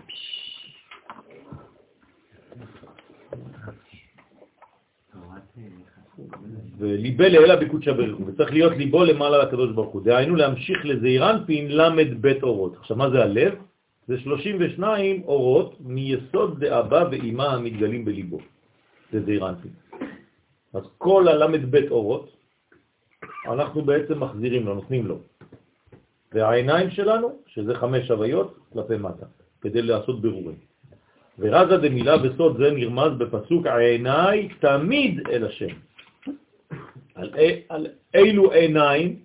[6.78, 10.02] וליבה לאלה בקודשא בריחו, וצריך להיות ליבו למעלה לקדוש ברוך הוא.
[10.04, 12.76] דהיינו להמשיך לזעירנפין למד בית אורות.
[12.76, 13.54] עכשיו, מה זה הלב?
[14.08, 18.38] זה 32 אורות מיסוד דאבא ואימה המתגלים בליבו.
[19.12, 19.72] זה זעירנפין.
[20.76, 22.35] אז כל הל"ב אורות,
[23.52, 25.18] אנחנו בעצם מחזירים לו, נותנים לו.
[26.32, 29.26] והעיניים שלנו, שזה חמש הוויות, כלפי מטה,
[29.60, 30.58] כדי לעשות ברורים.
[31.38, 35.74] ורזה דמילה בסוד זה נרמז בפסוק העיניי תמיד אל השם.
[37.14, 37.30] על,
[37.68, 39.20] על אילו עיניים,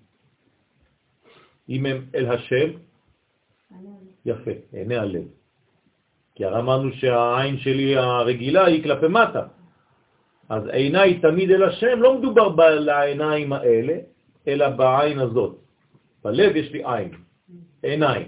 [1.69, 2.69] אם הם אל השם,
[4.25, 5.23] יפה, עיני הלב.
[6.35, 9.47] כי הרי אמרנו שהעין שלי הרגילה היא כלפי מטה.
[10.51, 13.95] אז עיניי תמיד אל השם, לא מדובר בעיניים האלה,
[14.47, 15.55] אלא בעין הזאת.
[16.23, 17.11] בלב יש לי עין,
[17.83, 18.27] עיניים,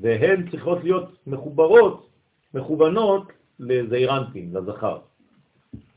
[0.00, 2.08] והן צריכות להיות מחוברות,
[2.54, 4.98] מכוונות לזעירנטים, לזכר.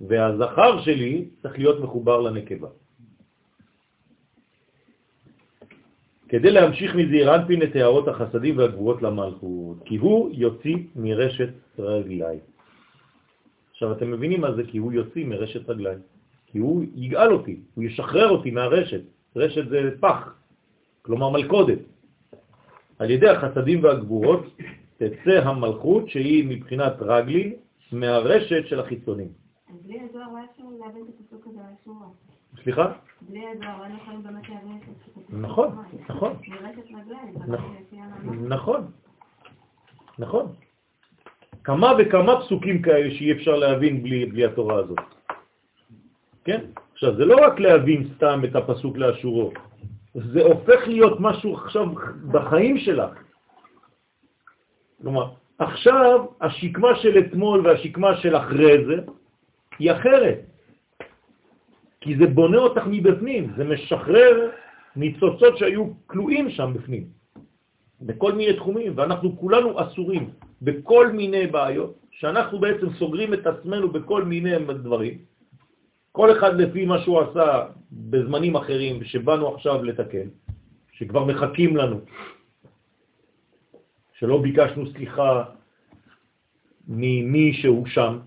[0.01, 2.69] והזכר שלי צריך להיות מחובר לנקבה.
[6.29, 11.49] כדי להמשיך מזעירנטין את הערות החסדים והגבורות למלכות, כי הוא יוציא מרשת
[11.79, 12.48] רגליים.
[13.79, 15.99] עכשיו אתם מבינים מה זה כי הוא יוציא מרשת רגליים.
[16.45, 19.01] כי הוא יגאל אותי, הוא ישחרר אותי מהרשת.
[19.35, 20.35] רשת זה פח,
[21.01, 21.79] כלומר מלכודת.
[22.99, 24.45] על ידי החסדים והגבורות
[24.97, 27.55] תצא המלכות שהיא מבחינת רגלי
[27.91, 29.27] מהרשת של החיצונים.
[29.85, 32.07] בלי הזוהר לא אפשר להבין את הפסוק הזה על השורה.
[32.63, 32.93] סליחה?
[33.21, 35.37] בלי הזוהר לא יכולים באמת להבין את הפסוק הזה.
[35.37, 35.69] נכון,
[36.09, 36.33] נכון.
[36.47, 38.47] מרשת רגליים, זה נכון.
[38.47, 38.91] נכון,
[40.19, 40.53] נכון.
[41.63, 44.99] כמה וכמה פסוקים כאלה שאי אפשר להבין בלי, בלי התורה הזאת.
[46.43, 46.61] כן?
[46.93, 49.51] עכשיו, זה לא רק להבין סתם את הפסוק לאשורו,
[50.13, 51.85] זה הופך להיות משהו עכשיו
[52.31, 53.11] בחיים שלך.
[55.01, 55.29] כלומר,
[55.59, 58.95] עכשיו השקמה של אתמול והשקמה של אחרי זה
[59.79, 60.39] היא אחרת.
[62.01, 64.49] כי זה בונה אותך מבפנים, זה משחרר
[64.95, 67.03] ניצוצות שהיו כלואים שם בפנים,
[68.01, 70.29] בכל מיני תחומים, ואנחנו כולנו אסורים
[70.61, 75.17] בכל מיני בעיות, שאנחנו בעצם סוגרים את עצמנו בכל מיני דברים,
[76.11, 80.27] כל אחד לפי מה שהוא עשה בזמנים אחרים שבאנו עכשיו לתקן,
[80.91, 81.99] שכבר מחכים לנו,
[84.19, 85.43] שלא ביקשנו סליחה
[86.87, 88.19] ממי שהוא שם,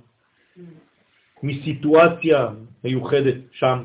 [1.42, 2.48] מסיטואציה
[2.84, 3.84] מיוחדת שם,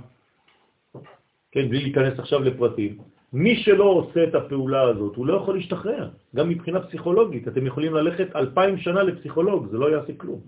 [1.51, 3.06] כן, בלי להיכנס עכשיו לפרטים.
[3.33, 7.47] מי שלא עושה את הפעולה הזאת, הוא לא יכול להשתחרר, גם מבחינה פסיכולוגית.
[7.47, 10.39] אתם יכולים ללכת אלפיים שנה לפסיכולוג, זה לא יעשה כלום.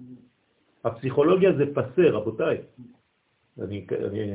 [0.84, 2.57] הפסיכולוגיה זה פסה, רבותיי.
[3.61, 3.85] אני,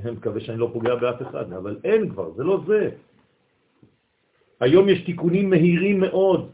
[0.04, 2.90] אני מקווה שאני לא פוגע באף אחד, אבל אין כבר, זה לא זה.
[4.60, 6.50] היום יש תיקונים מהירים מאוד.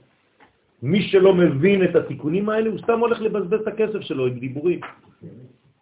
[0.83, 4.81] מי שלא מבין את התיקונים האלה, הוא סתם הולך לבזבז את הכסף שלו עם דיבורים.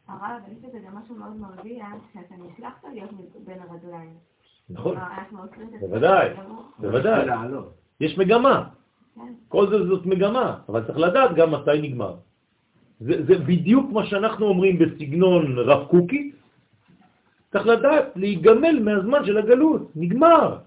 [0.09, 3.11] הרב, יש לזה גם משהו מאוד מרגיע, שאתה נשלחת להיות
[3.47, 4.15] בין הרגליים.
[4.71, 5.43] נכון, עצמנו.
[5.81, 6.29] בוודאי,
[6.79, 7.27] בוודאי.
[8.01, 8.65] יש מגמה.
[9.15, 9.21] כן.
[9.49, 12.15] כל זה זאת מגמה, אבל צריך לדעת גם מתי נגמר.
[13.01, 16.33] זה, זה בדיוק מה שאנחנו אומרים בסגנון רב קוקי,
[17.53, 20.59] צריך לדעת להיגמל מהזמן של הגלות, נגמר.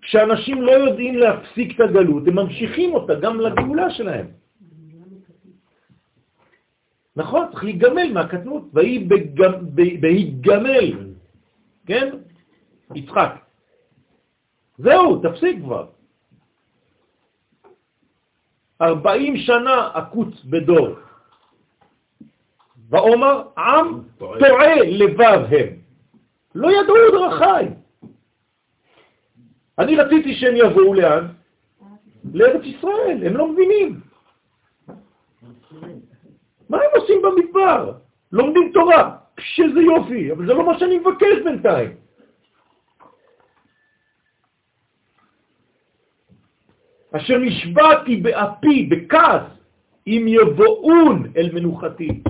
[0.00, 4.26] כשאנשים לא יודעים להפסיק את הגלות, הם ממשיכים אותה גם לגאולה שלהם.
[7.16, 9.64] נכון, צריך להיגמל מהקטנות, והיא בגמ-
[10.00, 11.09] בהיגמל,
[11.86, 12.08] כן?
[12.94, 13.34] יצחק.
[14.78, 15.86] זהו, תפסיק כבר.
[18.82, 20.88] ארבעים שנה עקוץ בדור.
[22.90, 25.68] ואומר, עם טועה לבב הם.
[26.54, 27.68] לא ידעו דרכיי.
[29.78, 31.26] אני רציתי שהם יבואו לאן?
[32.34, 34.00] לארץ ישראל, הם לא מבינים.
[36.68, 37.92] מה הם עושים במדבר?
[38.32, 41.90] לומדים תורה, שזה יופי, אבל זה לא מה שאני מבקש בינתיים.
[47.12, 49.42] אשר נשבעתי באפי, בכעס,
[50.06, 52.22] אם יבואון אל מנוחתי.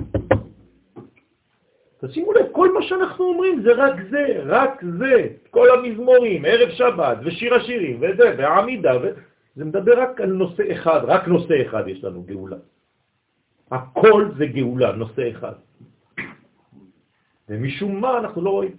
[2.05, 5.27] תשימו לב, כל מה שאנחנו אומרים זה רק זה, רק זה.
[5.49, 9.11] כל המזמורים, ערב שבת, ושיר השירים, וזה, והעמידה, ו...
[9.55, 12.57] זה מדבר רק על נושא אחד, רק נושא אחד יש לנו, גאולה.
[13.71, 15.53] הכל זה גאולה, נושא אחד.
[17.51, 18.75] ומשום מה אנחנו לא רואים.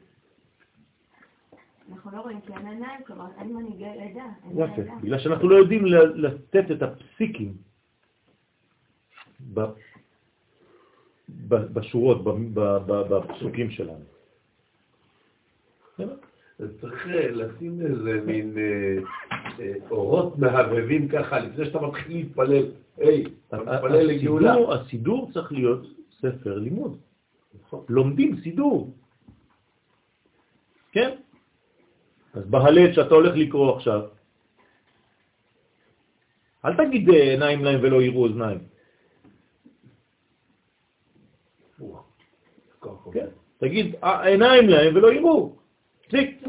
[1.93, 4.25] אנחנו לא רואים כי אין עיניים, כלומר, אין מנהיגי עדה.
[4.55, 4.83] יפה.
[5.03, 7.55] בגלל שאנחנו לא יודעים ל- לתת את הפסיקים
[11.73, 12.25] בשורות,
[12.85, 14.05] בפסוקים שלנו.
[16.59, 18.97] אז צריך אה, לשים איזה מין אה,
[19.61, 22.65] אה, אורות מהבהבים ככה, לפני שאתה מתחיל להתפלל.
[22.97, 24.55] היי, אתה מתפלל לגאולה.
[24.75, 25.87] הסידור צריך להיות
[26.21, 26.99] ספר לימוד.
[27.89, 28.95] לומדים סידור.
[30.93, 31.11] כן?
[32.35, 34.01] אז בהלט שאתה הולך לקרוא עכשיו,
[36.65, 38.59] אל תגיד אה, עיניים להם ולא יראו אוזניים.
[43.13, 43.27] כן?
[43.59, 45.57] תגיד, עיניים להם ולא יראו.
[46.09, 46.43] פסיק.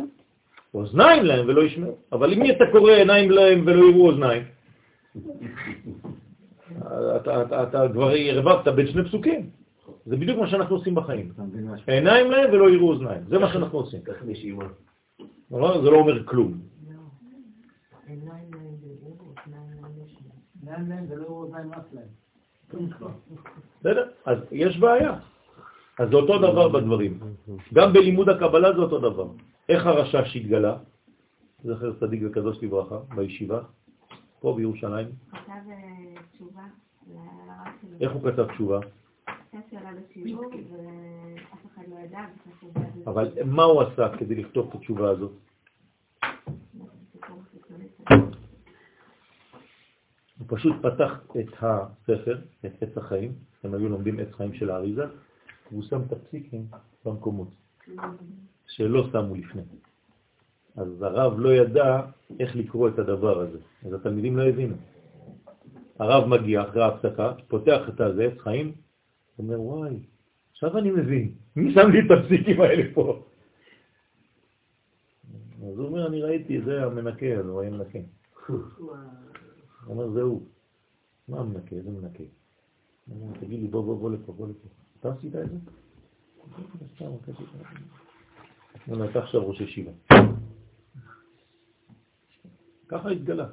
[0.73, 1.97] אוזניים להם ולא ישמעו.
[2.11, 4.43] אבל למי אתה קורא עיניים להם ולא יראו אוזניים?
[7.15, 9.49] אתה, אתה, אתה כבר ערבבת בין שני פסוקים.
[10.05, 11.34] זה בדיוק מה שאנחנו עושים בחיים.
[11.88, 13.23] עיניים להם ולא יראו אוזניים.
[13.27, 14.01] זה מה שאנחנו עושים.
[15.51, 16.61] לא, זה לא אומר כלום.
[23.80, 24.09] בסדר?
[24.25, 25.19] אז יש בעיה.
[25.99, 27.19] אז זה אותו דבר בדברים.
[27.73, 29.27] גם בלימוד הקבלה זה אותו דבר.
[29.69, 30.77] איך הרשש התגלה?
[31.63, 33.61] זכר צדיק וקדוש לברכה, בישיבה,
[34.39, 35.07] פה בירושלים.
[35.31, 36.63] כתב אה, תשובה.
[38.01, 38.80] איך הוא כתב תשובה?
[40.71, 42.25] ואף אחד לא ידע.
[43.07, 45.31] אבל מה הוא עשה כדי לכתוב את התשובה הזאת?
[50.39, 53.31] הוא פשוט פתח את הספר, את עץ החיים,
[53.63, 55.05] הם היו לומדים עץ חיים של האריזה,
[55.71, 56.65] והוא שם את הפסיקים
[57.05, 57.47] במקומות
[58.67, 59.61] שלא שמו לפני.
[60.75, 62.01] אז הרב לא ידע
[62.39, 64.75] איך לקרוא את הדבר הזה, אז התלמידים לא הבינו.
[65.99, 68.73] הרב מגיע אחרי ההפסקה, פותח את הזה, עץ חיים,
[69.44, 69.99] אומר, וואי,
[70.52, 73.24] עכשיו אני מבין, מי שם לי את הפסיקים האלה פה?
[75.57, 77.99] אז הוא אומר, אני ראיתי, זה המנקה, אז הוא היה מנקה.
[78.48, 78.57] הוא
[79.88, 80.48] אומר, זה הוא.
[81.28, 81.76] מה מנקה?
[81.76, 82.24] זה מנקה.
[83.07, 84.68] הוא אומר, תגיד לי, בוא, בוא, בוא לפה, בוא לפה.
[84.99, 85.57] אתה עשית את זה?
[88.86, 89.91] הוא אומר, עכשיו ראש ישיבה.
[92.88, 93.48] ככה התגלה.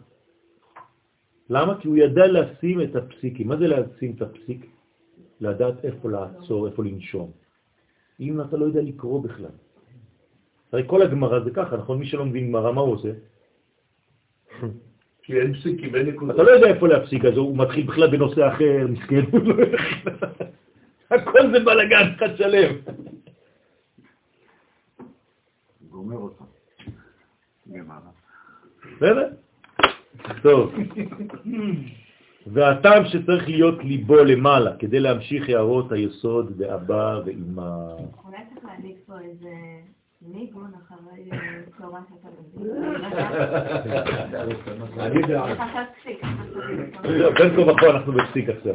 [1.51, 1.81] למה?
[1.81, 3.49] כי הוא ידע לשים את הפסיקים.
[3.49, 4.67] מה זה לשים את הפסיק?
[5.41, 7.31] לדעת איפה לעצור, איפה לנשום.
[8.21, 9.55] אם אתה לא יודע לקרוא בכלל.
[10.73, 11.99] הרי כל הגמרא זה ככה, נכון?
[11.99, 13.13] מי שלא מבין גמרא, מה הוא עושה?
[15.23, 16.35] כי אין פסיקים, אין נקודות.
[16.35, 19.21] אתה לא יודע איפה להפסיק, אז הוא מתחיל בכלל בנושא אחר, מסכן.
[21.11, 22.75] הכל זה בלגן אחד שלם.
[25.91, 26.19] גומר.
[27.67, 28.11] למעלה.
[28.97, 29.29] בסדר?
[30.43, 30.75] טוב.
[32.53, 37.71] והטעם שצריך להיות ליבו למעלה, כדי להמשיך הערות היסוד באבא ואמא.
[38.25, 39.49] אולי צריך להדליק פה איזה
[40.23, 41.39] ניגון אחרי אה,
[41.79, 42.29] תורה שאתה
[46.01, 46.23] פסיק.
[47.39, 48.75] בין כה וכה אנחנו בפסיק עכשיו.